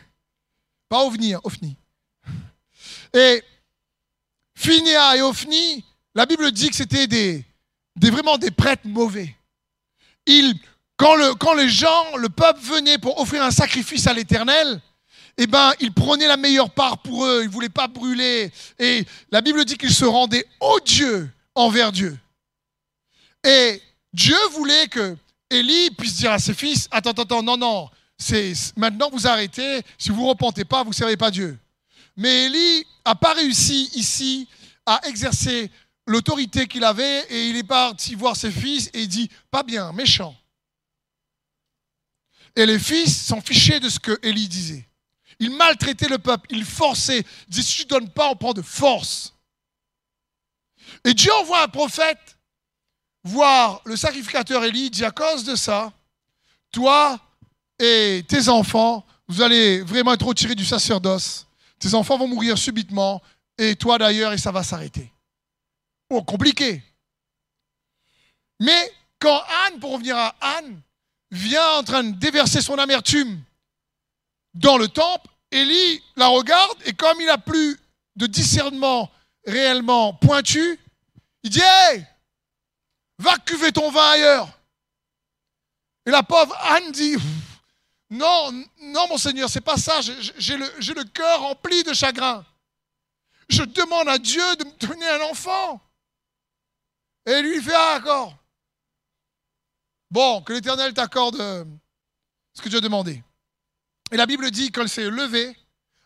Pas 0.88 1.04
Ophni, 1.04 1.34
hein, 1.34 1.40
Ophni. 1.44 1.76
Et 3.14 3.42
Phinéa 4.58 5.16
et 5.16 5.22
Ophni, 5.22 5.84
la 6.16 6.26
Bible 6.26 6.50
dit 6.50 6.68
que 6.68 6.74
c'était 6.74 7.06
des, 7.06 7.44
vraiment 8.02 8.38
des 8.38 8.50
prêtres 8.50 8.88
mauvais. 8.88 9.32
Quand, 10.96 11.14
le, 11.14 11.62
les 11.62 11.68
gens, 11.68 12.16
le 12.16 12.28
peuple 12.28 12.60
venait 12.60 12.98
pour 12.98 13.20
offrir 13.20 13.44
un 13.44 13.52
sacrifice 13.52 14.08
à 14.08 14.12
l'Éternel, 14.12 14.80
eh 15.36 15.46
ben, 15.46 15.72
ils 15.78 15.92
prenaient 15.92 16.26
la 16.26 16.36
meilleure 16.36 16.70
part 16.70 16.98
pour 16.98 17.24
eux, 17.24 17.42
ils 17.42 17.46
ne 17.46 17.52
voulaient 17.52 17.68
pas 17.68 17.86
brûler. 17.86 18.50
Et 18.80 19.04
la 19.30 19.42
Bible 19.42 19.64
dit 19.64 19.78
qu'ils 19.78 19.94
se 19.94 20.04
rendaient 20.04 20.44
odieux 20.58 21.30
envers 21.54 21.92
Dieu. 21.92 22.18
Et 23.44 23.80
Dieu 24.12 24.36
voulait 24.50 24.88
que 24.88 25.16
Élie 25.50 25.92
puisse 25.92 26.16
dire 26.16 26.32
à 26.32 26.40
ses 26.40 26.54
fils, 26.54 26.88
attends, 26.90 27.12
attends, 27.12 27.44
non, 27.44 27.56
non, 27.56 27.88
maintenant 28.76 29.08
vous 29.12 29.28
arrêtez, 29.28 29.82
si 29.96 30.10
vous 30.10 30.24
ne 30.24 30.30
repentez 30.30 30.64
pas, 30.64 30.82
vous 30.82 30.90
ne 30.90 30.94
servez 30.94 31.16
pas 31.16 31.30
Dieu. 31.30 31.56
Mais 32.18 32.46
Élie 32.46 32.84
n'a 33.06 33.14
pas 33.14 33.32
réussi 33.32 33.90
ici 33.94 34.48
à 34.84 35.00
exercer 35.06 35.70
l'autorité 36.04 36.66
qu'il 36.66 36.82
avait 36.82 37.24
et 37.30 37.48
il 37.48 37.56
est 37.56 37.62
parti 37.62 38.16
voir 38.16 38.34
ses 38.34 38.50
fils 38.50 38.90
et 38.92 39.02
il 39.02 39.08
dit, 39.08 39.30
pas 39.52 39.62
bien, 39.62 39.92
méchant. 39.92 40.34
Et 42.56 42.66
les 42.66 42.80
fils 42.80 43.26
s'en 43.26 43.40
fichaient 43.40 43.78
de 43.78 43.88
ce 43.88 44.00
que 44.00 44.18
Élie 44.24 44.48
disait. 44.48 44.88
Il 45.38 45.52
maltraitait 45.52 46.08
le 46.08 46.18
peuple, 46.18 46.48
il 46.50 46.64
forçait, 46.64 47.20
il 47.20 47.50
disait, 47.50 47.62
si 47.62 47.76
tu 47.76 47.84
ne 47.84 48.00
donnes 48.00 48.10
pas, 48.10 48.28
on 48.30 48.34
prend 48.34 48.52
de 48.52 48.62
force. 48.62 49.34
Et 51.04 51.14
Dieu 51.14 51.32
envoie 51.34 51.62
un 51.62 51.68
prophète 51.68 52.36
voir 53.22 53.80
le 53.84 53.94
sacrificateur 53.94 54.64
Élie, 54.64 54.90
dit 54.90 55.04
à 55.04 55.12
cause 55.12 55.44
de 55.44 55.54
ça, 55.54 55.92
toi 56.72 57.20
et 57.78 58.24
tes 58.26 58.48
enfants, 58.48 59.06
vous 59.28 59.40
allez 59.40 59.82
vraiment 59.82 60.14
être 60.14 60.26
retirés 60.26 60.56
du 60.56 60.64
sacerdoce. 60.64 61.47
Tes 61.78 61.94
enfants 61.94 62.18
vont 62.18 62.28
mourir 62.28 62.58
subitement, 62.58 63.22
et 63.56 63.76
toi 63.76 63.98
d'ailleurs, 63.98 64.32
et 64.32 64.38
ça 64.38 64.52
va 64.52 64.62
s'arrêter. 64.62 65.12
Oh, 66.10 66.22
compliqué. 66.22 66.82
Mais 68.60 68.92
quand 69.18 69.40
Anne, 69.66 69.78
pour 69.80 69.92
revenir 69.92 70.16
à 70.16 70.34
Anne, 70.40 70.80
vient 71.30 71.78
en 71.78 71.82
train 71.82 72.04
de 72.04 72.12
déverser 72.12 72.62
son 72.62 72.78
amertume 72.78 73.40
dans 74.54 74.78
le 74.78 74.88
temple, 74.88 75.28
Élie 75.50 76.02
la 76.16 76.28
regarde 76.28 76.78
et 76.84 76.92
comme 76.92 77.20
il 77.20 77.28
a 77.28 77.38
plus 77.38 77.78
de 78.16 78.26
discernement 78.26 79.10
réellement 79.46 80.12
pointu, 80.14 80.78
il 81.42 81.50
dit 81.50 81.60
Hé, 81.60 82.02
va 83.18 83.36
cuver 83.38 83.72
ton 83.72 83.90
vin 83.90 84.10
ailleurs. 84.10 84.48
Et 86.04 86.10
la 86.10 86.22
pauvre 86.22 86.54
Anne 86.60 86.92
dit 86.92 87.16
Non, 88.10 88.52
non, 88.80 89.06
mon 89.08 89.18
Seigneur, 89.18 89.50
c'est 89.50 89.60
pas 89.60 89.76
ça. 89.76 90.00
J'ai 90.00 90.56
le, 90.56 91.04
cœur 91.04 91.40
rempli 91.40 91.82
de 91.84 91.92
chagrin. 91.92 92.44
Je 93.48 93.62
demande 93.62 94.08
à 94.08 94.18
Dieu 94.18 94.56
de 94.56 94.64
me 94.64 94.86
donner 94.86 95.08
un 95.08 95.20
enfant. 95.30 95.80
Et 97.26 97.42
lui 97.42 97.62
fait 97.62 97.74
Ah, 97.74 97.98
d'accord. 97.98 98.34
Bon, 100.10 100.40
que 100.40 100.54
l'Éternel 100.54 100.94
t'accorde 100.94 101.38
euh, 101.38 101.64
ce 102.54 102.62
que 102.62 102.68
Dieu 102.70 102.78
a 102.78 102.80
demandé. 102.80 103.22
Et 104.10 104.16
la 104.16 104.24
Bible 104.24 104.50
dit 104.50 104.72
qu'elle 104.72 104.88
s'est 104.88 105.10
levée, 105.10 105.54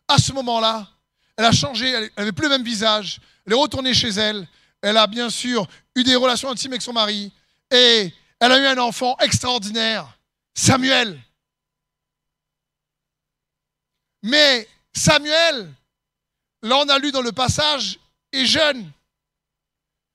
à 0.09 0.19
ce 0.19 0.33
moment-là, 0.33 0.89
elle 1.37 1.45
a 1.45 1.53
changé, 1.53 1.89
elle 1.89 2.11
n'avait 2.17 2.33
plus 2.33 2.45
le 2.45 2.51
même 2.51 2.65
visage, 2.65 3.21
elle 3.47 3.53
est 3.53 3.57
retournée 3.57 3.95
chez 3.95 4.09
elle, 4.09 4.49
elle 4.81 4.97
a 4.97 5.07
bien 5.07 5.31
sûr 5.31 5.69
eu 5.95 6.03
des 6.03 6.17
relations 6.17 6.51
intimes 6.51 6.73
avec 6.73 6.83
son 6.83 6.93
mari, 6.93 7.33
et 7.71 8.13
elle 8.41 8.53
a 8.53 8.59
eu 8.59 8.67
un 8.67 8.79
enfant 8.79 9.17
extraordinaire, 9.21 10.19
Samuel. 10.53 11.21
Mais 14.23 14.69
Samuel, 14.93 15.73
là 16.63 16.77
on 16.77 16.89
a 16.89 16.99
lu 16.99 17.11
dans 17.13 17.23
le 17.23 17.33
passage, 17.33 17.99
est 18.33 18.47
jeune. 18.47 18.91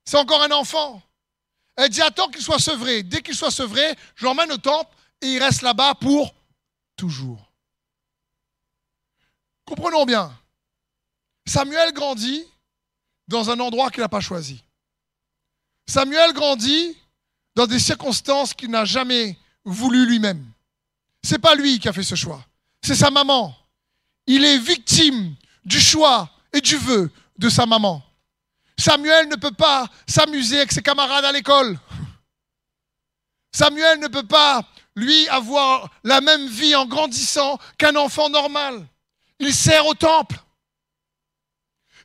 C'est 0.05 0.18
encore 0.18 0.41
un 0.41 0.51
enfant. 0.51 1.01
Elle 1.76 1.89
dit 1.89 2.01
attends 2.01 2.30
qu'il 2.30 2.41
soit 2.41 2.60
sevré. 2.60 3.03
Dès 3.03 3.22
qu'il 3.22 3.36
soit 3.36 3.51
sevré, 3.51 3.95
je 4.16 4.26
l'emmène 4.26 4.51
au 4.51 4.58
temple 4.58 4.95
et 5.22 5.28
il 5.28 5.43
reste 5.43 5.62
là-bas 5.62 5.95
pour 5.95 6.34
toujours. 6.95 7.51
Comprenons 9.66 10.05
bien. 10.05 10.32
Samuel 11.45 11.93
grandit 11.93 12.45
dans 13.28 13.49
un 13.49 13.60
endroit 13.60 13.91
qu'il 13.91 14.01
n'a 14.01 14.10
pas 14.10 14.22
choisi. 14.22 14.64
Samuel 15.88 16.34
grandit 16.34 16.97
dans 17.55 17.68
des 17.68 17.80
circonstances 17.80 18.53
qu'il 18.53 18.70
n'a 18.70 18.86
jamais 18.86 19.38
voulu 19.64 20.05
lui-même. 20.05 20.45
Ce 21.24 21.34
n'est 21.34 21.39
pas 21.39 21.55
lui 21.55 21.80
qui 21.80 21.89
a 21.89 21.93
fait 21.93 22.03
ce 22.03 22.16
choix, 22.16 22.45
c'est 22.82 22.95
sa 22.95 23.12
maman. 23.12 23.55
Il 24.28 24.45
est 24.45 24.57
victime 24.57 25.36
du 25.65 25.80
choix 25.80 26.30
et 26.53 26.61
du 26.61 26.75
vœu 26.75 27.11
de 27.38 27.49
sa 27.49 27.65
maman. 27.65 28.03
Samuel 28.78 29.28
ne 29.28 29.36
peut 29.36 29.51
pas 29.51 29.88
s'amuser 30.05 30.57
avec 30.57 30.71
ses 30.71 30.82
camarades 30.82 31.25
à 31.25 31.32
l'école. 31.32 31.80
Samuel 33.51 33.99
ne 33.99 34.07
peut 34.07 34.28
pas, 34.28 34.61
lui, 34.95 35.28
avoir 35.30 35.89
la 36.03 36.21
même 36.21 36.47
vie 36.47 36.75
en 36.75 36.86
grandissant 36.86 37.57
qu'un 37.78 37.95
enfant 37.95 38.30
normal. 38.30 38.86
Il 39.39 39.53
sert 39.53 39.86
au 39.86 39.93
temple. 39.93 40.38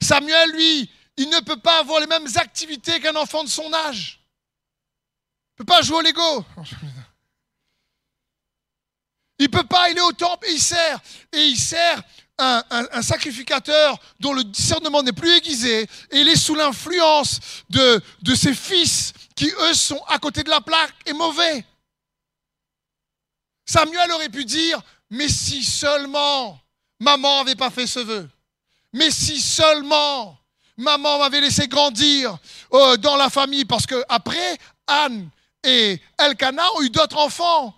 Samuel, 0.00 0.50
lui, 0.52 0.90
il 1.16 1.28
ne 1.28 1.40
peut 1.40 1.58
pas 1.58 1.80
avoir 1.80 2.00
les 2.00 2.06
mêmes 2.06 2.28
activités 2.36 3.00
qu'un 3.00 3.16
enfant 3.16 3.44
de 3.44 3.48
son 3.48 3.72
âge. 3.72 4.20
Il 5.50 5.62
ne 5.62 5.64
peut 5.64 5.72
pas 5.72 5.82
jouer 5.82 5.98
au 5.98 6.00
Lego. 6.00 6.44
Il 9.42 9.46
ne 9.46 9.58
peut 9.58 9.66
pas, 9.66 9.90
il 9.90 9.98
est 9.98 10.02
au 10.02 10.12
temple 10.12 10.46
et 10.46 10.52
il 10.52 10.60
sert. 10.60 11.00
Et 11.32 11.46
il 11.46 11.56
sert 11.56 12.00
un, 12.38 13.02
sacrificateur 13.02 13.98
dont 14.20 14.34
le 14.34 14.44
discernement 14.44 15.02
n'est 15.02 15.12
plus 15.12 15.32
aiguisé. 15.32 15.82
Et 16.12 16.20
il 16.20 16.28
est 16.28 16.36
sous 16.36 16.54
l'influence 16.54 17.40
de, 17.68 18.00
de 18.22 18.34
ses 18.36 18.54
fils 18.54 19.12
qui, 19.34 19.50
eux, 19.50 19.74
sont 19.74 20.00
à 20.06 20.20
côté 20.20 20.44
de 20.44 20.48
la 20.48 20.60
plaque 20.60 20.94
et 21.06 21.12
mauvais. 21.12 21.64
Samuel 23.66 24.12
aurait 24.12 24.28
pu 24.28 24.44
dire, 24.44 24.80
mais 25.10 25.28
si 25.28 25.64
seulement 25.64 26.60
maman 27.00 27.38
n'avait 27.38 27.56
pas 27.56 27.70
fait 27.70 27.88
ce 27.88 27.98
vœu, 27.98 28.30
mais 28.92 29.10
si 29.10 29.40
seulement 29.40 30.38
maman 30.76 31.18
m'avait 31.18 31.40
laissé 31.40 31.66
grandir 31.66 32.38
euh, 32.74 32.96
dans 32.96 33.16
la 33.16 33.28
famille 33.28 33.64
parce 33.64 33.86
que 33.86 34.04
après, 34.08 34.56
Anne 34.86 35.28
et 35.64 36.00
Elkana 36.16 36.62
ont 36.76 36.82
eu 36.82 36.90
d'autres 36.90 37.18
enfants. 37.18 37.74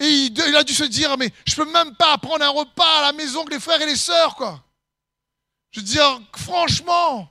Et 0.00 0.06
il, 0.06 0.56
a 0.56 0.62
dû 0.62 0.74
se 0.74 0.84
dire, 0.84 1.16
mais 1.18 1.32
je 1.46 1.56
peux 1.56 1.70
même 1.70 1.94
pas 1.96 2.16
prendre 2.18 2.44
un 2.44 2.50
repas 2.50 2.98
à 2.98 3.02
la 3.02 3.12
maison 3.12 3.44
que 3.44 3.50
les 3.50 3.60
frères 3.60 3.80
et 3.80 3.86
les 3.86 3.96
sœurs, 3.96 4.36
quoi. 4.36 4.62
Je 5.70 5.80
veux 5.80 5.86
dire, 5.86 6.20
franchement, 6.36 7.28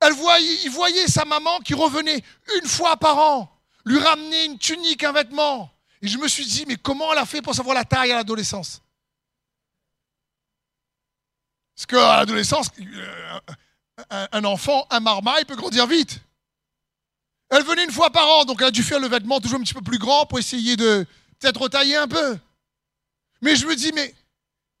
elle 0.00 0.12
voyait, 0.12 0.62
il 0.64 0.70
voyait 0.70 1.06
sa 1.06 1.24
maman 1.24 1.60
qui 1.60 1.74
revenait 1.74 2.22
une 2.60 2.68
fois 2.68 2.96
par 2.96 3.18
an, 3.18 3.60
lui 3.84 3.98
ramener 3.98 4.46
une 4.46 4.58
tunique, 4.58 5.04
un 5.04 5.12
vêtement. 5.12 5.70
Et 6.02 6.08
je 6.08 6.18
me 6.18 6.26
suis 6.26 6.44
dit, 6.44 6.64
mais 6.66 6.76
comment 6.76 7.12
elle 7.12 7.18
a 7.18 7.26
fait 7.26 7.42
pour 7.42 7.54
savoir 7.54 7.74
la 7.74 7.84
taille 7.84 8.10
à 8.10 8.16
l'adolescence? 8.16 8.82
Parce 11.76 11.86
qu'à 11.86 12.16
l'adolescence, 12.16 12.68
euh, 12.78 14.26
un 14.32 14.44
enfant, 14.44 14.86
un 14.90 15.00
marmaille 15.00 15.44
peut 15.44 15.56
grandir 15.56 15.86
vite. 15.86 16.20
Elle 17.50 17.64
venait 17.64 17.84
une 17.84 17.92
fois 17.92 18.10
par 18.10 18.28
an, 18.28 18.44
donc 18.44 18.60
elle 18.60 18.68
a 18.68 18.70
dû 18.70 18.82
faire 18.82 19.00
le 19.00 19.08
vêtement 19.08 19.40
toujours 19.40 19.58
un 19.58 19.62
petit 19.62 19.74
peu 19.74 19.82
plus 19.82 19.98
grand 19.98 20.26
pour 20.26 20.38
essayer 20.38 20.76
de 20.76 21.06
peut-être 21.40 21.60
retailler 21.60 21.96
un 21.96 22.06
peu. 22.08 22.38
Mais 23.40 23.56
je 23.56 23.66
me 23.66 23.74
dis, 23.74 23.90
mais 23.92 24.14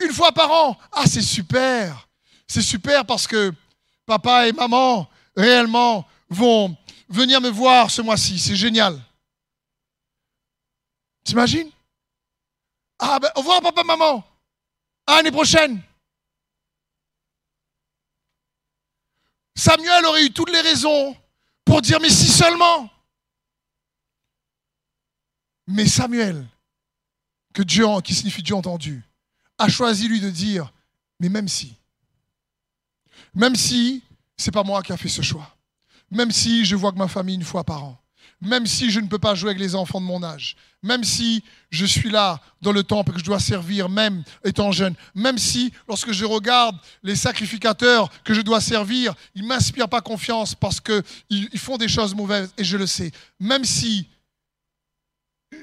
une 0.00 0.12
fois 0.12 0.32
par 0.32 0.50
an, 0.50 0.78
ah 0.92 1.06
c'est 1.06 1.22
super. 1.22 2.08
C'est 2.46 2.62
super 2.62 3.04
parce 3.06 3.26
que 3.26 3.52
papa 4.06 4.46
et 4.46 4.52
maman 4.52 5.08
réellement 5.36 6.06
vont 6.28 6.76
venir 7.08 7.40
me 7.40 7.48
voir 7.48 7.90
ce 7.90 8.02
mois-ci. 8.02 8.38
C'est 8.38 8.56
génial. 8.56 9.00
T'imagines? 11.24 11.70
Ah 12.98 13.18
ben, 13.18 13.30
au 13.36 13.40
revoir 13.40 13.62
papa, 13.62 13.82
maman. 13.82 14.24
À 15.06 15.16
l'année 15.16 15.30
prochaine. 15.30 15.82
Samuel 19.54 20.04
aurait 20.06 20.24
eu 20.24 20.32
toutes 20.32 20.50
les 20.50 20.60
raisons 20.60 21.16
pour 21.64 21.82
dire, 21.82 22.00
mais 22.00 22.10
si 22.10 22.28
seulement. 22.28 22.90
Mais 25.66 25.86
Samuel, 25.86 26.48
que 27.52 27.62
Dieu, 27.62 27.86
qui 28.04 28.14
signifie 28.14 28.42
Dieu 28.42 28.54
entendu, 28.54 29.02
a 29.58 29.68
choisi 29.68 30.08
lui 30.08 30.20
de 30.20 30.30
dire, 30.30 30.72
mais 31.18 31.28
même 31.28 31.48
si, 31.48 31.74
même 33.34 33.56
si 33.56 34.02
c'est 34.36 34.50
pas 34.50 34.62
moi 34.62 34.82
qui 34.82 34.92
a 34.92 34.96
fait 34.96 35.08
ce 35.08 35.22
choix, 35.22 35.56
même 36.10 36.30
si 36.30 36.64
je 36.64 36.76
vois 36.76 36.92
que 36.92 36.98
ma 36.98 37.08
famille 37.08 37.34
une 37.34 37.44
fois 37.44 37.64
par 37.64 37.84
an, 37.84 38.00
même 38.40 38.66
si 38.66 38.90
je 38.90 39.00
ne 39.00 39.06
peux 39.06 39.18
pas 39.18 39.34
jouer 39.34 39.50
avec 39.50 39.60
les 39.60 39.74
enfants 39.74 40.00
de 40.00 40.06
mon 40.06 40.22
âge, 40.22 40.56
même 40.82 41.04
si 41.04 41.44
je 41.68 41.84
suis 41.84 42.10
là 42.10 42.40
dans 42.62 42.72
le 42.72 42.82
temple 42.82 43.12
que 43.12 43.18
je 43.18 43.24
dois 43.24 43.38
servir, 43.38 43.88
même 43.90 44.24
étant 44.44 44.72
jeune, 44.72 44.94
même 45.14 45.36
si 45.36 45.72
lorsque 45.86 46.12
je 46.12 46.24
regarde 46.24 46.76
les 47.02 47.16
sacrificateurs 47.16 48.08
que 48.24 48.32
je 48.32 48.40
dois 48.40 48.60
servir, 48.62 49.14
ils 49.34 49.42
ne 49.42 49.48
m'inspirent 49.48 49.90
pas 49.90 50.00
confiance 50.00 50.54
parce 50.54 50.80
qu'ils 50.80 51.58
font 51.58 51.76
des 51.76 51.88
choses 51.88 52.14
mauvaises, 52.14 52.52
et 52.56 52.64
je 52.64 52.78
le 52.78 52.86
sais, 52.86 53.12
même 53.38 53.64
si 53.64 54.08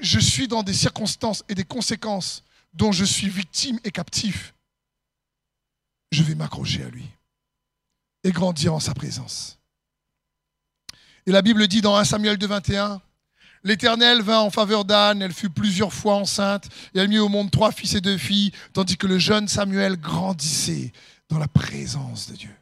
je 0.00 0.18
suis 0.18 0.48
dans 0.48 0.62
des 0.62 0.74
circonstances 0.74 1.44
et 1.48 1.54
des 1.54 1.64
conséquences 1.64 2.42
dont 2.74 2.92
je 2.92 3.04
suis 3.04 3.28
victime 3.28 3.78
et 3.84 3.90
captif, 3.90 4.54
je 6.12 6.22
vais 6.22 6.34
m'accrocher 6.34 6.84
à 6.84 6.88
lui 6.88 7.06
et 8.24 8.32
grandir 8.32 8.74
en 8.74 8.80
sa 8.80 8.94
présence. 8.94 9.58
Et 11.26 11.30
la 11.30 11.42
Bible 11.42 11.66
dit 11.68 11.80
dans 11.80 11.96
1 11.96 12.04
Samuel 12.04 12.38
2, 12.38 12.46
21, 12.46 13.00
L'Éternel 13.64 14.22
vint 14.22 14.40
en 14.40 14.50
faveur 14.50 14.84
d'Anne, 14.84 15.20
elle 15.20 15.32
fut 15.32 15.50
plusieurs 15.50 15.92
fois 15.92 16.14
enceinte, 16.14 16.68
et 16.94 17.00
elle 17.00 17.08
mit 17.08 17.18
au 17.18 17.28
monde 17.28 17.50
trois 17.50 17.72
fils 17.72 17.94
et 17.94 18.00
deux 18.00 18.16
filles, 18.16 18.52
tandis 18.72 18.96
que 18.96 19.06
le 19.06 19.18
jeune 19.18 19.48
Samuel 19.48 19.96
grandissait 19.96 20.92
dans 21.28 21.38
la 21.38 21.48
présence 21.48 22.30
de 22.30 22.36
Dieu. 22.36 22.54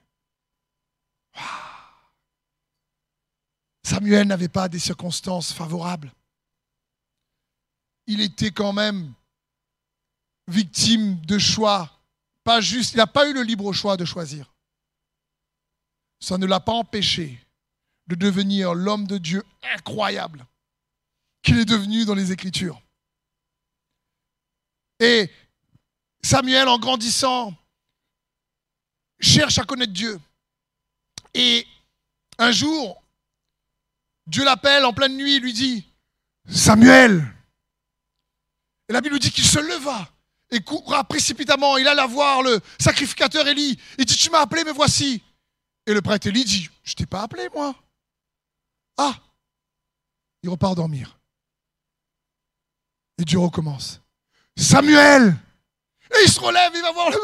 Samuel 3.85 4.27
n'avait 4.27 4.49
pas 4.49 4.68
des 4.68 4.79
circonstances 4.79 5.53
favorables. 5.53 6.12
Il 8.07 8.21
était 8.21 8.51
quand 8.51 8.73
même 8.73 9.13
victime 10.49 11.21
de 11.23 11.39
choix, 11.39 11.91
pas 12.45 12.61
juste, 12.61 12.95
il 12.95 12.99
n'a 12.99 13.07
pas 13.07 13.29
eu 13.29 13.33
le 13.33 13.43
libre 13.43 13.73
choix 13.73 13.97
de 13.97 14.05
choisir. 14.05 14.53
Ça 16.21 16.39
ne 16.39 16.47
l'a 16.47 16.61
pas 16.61 16.73
empêché 16.73 17.39
de 18.07 18.15
devenir 18.15 18.75
l'homme 18.75 19.07
de 19.07 19.19
Dieu 19.19 19.45
incroyable 19.75 20.47
qu'il 21.43 21.59
est 21.59 21.65
devenu 21.65 22.05
dans 22.05 22.15
les 22.15 22.33
Écritures. 22.33 22.81
Et 25.01 25.31
Samuel, 26.23 26.69
en 26.69 26.79
grandissant, 26.79 27.55
cherche 29.21 29.59
à 29.59 29.65
connaître 29.65 29.93
Dieu. 29.93 30.21
Et 31.35 31.67
un 32.39 32.51
jour, 32.51 33.03
Dieu 34.27 34.45
l'appelle 34.45 34.85
en 34.85 34.93
pleine 34.93 35.17
nuit 35.17 35.35
et 35.35 35.41
lui 35.41 35.53
dit, 35.53 35.85
Samuel. 36.49 37.36
Et 38.89 38.93
la 38.93 39.01
Bible 39.01 39.14
nous 39.14 39.18
dit 39.18 39.30
qu'il 39.30 39.47
se 39.47 39.59
leva 39.59 40.09
et 40.51 40.61
coura 40.61 41.05
précipitamment. 41.05 41.76
Il 41.76 41.89
alla 41.89 42.07
voir 42.07 42.43
le 42.43 42.61
sacrificateur 42.78 43.47
Élie. 43.49 43.78
Il 43.99 44.05
dit, 44.05 44.16
tu 44.16 44.30
m'as 44.30 44.41
appelé, 44.41 44.64
me 44.64 44.72
voici. 44.72 45.22
Et 45.87 45.95
le 45.95 46.03
prêtre 46.03 46.26
Élie 46.26 46.45
dit, 46.45 46.68
je 46.84 46.95
t'ai 46.95 47.07
pas 47.07 47.22
appelé, 47.22 47.49
moi. 47.55 47.74
Ah, 48.97 49.14
il 50.43 50.51
repart 50.51 50.76
dormir. 50.76 51.18
Et 53.18 53.24
Dieu 53.24 53.39
recommence. 53.39 54.01
Samuel 54.57 55.37
Et 56.12 56.22
il 56.24 56.30
se 56.30 56.39
relève, 56.39 56.70
il 56.74 56.82
va 56.82 56.93
voir 56.93 57.11
le, 57.11 57.16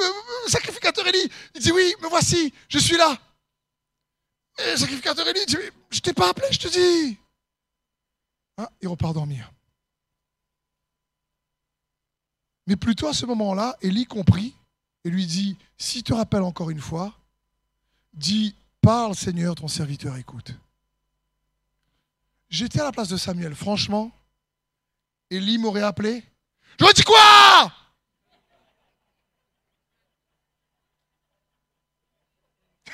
sacrificateur 0.48 1.06
Élie. 1.06 1.30
Il 1.54 1.62
dit 1.62 1.70
Oui, 1.70 1.94
me 2.02 2.08
voici, 2.08 2.52
je 2.68 2.78
suis 2.78 2.96
là. 2.96 3.16
Et 4.58 4.72
le 4.72 4.76
sacrificateur 4.76 5.26
Élie 5.28 5.46
dit 5.46 5.56
Je 5.90 6.00
t'ai 6.00 6.12
pas 6.12 6.30
appelé, 6.30 6.48
je 6.50 6.58
te 6.58 6.68
dis. 6.68 7.16
Ah, 8.56 8.68
il 8.80 8.88
repart 8.88 9.14
dormir. 9.14 9.51
Mais 12.72 12.76
plutôt 12.76 13.06
à 13.06 13.12
ce 13.12 13.26
moment-là, 13.26 13.76
Élie 13.82 14.06
comprit 14.06 14.56
et 15.04 15.10
lui 15.10 15.26
dit 15.26 15.58
Si 15.76 16.02
te 16.02 16.14
rappelles 16.14 16.40
encore 16.40 16.70
une 16.70 16.80
fois, 16.80 17.12
dis 18.14 18.56
Parle 18.80 19.14
Seigneur, 19.14 19.54
ton 19.54 19.68
serviteur 19.68 20.16
écoute. 20.16 20.54
J'étais 22.48 22.80
à 22.80 22.84
la 22.84 22.92
place 22.92 23.08
de 23.08 23.18
Samuel, 23.18 23.54
franchement, 23.54 24.10
Élie 25.28 25.58
m'aurait 25.58 25.82
appelé 25.82 26.24
J'aurais 26.80 26.94
dit 26.94 27.02
quoi? 27.02 27.70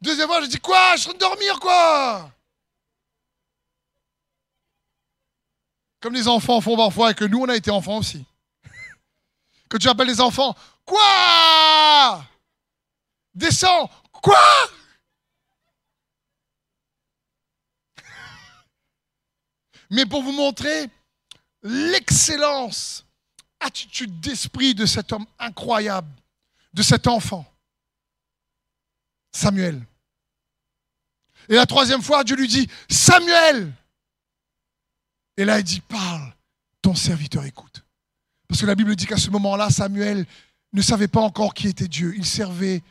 Deuxième 0.00 0.28
fois, 0.28 0.40
je 0.40 0.46
dis 0.46 0.60
quoi? 0.60 0.96
Je 0.96 1.02
suis 1.02 1.10
en 1.10 1.12
train 1.12 1.18
de 1.18 1.20
dormir, 1.20 1.60
quoi? 1.60 2.32
Comme 6.00 6.14
les 6.14 6.28
enfants 6.28 6.60
font 6.60 6.76
parfois 6.76 7.10
et 7.10 7.14
que 7.14 7.24
nous, 7.24 7.40
on 7.40 7.48
a 7.48 7.56
été 7.56 7.70
enfants 7.70 7.98
aussi. 7.98 8.24
Que 9.68 9.78
tu 9.78 9.88
appelles 9.88 10.06
les 10.06 10.20
enfants, 10.20 10.54
quoi? 10.84 12.24
Descends, 13.34 13.90
quoi? 14.12 14.38
Mais 19.90 20.06
pour 20.06 20.22
vous 20.22 20.30
montrer 20.30 20.88
l'excellence, 21.62 23.04
attitude 23.58 24.20
d'esprit 24.20 24.74
de 24.74 24.86
cet 24.86 25.12
homme 25.12 25.26
incroyable, 25.38 26.12
de 26.72 26.82
cet 26.82 27.08
enfant, 27.08 27.44
Samuel. 29.32 29.84
Et 31.48 31.54
la 31.54 31.66
troisième 31.66 32.02
fois, 32.02 32.24
Dieu 32.24 32.36
lui 32.36 32.48
dit, 32.48 32.68
Samuel. 32.88 33.72
Et 35.36 35.44
là, 35.44 35.58
il 35.58 35.64
dit, 35.64 35.80
parle, 35.80 36.34
ton 36.82 36.94
serviteur 36.94 37.44
écoute. 37.44 37.84
Parce 38.48 38.60
que 38.60 38.66
la 38.66 38.74
Bible 38.74 38.94
dit 38.96 39.06
qu'à 39.06 39.16
ce 39.16 39.30
moment-là, 39.30 39.70
Samuel 39.70 40.26
ne 40.72 40.82
savait 40.82 41.08
pas 41.08 41.20
encore 41.20 41.54
qui 41.54 41.68
était 41.68 41.88
Dieu. 41.88 42.14
Il 42.16 42.24
servait 42.24 42.82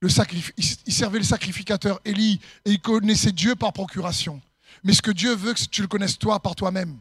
le, 0.00 0.08
sacrificateur 0.08 2.00
Élie 2.04 2.40
et 2.64 2.72
il 2.72 2.80
connaissait 2.80 3.32
Dieu 3.32 3.54
par 3.54 3.72
procuration. 3.72 4.40
Mais 4.84 4.92
ce 4.92 5.02
que 5.02 5.10
Dieu 5.10 5.34
veut, 5.34 5.54
c'est 5.56 5.66
que 5.66 5.70
tu 5.70 5.82
le 5.82 5.88
connaisses 5.88 6.18
toi 6.18 6.40
par 6.40 6.54
toi-même. 6.54 6.98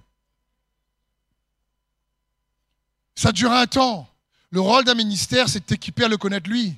Ça 3.15 3.31
dure 3.31 3.51
un 3.51 3.67
temps. 3.67 4.07
Le 4.49 4.61
rôle 4.61 4.83
d'un 4.83 4.95
ministère, 4.95 5.49
c'est 5.49 5.59
de 5.59 5.65
t'équiper 5.65 6.05
à 6.05 6.07
le 6.07 6.17
connaître 6.17 6.49
lui. 6.49 6.75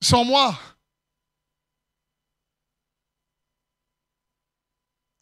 Sans 0.00 0.24
moi. 0.24 0.58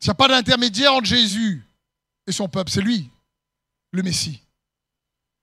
Il 0.06 0.10
n'y 0.10 0.12
a 0.12 0.14
pas 0.14 0.28
d'intermédiaire 0.28 0.94
entre 0.94 1.06
Jésus 1.06 1.66
et 2.28 2.32
son 2.32 2.48
peuple, 2.48 2.70
c'est 2.70 2.80
lui, 2.80 3.10
le 3.90 4.04
Messie. 4.04 4.40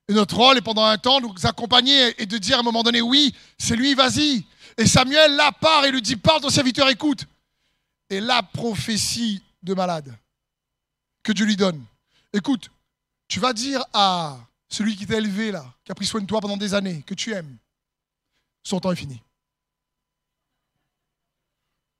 Et 0.08 0.14
notre 0.14 0.38
rôle 0.38 0.58
est 0.58 0.62
pendant 0.62 0.86
un 0.86 0.98
temps 0.98 1.20
de 1.20 1.28
nous 1.28 1.46
accompagner 1.46 2.22
et 2.22 2.26
de 2.26 2.38
dire 2.38 2.56
à 2.56 2.60
un 2.62 2.64
moment 2.64 2.82
donné, 2.82 3.02
oui, 3.02 3.36
c'est 3.58 3.76
lui, 3.76 3.94
vas-y. 3.94 4.46
Et 4.78 4.88
Samuel 4.88 5.36
là 5.36 5.52
part 5.52 5.84
et 5.84 5.92
lui 5.92 6.02
dit, 6.02 6.16
parle 6.16 6.40
ton 6.40 6.50
serviteur, 6.50 6.88
écoute 6.88 7.26
et 8.10 8.22
la 8.22 8.42
prophétie 8.42 9.42
de 9.62 9.74
malade 9.74 10.18
que 11.24 11.34
Dieu 11.34 11.46
lui 11.46 11.58
donne. 11.58 11.84
Écoute, 12.32 12.72
tu 13.28 13.42
vas 13.42 13.52
dire 13.52 13.84
à 13.92 14.38
celui 14.70 14.96
qui 14.96 15.06
t'a 15.06 15.18
élevé 15.18 15.52
là, 15.52 15.66
qui 15.84 15.92
a 15.92 15.96
pris 15.96 16.06
soin 16.06 16.22
de 16.22 16.26
toi 16.26 16.40
pendant 16.40 16.58
des 16.58 16.74
années, 16.74 17.04
que 17.06 17.16
tu 17.16 17.34
aimes, 17.34 17.58
son 18.64 18.80
temps 18.80 18.94
est 18.94 18.98
fini. 18.98 19.22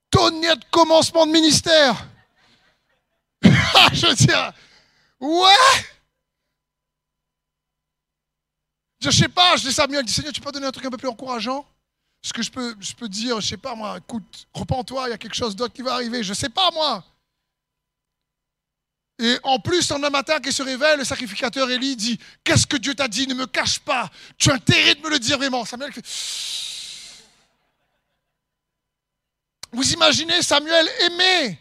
Tonnerre 0.08 0.56
de 0.56 0.64
commencement 0.70 1.26
de 1.26 1.32
ministère. 1.32 2.08
je 3.92 4.06
veux 4.06 5.26
ouais. 5.26 5.84
Je 9.00 9.10
sais 9.10 9.28
pas, 9.28 9.56
je 9.56 9.68
dis 9.68 9.72
Samuel, 9.72 10.00
je 10.02 10.06
dis 10.06 10.12
Seigneur, 10.12 10.32
tu 10.32 10.40
peux 10.40 10.50
donner 10.50 10.66
un 10.66 10.72
truc 10.72 10.86
un 10.86 10.90
peu 10.90 10.96
plus 10.96 11.08
encourageant? 11.08 11.66
Ce 12.22 12.32
que 12.32 12.42
je 12.42 12.50
peux, 12.50 13.08
dire, 13.08 13.38
je 13.40 13.48
sais 13.48 13.58
pas 13.58 13.74
moi, 13.74 13.98
écoute, 13.98 14.46
repens-toi, 14.54 15.08
il 15.08 15.10
y 15.10 15.14
a 15.14 15.18
quelque 15.18 15.34
chose 15.34 15.54
d'autre 15.54 15.74
qui 15.74 15.82
va 15.82 15.92
arriver, 15.94 16.22
je 16.22 16.32
sais 16.32 16.48
pas 16.48 16.70
moi. 16.70 17.04
Et 19.18 19.38
en 19.42 19.58
plus, 19.60 19.92
un 19.92 19.98
matin 20.10 20.40
qui 20.40 20.52
se 20.52 20.62
révèle, 20.62 20.98
le 20.98 21.04
sacrificateur 21.04 21.70
Élie 21.70 21.94
dit 21.94 22.18
Qu'est-ce 22.42 22.66
que 22.66 22.76
Dieu 22.76 22.94
t'a 22.94 23.06
dit? 23.06 23.28
Ne 23.28 23.34
me 23.34 23.46
cache 23.46 23.78
pas. 23.78 24.10
Tu 24.36 24.50
as 24.50 24.54
intérêt 24.54 24.96
de 24.96 25.02
me 25.02 25.10
le 25.10 25.20
dire 25.20 25.38
vraiment. 25.38 25.64
Samuel 25.64 25.92
fait. 25.92 26.04
Vous 29.70 29.92
imaginez, 29.92 30.42
Samuel 30.42 30.88
aimait 31.00 31.58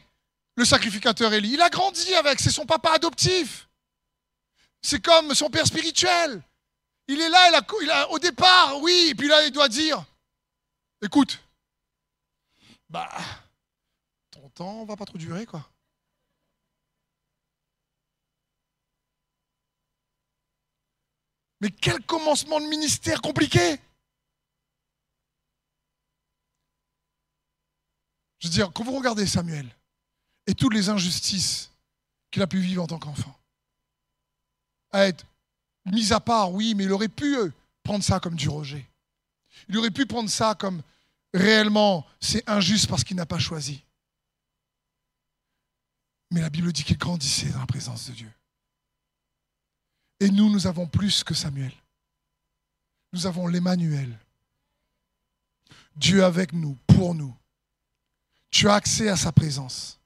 le 0.56 0.66
sacrificateur 0.66 1.34
Élie. 1.34 1.54
Il 1.54 1.62
a 1.62 1.70
grandi 1.70 2.14
avec, 2.16 2.39
c'est 2.39 2.51
son 2.51 2.66
papa 2.66 2.91
adoptif. 2.91 3.68
C'est 4.82 5.01
comme 5.01 5.34
son 5.34 5.49
père 5.49 5.66
spirituel. 5.66 6.41
Il 7.08 7.20
est 7.20 7.30
là, 7.30 7.49
il 7.82 7.89
a, 7.89 8.10
au 8.12 8.20
départ, 8.20 8.82
oui, 8.82 9.08
et 9.10 9.16
puis 9.16 9.28
là, 9.28 9.45
il 9.45 9.51
doit 9.51 9.70
dire 9.70 10.04
Écoute, 11.01 11.39
bah, 12.89 13.10
ton 14.32 14.49
temps 14.49 14.86
va 14.86 14.95
pas 14.95 15.06
trop 15.06 15.18
durer, 15.18 15.45
quoi. 15.45 15.70
Mais 21.60 21.72
quel 21.72 22.01
commencement 22.06 22.60
de 22.60 22.66
ministère 22.68 23.22
compliqué 23.22 23.80
Je 28.39 28.47
veux 28.47 28.54
dire, 28.54 28.72
quand 28.74 28.84
vous 28.84 28.97
regardez 28.97 29.26
Samuel 29.26 29.74
et 30.47 30.53
toutes 30.53 30.73
les 30.73 30.89
injustices 30.89 31.71
qu'il 32.31 32.41
a 32.41 32.47
pu 32.47 32.59
vivre 32.59 32.83
en 32.83 32.87
tant 32.87 32.99
qu'enfant, 32.99 33.37
à 34.91 35.07
être 35.07 35.25
mis 35.85 36.13
à 36.13 36.19
part, 36.19 36.51
oui, 36.51 36.73
mais 36.75 36.83
il 36.85 36.91
aurait 36.91 37.07
pu 37.07 37.37
euh, 37.37 37.51
prendre 37.83 38.03
ça 38.03 38.19
comme 38.19 38.35
du 38.35 38.49
rejet. 38.49 38.85
Il 39.69 39.77
aurait 39.77 39.91
pu 39.91 40.05
prendre 40.05 40.29
ça 40.29 40.55
comme 40.55 40.81
réellement 41.33 42.05
c'est 42.19 42.47
injuste 42.49 42.87
parce 42.87 43.03
qu'il 43.03 43.17
n'a 43.17 43.25
pas 43.25 43.39
choisi. 43.39 43.83
Mais 46.31 46.41
la 46.41 46.49
Bible 46.49 46.71
dit 46.71 46.83
qu'il 46.83 46.97
grandissait 46.97 47.49
dans 47.49 47.59
la 47.59 47.67
présence 47.67 48.07
de 48.07 48.13
Dieu. 48.13 48.31
Et 50.19 50.29
nous, 50.29 50.49
nous 50.49 50.67
avons 50.67 50.87
plus 50.87 51.23
que 51.23 51.33
Samuel. 51.33 51.73
Nous 53.11 53.27
avons 53.27 53.45
l'Emmanuel. 53.45 54.17
Dieu 55.95 56.23
avec 56.23 56.53
nous, 56.53 56.75
pour 56.87 57.13
nous. 57.13 57.35
Tu 58.49 58.67
as 58.67 58.75
accès 58.75 59.09
à 59.09 59.15
sa 59.15 59.31
présence. 59.31 59.99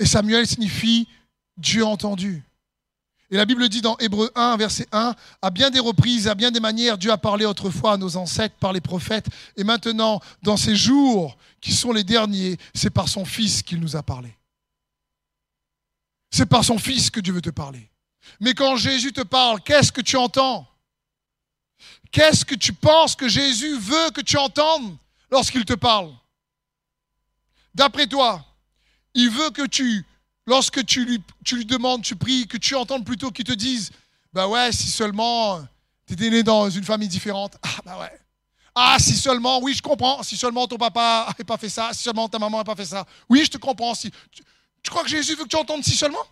Et 0.00 0.06
Samuel 0.06 0.46
signifie 0.46 1.06
Dieu 1.58 1.84
entendu. 1.84 2.42
Et 3.30 3.36
la 3.36 3.44
Bible 3.44 3.68
dit 3.68 3.82
dans 3.82 3.96
Hébreu 3.98 4.32
1, 4.34 4.56
verset 4.56 4.88
1, 4.90 5.14
à 5.42 5.50
bien 5.50 5.70
des 5.70 5.78
reprises, 5.78 6.26
à 6.26 6.34
bien 6.34 6.50
des 6.50 6.58
manières, 6.58 6.98
Dieu 6.98 7.12
a 7.12 7.18
parlé 7.18 7.44
autrefois 7.44 7.92
à 7.92 7.96
nos 7.98 8.16
ancêtres 8.16 8.56
par 8.56 8.72
les 8.72 8.80
prophètes. 8.80 9.28
Et 9.56 9.62
maintenant, 9.62 10.20
dans 10.42 10.56
ces 10.56 10.74
jours 10.74 11.36
qui 11.60 11.72
sont 11.72 11.92
les 11.92 12.02
derniers, 12.02 12.56
c'est 12.74 12.90
par 12.90 13.08
son 13.08 13.26
Fils 13.26 13.62
qu'il 13.62 13.78
nous 13.78 13.94
a 13.94 14.02
parlé. 14.02 14.34
C'est 16.30 16.46
par 16.46 16.64
son 16.64 16.78
Fils 16.78 17.10
que 17.10 17.20
Dieu 17.20 17.34
veut 17.34 17.42
te 17.42 17.50
parler. 17.50 17.88
Mais 18.40 18.54
quand 18.54 18.76
Jésus 18.76 19.12
te 19.12 19.20
parle, 19.20 19.60
qu'est-ce 19.60 19.92
que 19.92 20.00
tu 20.00 20.16
entends? 20.16 20.66
Qu'est-ce 22.10 22.44
que 22.44 22.54
tu 22.54 22.72
penses 22.72 23.14
que 23.14 23.28
Jésus 23.28 23.78
veut 23.78 24.10
que 24.12 24.22
tu 24.22 24.38
entendes 24.38 24.96
lorsqu'il 25.30 25.64
te 25.66 25.74
parle? 25.74 26.10
D'après 27.74 28.06
toi, 28.06 28.44
il 29.14 29.30
veut 29.30 29.50
que 29.50 29.66
tu, 29.66 30.04
lorsque 30.46 30.84
tu 30.84 31.04
lui, 31.04 31.22
tu 31.44 31.56
lui 31.56 31.64
demandes, 31.64 32.02
tu 32.02 32.16
pries, 32.16 32.46
que 32.46 32.56
tu 32.56 32.74
entendes 32.74 33.04
plutôt 33.04 33.30
qu'il 33.30 33.44
te 33.44 33.52
dise, 33.52 33.90
bah 34.32 34.46
ouais, 34.46 34.72
si 34.72 34.88
seulement 34.88 35.60
tu 36.06 36.14
étais 36.14 36.30
né 36.30 36.42
dans 36.42 36.70
une 36.70 36.84
famille 36.84 37.08
différente. 37.08 37.56
Ah 37.62 37.80
bah 37.84 37.98
ouais. 37.98 38.20
Ah, 38.74 38.96
si 38.98 39.16
seulement, 39.16 39.60
oui, 39.60 39.74
je 39.74 39.82
comprends. 39.82 40.22
Si 40.22 40.36
seulement 40.36 40.66
ton 40.66 40.76
papa 40.76 41.26
n'avait 41.28 41.44
pas 41.44 41.56
fait 41.56 41.68
ça, 41.68 41.90
si 41.92 42.02
seulement 42.02 42.28
ta 42.28 42.38
maman 42.38 42.58
n'a 42.58 42.64
pas 42.64 42.76
fait 42.76 42.86
ça. 42.86 43.04
Oui, 43.28 43.44
je 43.44 43.50
te 43.50 43.58
comprends. 43.58 43.94
Si, 43.94 44.10
tu 44.82 44.90
crois 44.90 45.02
que 45.02 45.08
Jésus 45.08 45.34
veut 45.34 45.44
que 45.44 45.48
tu 45.48 45.56
entendes 45.56 45.84
si 45.84 45.96
seulement? 45.96 46.24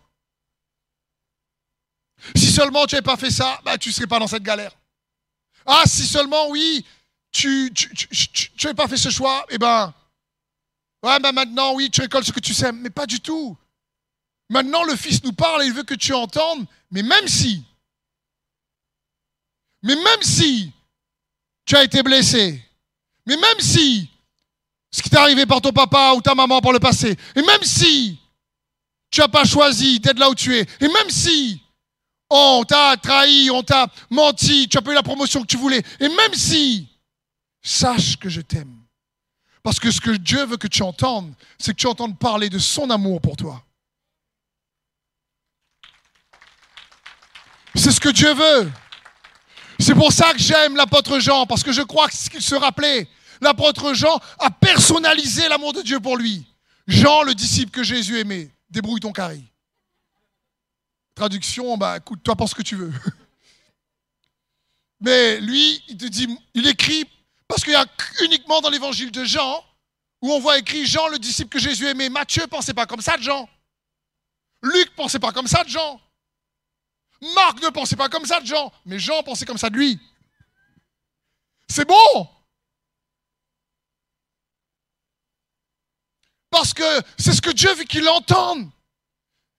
Si 2.35 2.51
seulement 2.51 2.87
tu 2.87 2.95
n'avais 2.95 3.05
pas 3.05 3.16
fait 3.16 3.31
ça, 3.31 3.61
bah, 3.64 3.76
tu 3.76 3.89
ne 3.89 3.95
serais 3.95 4.07
pas 4.07 4.18
dans 4.18 4.26
cette 4.26 4.43
galère. 4.43 4.72
Ah, 5.66 5.83
si 5.87 6.07
seulement, 6.07 6.49
oui, 6.49 6.85
tu 7.31 7.72
n'avais 8.62 8.74
pas 8.74 8.89
fait 8.89 8.97
ce 8.97 9.11
choix, 9.11 9.45
eh 9.51 9.59
ben, 9.59 9.93
ouais, 11.03 11.32
maintenant, 11.32 11.74
oui, 11.74 11.90
tu 11.90 12.01
récoltes 12.01 12.26
ce 12.26 12.32
que 12.32 12.40
tu 12.40 12.55
sèmes. 12.55 12.80
Mais 12.80 12.90
pas 12.90 13.07
du 13.07 13.20
tout. 13.20 13.57
Maintenant, 14.51 14.84
le 14.84 14.96
Fils 14.96 15.22
nous 15.24 15.32
parle 15.32 15.62
et 15.62 15.66
il 15.66 15.72
veut 15.72 15.82
que 15.82 15.94
tu 15.94 16.14
entendes, 16.14 16.66
mais 16.90 17.03
même 17.03 17.28
si, 17.28 17.62
mais 19.82 19.94
même 19.94 20.22
si 20.22 20.72
tu 21.66 21.76
as 21.76 21.84
été 21.84 22.03
blessé, 22.03 22.62
mais 23.26 23.36
même 23.36 23.61
si 23.61 24.11
ce 24.90 25.03
qui 25.03 25.11
t'est 25.11 25.18
arrivé 25.18 25.44
par 25.44 25.61
ton 25.61 25.70
papa 25.70 26.14
ou 26.16 26.22
ta 26.22 26.34
maman 26.34 26.62
par 26.62 26.72
le 26.72 26.80
passé, 26.80 27.14
et 27.36 27.42
même 27.42 27.62
si 27.62 28.18
tu 29.11 29.20
n'as 29.20 29.28
pas 29.28 29.44
choisi 29.44 30.01
d'être 30.01 30.18
là 30.18 30.30
où 30.30 30.34
tu 30.34 30.57
es, 30.57 30.62
et 30.80 30.88
même 30.88 31.11
si 31.11 31.61
on 32.30 32.64
t'a 32.64 32.96
trahi, 32.96 33.51
on 33.51 33.62
t'a 33.62 33.86
menti, 34.11 34.68
tu 34.68 34.78
as 34.78 34.82
pas 34.82 34.92
eu 34.92 34.94
la 34.94 35.03
promotion 35.03 35.42
que 35.42 35.46
tu 35.46 35.57
voulais. 35.57 35.82
Et 36.01 36.09
même 36.09 36.34
si, 36.34 36.88
sache 37.62 38.16
que 38.18 38.28
je 38.28 38.40
t'aime. 38.40 38.78
Parce 39.62 39.80
que 39.80 39.90
ce 39.90 40.00
que 40.00 40.11
Dieu 40.11 40.44
veut 40.46 40.56
que 40.56 40.68
tu 40.68 40.82
entendes, 40.82 41.32
c'est 41.59 41.72
que 41.72 41.78
tu 41.78 41.86
entendes 41.86 42.18
parler 42.18 42.48
de 42.48 42.59
son 42.59 42.90
amour 42.90 43.20
pour 43.20 43.36
toi. 43.36 43.64
C'est 47.74 47.92
ce 47.92 48.00
que 48.00 48.09
Dieu 48.09 48.32
veut. 48.34 48.70
C'est 49.78 49.94
pour 49.94 50.12
ça 50.12 50.32
que 50.32 50.38
j'aime 50.38 50.74
l'apôtre 50.74 51.20
Jean, 51.20 51.46
parce 51.46 51.62
que 51.62 51.72
je 51.72 51.82
crois 51.82 52.09
qu'il 52.09 52.42
se 52.42 52.54
rappelait. 52.54 53.09
L'apôtre 53.40 53.94
Jean 53.94 54.18
a 54.40 54.50
personnalisé 54.50 55.48
l'amour 55.48 55.72
de 55.72 55.82
Dieu 55.82 56.00
pour 56.00 56.16
lui. 56.16 56.44
Jean, 56.86 57.22
le 57.22 57.34
disciple 57.34 57.70
que 57.70 57.84
Jésus 57.84 58.18
aimait, 58.18 58.50
débrouille 58.70 59.00
ton 59.00 59.12
carré. 59.12 59.42
Traduction, 61.14 61.76
bah 61.76 61.98
écoute, 61.98 62.20
toi 62.22 62.34
pense 62.34 62.50
ce 62.50 62.54
que 62.54 62.62
tu 62.62 62.76
veux. 62.76 62.92
Mais 65.00 65.40
lui, 65.40 65.82
il 65.88 65.96
te 65.96 66.06
dit, 66.06 66.28
il 66.54 66.66
écrit, 66.66 67.04
parce 67.49 67.64
qu'il 67.64 67.72
y 67.72 67.76
a 67.76 67.86
uniquement 68.22 68.61
dans 68.61 68.70
l'évangile 68.70 69.11
de 69.11 69.24
Jean, 69.24 69.64
où 70.20 70.30
on 70.32 70.38
voit 70.38 70.59
écrit 70.59 70.86
Jean, 70.86 71.09
le 71.09 71.18
disciple 71.18 71.49
que 71.49 71.59
Jésus 71.59 71.86
aimait. 71.86 72.11
Matthieu 72.11 72.46
pensait 72.46 72.74
pas 72.74 72.86
comme 72.86 73.01
ça 73.01 73.16
de 73.16 73.22
Jean. 73.22 73.49
Luc 74.62 74.94
pensait 74.94 75.18
pas 75.18 75.32
comme 75.32 75.46
ça 75.46 75.64
de 75.64 75.68
Jean. 75.68 76.01
Marc 77.34 77.62
ne 77.62 77.70
pensait 77.70 77.96
pas 77.96 78.09
comme 78.09 78.26
ça 78.26 78.40
de 78.40 78.46
Jean. 78.46 78.72
Mais 78.84 78.99
Jean 78.99 79.22
pensait 79.22 79.46
comme 79.46 79.59
ça 79.59 79.70
de 79.70 79.76
lui. 79.76 79.99
C'est 81.68 81.86
bon. 81.86 82.28
Parce 86.51 86.74
que 86.74 87.03
c'est 87.18 87.32
ce 87.32 87.40
que 87.40 87.51
Dieu 87.51 87.72
veut 87.74 87.84
qu'il 87.84 88.09
entende. 88.09 88.68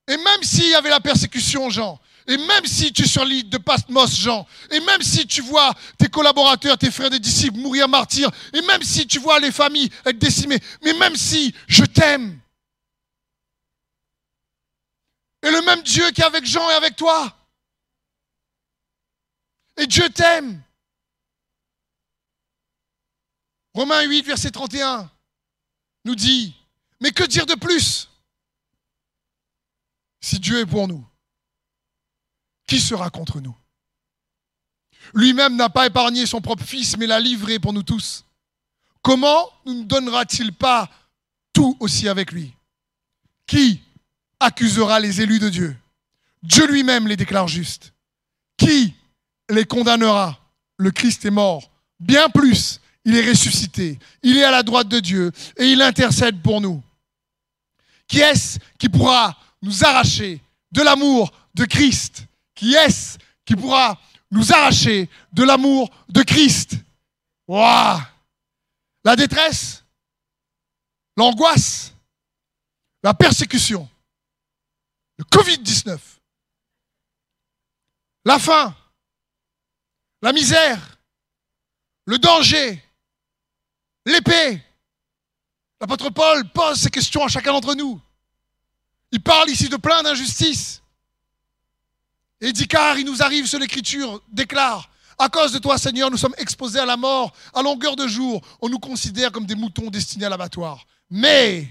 Et 0.08 0.18
même 0.18 0.44
s'il 0.44 0.70
y 0.70 0.76
avait 0.76 0.90
la 0.90 1.00
persécution, 1.00 1.70
Jean, 1.70 2.00
et 2.30 2.38
même 2.38 2.66
si 2.68 2.94
tu 2.94 3.02
es 3.02 3.08
sur 3.08 3.26
l'île 3.26 3.50
de 3.50 3.58
Patmos, 3.58 4.16
Jean, 4.16 4.48
et 4.70 4.80
même 4.82 5.02
si 5.02 5.26
tu 5.26 5.42
vois 5.42 5.74
tes 5.98 6.10
collaborateurs, 6.10 6.78
tes 6.78 6.92
frères, 6.92 7.12
et 7.12 7.20
disciples 7.20 7.58
mourir 7.58 7.90
martyrs, 7.90 8.30
et 8.54 8.62
même 8.62 8.84
si 8.84 9.08
tu 9.08 9.18
vois 9.18 9.40
les 9.40 9.52
familles 9.52 9.90
être 10.06 10.20
décimées, 10.20 10.60
mais 10.84 10.94
même 10.94 11.16
si 11.16 11.56
je 11.68 11.84
t'aime. 11.84 12.40
Et 15.42 15.50
le 15.50 15.60
même 15.64 15.82
Dieu 15.82 16.12
qui 16.12 16.22
est 16.22 16.26
avec 16.26 16.46
Jean 16.46 16.70
est 16.70 16.76
avec 16.76 16.96
toi. 16.96 17.36
Et 19.78 19.88
Dieu 19.88 20.08
t'aime. 20.10 20.62
Romains 23.74 24.04
8, 24.04 24.28
verset 24.28 24.52
31 24.52 25.10
nous 26.06 26.16
dit, 26.16 26.54
mais 27.00 27.10
que 27.10 27.24
dire 27.24 27.48
de 27.48 27.56
plus? 27.56 28.08
Si 30.22 30.38
Dieu 30.38 30.60
est 30.60 30.66
pour 30.68 30.88
nous, 30.88 31.09
qui 32.70 32.80
sera 32.80 33.10
contre 33.10 33.42
nous? 33.42 33.56
Lui-même 35.16 35.56
n'a 35.56 35.70
pas 35.70 35.88
épargné 35.88 36.28
son 36.28 36.40
propre 36.40 36.64
Fils, 36.64 36.96
mais 36.98 37.08
l'a 37.08 37.20
livré 37.20 37.58
pour 37.58 37.74
nous 37.74 37.82
tous. 37.82 38.24
Comment 39.02 39.50
ne 39.66 39.84
donnera-t-il 39.84 40.54
pas 40.54 40.88
tout 41.52 41.76
aussi 41.80 42.08
avec 42.08 42.32
lui? 42.32 42.54
Qui 43.48 43.82
accusera 44.40 45.00
les 45.00 45.20
élus 45.20 45.40
de 45.40 45.50
Dieu? 45.50 45.76
Dieu 46.44 46.68
lui-même 46.68 47.08
les 47.08 47.18
déclare 47.18 47.48
justes. 47.48 47.92
Qui 48.56 48.94
les 49.50 49.66
condamnera? 49.66 50.40
Le 50.78 50.92
Christ 50.92 51.26
est 51.26 51.32
mort. 51.32 51.72
Bien 52.00 52.30
plus, 52.30 52.80
il 53.04 53.16
est 53.16 53.28
ressuscité. 53.28 53.98
Il 54.22 54.38
est 54.38 54.44
à 54.44 54.52
la 54.52 54.62
droite 54.62 54.88
de 54.88 55.00
Dieu 55.00 55.32
et 55.58 55.72
il 55.72 55.82
intercède 55.82 56.40
pour 56.40 56.62
nous. 56.62 56.84
Qui 58.08 58.20
est-ce 58.20 58.60
qui 58.78 58.90
pourra 58.90 59.36
nous 59.64 59.84
arracher 59.84 60.40
de 60.72 60.84
l'amour 60.84 61.34
de 61.56 61.66
Christ? 61.66 62.29
Qui 62.60 62.76
est-ce 62.76 63.18
qui 63.46 63.56
pourra 63.56 63.98
nous 64.32 64.52
arracher 64.52 65.10
de 65.32 65.44
l'amour 65.44 65.90
de 66.10 66.22
Christ? 66.24 66.76
La 67.48 69.16
détresse, 69.16 69.86
l'angoisse, 71.16 71.94
la 73.02 73.14
persécution, 73.14 73.90
le 75.16 75.24
Covid-19, 75.24 75.98
la 78.26 78.38
faim, 78.40 78.76
la 80.22 80.34
misère, 80.34 81.00
le 82.04 82.18
danger, 82.18 82.84
l'épée. 84.06 84.62
L'apôtre 85.80 86.10
Paul 86.10 86.50
pose 86.50 86.82
ces 86.82 86.90
questions 86.90 87.24
à 87.24 87.30
chacun 87.30 87.54
d'entre 87.54 87.74
nous. 87.74 88.02
Il 89.14 89.24
parle 89.24 89.50
ici 89.50 89.70
de 89.70 89.78
plein 89.78 90.04
d'injustices. 90.04 90.79
Et 92.42 92.50
il 92.50 92.68
il 92.98 93.06
nous 93.06 93.22
arrive, 93.22 93.48
ce 93.48 93.58
l'Écriture 93.58 94.22
déclare, 94.32 94.90
à 95.18 95.28
cause 95.28 95.52
de 95.52 95.60
toi, 95.60 95.78
Seigneur, 95.78 96.10
nous 96.10 96.18
sommes 96.18 96.36
exposés 96.38 96.80
à 96.80 96.86
la 96.86 96.96
mort 96.96 97.34
à 97.54 97.62
longueur 97.62 97.98
de 97.98 98.08
jour. 98.08 98.42
On 98.62 98.70
nous 98.70 98.80
considère 98.80 99.34
comme 99.34 99.46
des 99.46 99.56
moutons 99.56 99.90
destinés 99.90 100.26
à 100.26 100.30
l'abattoir. 100.30 100.86
Mais, 101.10 101.68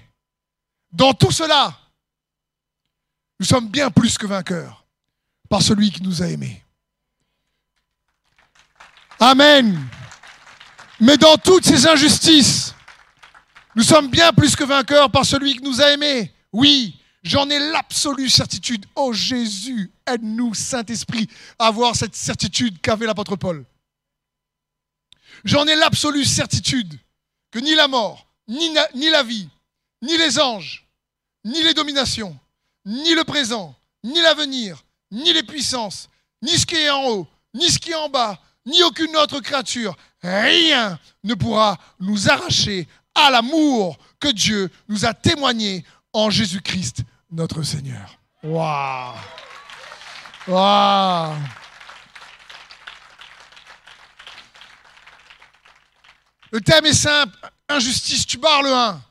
dans 0.92 1.14
tout 1.14 1.32
cela, 1.32 1.74
nous 3.40 3.46
sommes 3.46 3.68
bien 3.68 3.90
plus 3.90 4.18
que 4.18 4.26
vainqueurs 4.26 4.84
par 5.48 5.62
celui 5.62 5.90
qui 5.90 6.02
nous 6.02 6.22
a 6.22 6.26
aimés. 6.26 6.62
Amen. 9.18 9.88
Mais 11.00 11.16
dans 11.16 11.36
toutes 11.36 11.64
ces 11.64 11.86
injustices, 11.86 12.74
nous 13.74 13.82
sommes 13.82 14.08
bien 14.08 14.32
plus 14.32 14.54
que 14.54 14.64
vainqueurs 14.64 15.10
par 15.10 15.24
celui 15.24 15.54
qui 15.54 15.62
nous 15.62 15.80
a 15.80 15.90
aimés. 15.92 16.34
Oui, 16.52 16.97
j'en 17.22 17.48
ai 17.50 17.58
l'absolue 17.58 18.28
certitude. 18.28 18.86
Oh 18.94 19.12
Jésus, 19.12 19.90
aide-nous, 20.06 20.54
Saint-Esprit, 20.54 21.28
à 21.58 21.66
avoir 21.66 21.96
cette 21.96 22.14
certitude 22.14 22.80
qu'avait 22.80 23.06
l'apôtre 23.06 23.36
Paul. 23.36 23.64
J'en 25.44 25.66
ai 25.66 25.76
l'absolue 25.76 26.24
certitude 26.24 26.98
que 27.50 27.58
ni 27.58 27.74
la 27.74 27.88
mort, 27.88 28.26
ni, 28.48 28.70
ni 28.94 29.10
la 29.10 29.22
vie, 29.22 29.48
ni 30.02 30.16
les 30.16 30.38
anges, 30.38 30.86
ni 31.44 31.62
les 31.62 31.74
dominations, 31.74 32.36
ni 32.84 33.14
le 33.14 33.24
présent, 33.24 33.74
ni 34.04 34.20
l'avenir, 34.20 34.84
ni 35.10 35.32
les 35.32 35.42
puissances, 35.42 36.08
ni 36.42 36.58
ce 36.58 36.66
qui 36.66 36.76
est 36.76 36.90
en 36.90 37.04
haut, 37.06 37.26
ni 37.54 37.70
ce 37.70 37.78
qui 37.78 37.90
est 37.90 37.96
en 37.96 38.08
bas, 38.08 38.40
ni 38.66 38.82
aucune 38.82 39.16
autre 39.16 39.40
créature, 39.40 39.96
rien 40.22 40.98
ne 41.24 41.34
pourra 41.34 41.78
nous 42.00 42.28
arracher 42.28 42.86
à 43.14 43.30
l'amour 43.30 43.98
que 44.20 44.28
Dieu 44.28 44.70
nous 44.88 45.04
a 45.04 45.14
témoigné 45.14 45.84
en 46.12 46.30
Jésus-Christ 46.30 47.02
notre 47.30 47.62
Seigneur. 47.62 48.18
Waouh 48.42 49.14
Waouh 50.46 51.34
Le 56.50 56.60
thème 56.60 56.86
est 56.86 56.94
simple, 56.94 57.36
injustice, 57.68 58.26
tu 58.26 58.38
barres 58.38 58.62
le 58.62 58.72
1. 58.72 59.02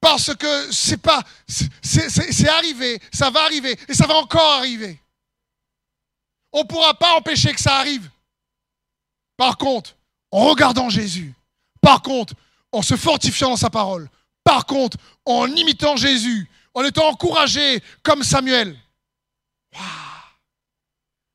Parce 0.00 0.34
que 0.34 0.72
c'est 0.72 0.98
pas, 0.98 1.22
c'est 1.48 2.48
arrivé, 2.48 3.00
ça 3.12 3.30
va 3.30 3.42
arriver 3.44 3.78
et 3.88 3.94
ça 3.94 4.06
va 4.06 4.14
encore 4.14 4.52
arriver. 4.52 5.00
On 6.52 6.60
ne 6.62 6.66
pourra 6.68 6.94
pas 6.94 7.16
empêcher 7.16 7.52
que 7.52 7.60
ça 7.60 7.76
arrive. 7.76 8.08
Par 9.36 9.56
contre, 9.56 9.96
en 10.30 10.44
regardant 10.46 10.90
Jésus, 10.90 11.34
par 11.80 12.02
contre, 12.02 12.34
en 12.72 12.82
se 12.82 12.96
fortifiant 12.96 13.50
dans 13.50 13.56
sa 13.56 13.70
parole, 13.70 14.08
par 14.46 14.64
contre, 14.64 14.96
en 15.24 15.48
imitant 15.56 15.96
Jésus, 15.96 16.48
en 16.72 16.84
étant 16.84 17.08
encouragé 17.08 17.82
comme 18.04 18.22
Samuel, 18.22 18.78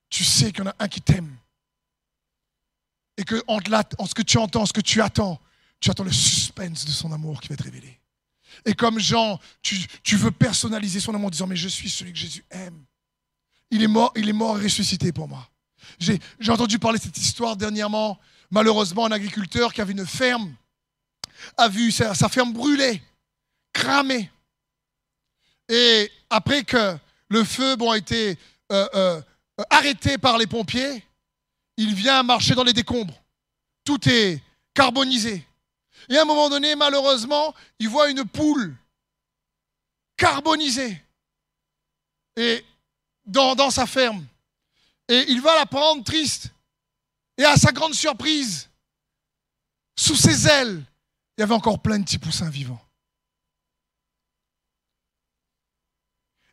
tu 0.10 0.24
sais 0.24 0.54
qu'il 0.54 0.64
y 0.64 0.68
en 0.68 0.70
a 0.70 0.76
un 0.80 0.88
qui 0.88 1.02
t'aime. 1.02 1.36
Et 3.18 3.26
que 3.26 3.44
en, 3.48 3.60
ce 3.60 4.14
que 4.16 4.22
tu 4.22 4.38
entends, 4.38 4.66
ce 4.66 4.72
que 4.72 4.80
tu 4.80 5.02
attends, 5.02 5.42
tu 5.82 5.92
attends 5.92 6.06
le 6.06 6.12
suspense 6.14 6.86
de 6.86 6.92
son 6.92 7.12
amour 7.12 7.42
qui 7.42 7.50
va 7.50 7.56
être 7.56 7.66
révélé. 7.66 8.00
Et 8.64 8.76
comme 8.76 8.98
Jean, 8.98 9.42
tu, 9.62 10.16
veux 10.16 10.32
personnaliser 10.32 11.02
son 11.02 11.14
amour 11.14 11.28
en 11.28 11.32
disant, 11.32 11.48
mais 11.48 11.58
je 11.58 11.68
suis 11.68 11.90
celui 11.90 12.14
que 12.14 12.20
Jésus 12.20 12.46
aime. 12.50 12.82
Il 13.72 13.84
est 13.84 13.90
mort, 13.90 14.14
il 14.16 14.30
est 14.30 14.34
mort 14.34 14.58
et 14.58 14.64
ressuscité 14.64 15.12
pour 15.12 15.28
moi. 15.28 15.50
J'ai 16.00 16.18
entendu 16.48 16.80
parler 16.80 16.98
de 16.98 17.04
cette 17.04 17.18
histoire 17.18 17.58
dernièrement. 17.58 18.18
Malheureusement, 18.52 19.06
un 19.06 19.12
agriculteur 19.12 19.74
qui 19.74 19.82
avait 19.82 19.92
une 19.92 20.08
ferme 20.08 20.56
a 21.58 21.68
vu 21.68 21.92
sa, 21.92 22.14
ferme 22.30 22.54
brûler, 22.54 23.02
cramer. 23.74 24.30
Et 25.70 26.12
après 26.30 26.64
que 26.64 26.98
le 27.30 27.44
feu 27.44 27.76
a 27.90 27.98
été 27.98 28.38
euh, 28.72 28.88
euh, 28.94 29.22
arrêté 29.70 30.18
par 30.18 30.38
les 30.38 30.48
pompiers, 30.48 31.06
il 31.78 31.96
vient 31.96 32.24
marcher 32.24 32.56
dans 32.56 32.64
les 32.64 32.74
décombres. 32.74 33.22
Tout 33.84 34.08
est 34.10 34.42
carbonisé. 34.74 35.46
Et 36.10 36.18
à 36.18 36.24
un 36.24 36.26
moment 36.26 36.50
donné, 36.50 36.76
malheureusement, 36.76 37.54
il 37.80 37.90
voit 37.90 38.10
une 38.10 38.26
poule 38.26 38.76
carbonisée 40.18 41.02
et 42.36 42.64
dans 43.26 43.70
sa 43.70 43.86
ferme. 43.86 44.26
Et 45.08 45.26
il 45.30 45.42
va 45.42 45.56
la 45.56 45.66
prendre 45.66 46.04
triste. 46.04 46.52
Et 47.38 47.44
à 47.44 47.56
sa 47.56 47.72
grande 47.72 47.94
surprise, 47.94 48.70
sous 49.98 50.16
ses 50.16 50.48
ailes, 50.48 50.84
il 51.38 51.42
y 51.42 51.44
avait 51.44 51.54
encore 51.54 51.82
plein 51.82 52.00
de 52.00 52.04
petits 52.04 52.20
poussins 52.20 52.50
vivants. 52.50 52.82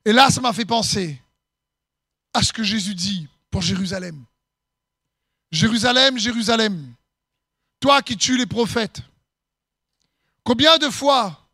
Et 0.05 0.13
là, 0.13 0.31
ça 0.31 0.41
m'a 0.41 0.53
fait 0.53 0.65
penser 0.65 1.21
à 2.33 2.43
ce 2.43 2.53
que 2.53 2.63
Jésus 2.63 2.95
dit 2.95 3.29
pour 3.51 3.63
Jérusalem. 3.63 4.25
Jérusalem, 5.51 6.19
Jérusalem, 6.19 6.95
toi 7.81 8.03
qui 8.03 8.17
tues 8.17 8.39
les 8.39 8.47
prophètes, 8.47 9.03
Combien 10.49 10.79
de 10.79 10.89
fois 10.89 11.47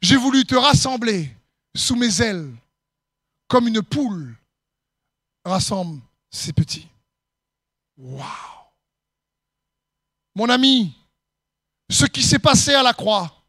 j'ai 0.00 0.16
voulu 0.16 0.46
te 0.46 0.54
rassembler 0.54 1.30
sous 1.76 1.94
mes 1.94 2.22
ailes 2.22 2.50
comme 3.48 3.68
une 3.68 3.82
poule 3.82 4.34
rassemble 5.44 6.00
ses 6.30 6.54
petits. 6.54 6.88
Waouh 7.98 8.24
Mon 10.34 10.48
ami, 10.48 10.96
ce 11.94 12.06
qui 12.06 12.22
s'est 12.22 12.38
passé 12.38 12.74
à 12.74 12.82
la 12.82 12.92
croix, 12.92 13.44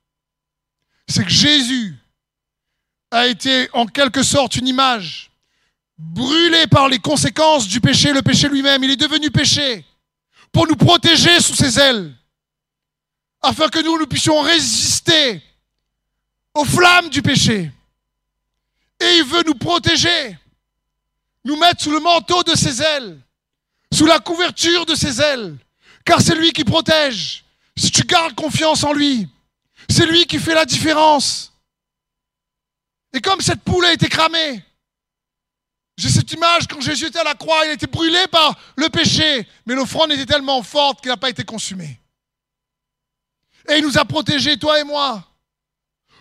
c'est 1.08 1.24
que 1.24 1.30
Jésus 1.30 1.96
a 3.12 3.28
été 3.28 3.70
en 3.74 3.86
quelque 3.86 4.24
sorte 4.24 4.56
une 4.56 4.68
image 4.68 5.32
brûlé 5.98 6.68
par 6.68 6.88
les 6.88 7.00
conséquences 7.00 7.68
du 7.68 7.80
péché, 7.80 8.12
le 8.12 8.22
péché 8.22 8.48
lui-même. 8.48 8.84
Il 8.84 8.92
est 8.92 8.98
devenu 8.98 9.32
péché 9.32 9.86
pour 10.52 10.68
nous 10.68 10.76
protéger 10.76 11.40
sous 11.40 11.56
ses 11.56 11.80
ailes 11.80 12.14
afin 13.42 13.68
que 13.70 13.80
nous, 13.80 13.98
nous 13.98 14.08
puissions 14.08 14.42
résister 14.42 15.42
aux 16.54 16.66
flammes 16.66 17.10
du 17.10 17.22
péché. 17.22 17.72
Et 19.00 19.18
il 19.18 19.24
veut 19.26 19.44
nous 19.46 19.56
protéger, 19.56 20.38
nous 21.44 21.58
mettre 21.58 21.84
sous 21.84 21.92
le 21.92 22.00
manteau 22.00 22.44
de 22.44 22.56
ses 22.56 22.82
ailes, 22.82 23.20
sous 23.92 24.06
la 24.06 24.20
couverture 24.20 24.86
de 24.86 24.96
ses 24.96 25.22
ailes, 25.22 25.58
car 26.04 26.22
c'est 26.22 26.36
lui 26.36 26.52
qui 26.52 26.64
protège. 26.64 27.45
Si 27.78 27.92
tu 27.92 28.04
gardes 28.04 28.36
confiance 28.36 28.84
en 28.84 28.94
lui, 28.94 29.28
c'est 29.90 30.06
lui 30.06 30.26
qui 30.26 30.40
fait 30.40 30.54
la 30.54 30.66
différence. 30.66 31.54
Et 33.14 33.22
comme 33.22 33.42
cette 33.42 33.62
poule 33.62 33.86
a 33.86 33.94
été 33.94 34.10
cramée, 34.10 34.64
j'ai 35.98 36.10
cette 36.10 36.32
image 36.34 36.68
quand 36.68 36.82
Jésus 36.82 37.06
était 37.06 37.20
à 37.20 37.24
la 37.24 37.36
croix, 37.36 37.66
il 37.66 37.70
a 37.70 37.74
été 37.74 37.88
brûlé 37.88 38.28
par 38.28 38.58
le 38.76 38.90
péché, 38.90 39.48
mais 39.66 39.76
l'offrande 39.76 40.12
était 40.12 40.26
tellement 40.26 40.62
forte 40.62 41.02
qu'il 41.02 41.10
n'a 41.10 41.18
pas 41.18 41.30
été 41.30 41.44
consumé. 41.44 42.02
Et 43.70 43.78
il 43.78 43.84
nous 43.84 43.98
a 43.98 44.06
protégés, 44.06 44.58
toi 44.58 44.80
et 44.80 44.84
moi, 44.84 45.26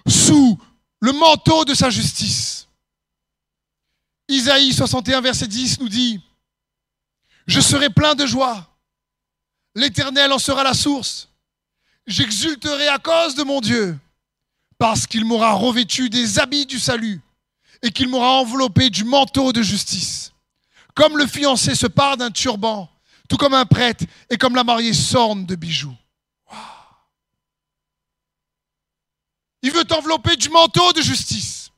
sous 0.06 0.58
le 1.00 1.12
manteau 1.12 1.64
de 1.64 1.74
sa 1.74 1.90
justice. 1.90 2.68
Isaïe 4.28 4.72
61, 4.72 5.20
verset 5.20 5.48
10 5.48 5.80
nous 5.80 5.88
dit, 5.88 6.20
Je 7.46 7.60
serai 7.60 7.90
plein 7.90 8.14
de 8.14 8.26
joie, 8.26 8.66
l'Éternel 9.74 10.32
en 10.32 10.38
sera 10.38 10.62
la 10.62 10.72
source, 10.72 11.28
j'exulterai 12.06 12.88
à 12.88 12.98
cause 12.98 13.34
de 13.34 13.42
mon 13.42 13.60
Dieu, 13.60 13.98
parce 14.78 15.06
qu'il 15.06 15.24
m'aura 15.24 15.52
revêtu 15.52 16.10
des 16.10 16.38
habits 16.38 16.66
du 16.66 16.78
salut 16.78 17.20
et 17.82 17.90
qu'il 17.90 18.08
m'aura 18.08 18.40
enveloppé 18.40 18.90
du 18.90 19.04
manteau 19.04 19.52
de 19.52 19.62
justice. 19.62 20.32
Comme 20.94 21.18
le 21.18 21.26
fiancé 21.26 21.74
se 21.74 21.86
part 21.86 22.16
d'un 22.16 22.30
turban, 22.30 22.90
tout 23.28 23.36
comme 23.36 23.54
un 23.54 23.66
prêtre 23.66 24.04
et 24.30 24.36
comme 24.36 24.54
la 24.54 24.64
mariée 24.64 24.94
s'orne 24.94 25.46
de 25.46 25.56
bijoux. 25.56 25.96
Il 29.62 29.72
veut 29.72 29.84
t'envelopper 29.84 30.36
du 30.36 30.50
manteau 30.50 30.92
de 30.92 31.00
justice. 31.00 31.70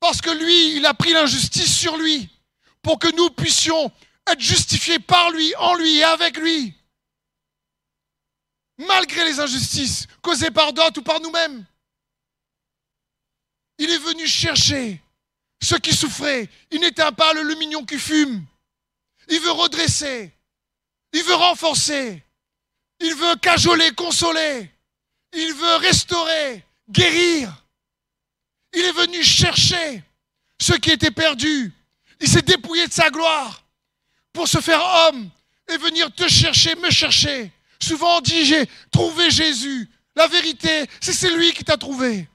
Parce 0.00 0.20
que 0.20 0.30
lui, 0.30 0.76
il 0.76 0.84
a 0.84 0.94
pris 0.94 1.12
l'injustice 1.12 1.72
sur 1.72 1.96
lui 1.96 2.28
pour 2.82 2.98
que 2.98 3.14
nous 3.16 3.30
puissions 3.30 3.92
être 4.26 4.40
justifiés 4.40 4.98
par 4.98 5.30
lui, 5.30 5.54
en 5.56 5.74
lui 5.74 5.98
et 5.98 6.04
avec 6.04 6.36
lui. 6.38 6.74
Malgré 8.86 9.24
les 9.24 9.40
injustices 9.40 10.06
causées 10.20 10.50
par 10.50 10.72
d'autres 10.72 11.00
ou 11.00 11.02
par 11.02 11.20
nous-mêmes. 11.20 11.64
Il 13.78 13.90
est 13.90 13.98
venu 13.98 14.26
chercher 14.26 15.00
ceux 15.60 15.78
qui 15.78 15.94
souffraient. 15.94 16.48
Il 16.70 16.80
n'éteint 16.80 17.12
pas 17.12 17.32
le 17.32 17.42
lumignon 17.42 17.84
qui 17.84 17.98
fume. 17.98 18.44
Il 19.28 19.40
veut 19.40 19.52
redresser 19.52 20.32
Il 21.12 21.22
veut 21.22 21.34
renforcer. 21.34 22.22
Il 23.00 23.14
veut 23.14 23.36
cajoler, 23.36 23.90
consoler. 23.92 24.70
Il 25.32 25.54
veut 25.54 25.76
restaurer, 25.76 26.64
guérir. 26.88 27.64
Il 28.74 28.80
est 28.80 28.92
venu 28.92 29.22
chercher 29.22 30.02
ceux 30.60 30.78
qui 30.78 30.90
étaient 30.90 31.10
perdus. 31.10 31.72
Il 32.20 32.28
s'est 32.28 32.42
dépouillé 32.42 32.86
de 32.86 32.92
sa 32.92 33.10
gloire 33.10 33.64
pour 34.32 34.46
se 34.46 34.60
faire 34.60 34.82
homme 34.82 35.28
et 35.68 35.76
venir 35.76 36.12
te 36.14 36.28
chercher, 36.28 36.74
me 36.76 36.90
chercher. 36.90 37.50
Souvent 37.82 38.18
on 38.18 38.20
dit 38.20 38.44
j'ai 38.44 38.64
trouvé 38.90 39.30
Jésus. 39.30 39.90
La 40.14 40.26
vérité, 40.28 40.86
c'est 41.00 41.12
c'est 41.12 41.34
lui 41.34 41.52
qui 41.52 41.64
t'a 41.64 41.76
trouvé. 41.76 42.28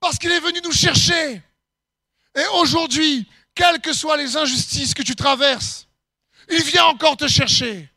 Parce 0.00 0.18
qu'il 0.18 0.30
est 0.30 0.40
venu 0.40 0.60
nous 0.62 0.72
chercher. 0.72 1.42
Et 2.36 2.46
aujourd'hui, 2.54 3.28
quelles 3.54 3.80
que 3.80 3.92
soient 3.92 4.16
les 4.16 4.36
injustices 4.36 4.94
que 4.94 5.02
tu 5.02 5.14
traverses, 5.14 5.86
il 6.48 6.62
vient 6.62 6.86
encore 6.86 7.16
te 7.16 7.28
chercher. 7.28 7.90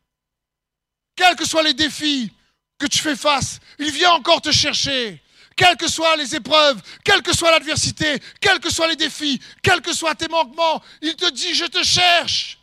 Quels 1.15 1.35
que 1.35 1.45
soient 1.45 1.63
les 1.63 1.73
défis 1.73 2.31
que 2.77 2.85
tu 2.85 2.99
fais 2.99 3.15
face, 3.15 3.59
il 3.79 3.91
vient 3.91 4.11
encore 4.11 4.41
te 4.41 4.51
chercher. 4.51 5.21
Quelles 5.55 5.77
que 5.77 5.87
soient 5.87 6.15
les 6.17 6.35
épreuves, 6.35 6.79
quelle 7.03 7.23
que 7.23 7.35
soit 7.35 7.49
l'adversité, 7.49 8.21
quels 8.39 8.59
que 8.59 8.69
soient 8.69 8.87
les 8.87 8.95
défis, 8.95 9.41
quels 9.63 9.81
que 9.81 9.93
soient 9.93 10.13
tes 10.13 10.27
manquements, 10.27 10.83
il 11.01 11.15
te 11.15 11.29
dit, 11.31 11.55
je 11.55 11.65
te 11.65 11.81
cherche. 11.81 12.56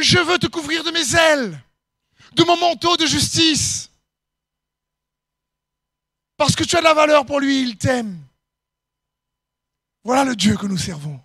Je 0.00 0.18
veux 0.18 0.38
te 0.38 0.46
couvrir 0.46 0.84
de 0.84 0.90
mes 0.90 1.14
ailes, 1.14 1.60
de 2.34 2.44
mon 2.44 2.56
manteau 2.56 2.96
de 2.96 3.06
justice. 3.06 3.90
Parce 6.36 6.56
que 6.56 6.64
tu 6.64 6.76
as 6.76 6.80
de 6.80 6.84
la 6.84 6.94
valeur 6.94 7.26
pour 7.26 7.40
lui, 7.40 7.62
il 7.62 7.76
t'aime. 7.76 8.18
Voilà 10.04 10.24
le 10.24 10.34
Dieu 10.34 10.56
que 10.56 10.66
nous 10.66 10.78
servons. 10.78 11.20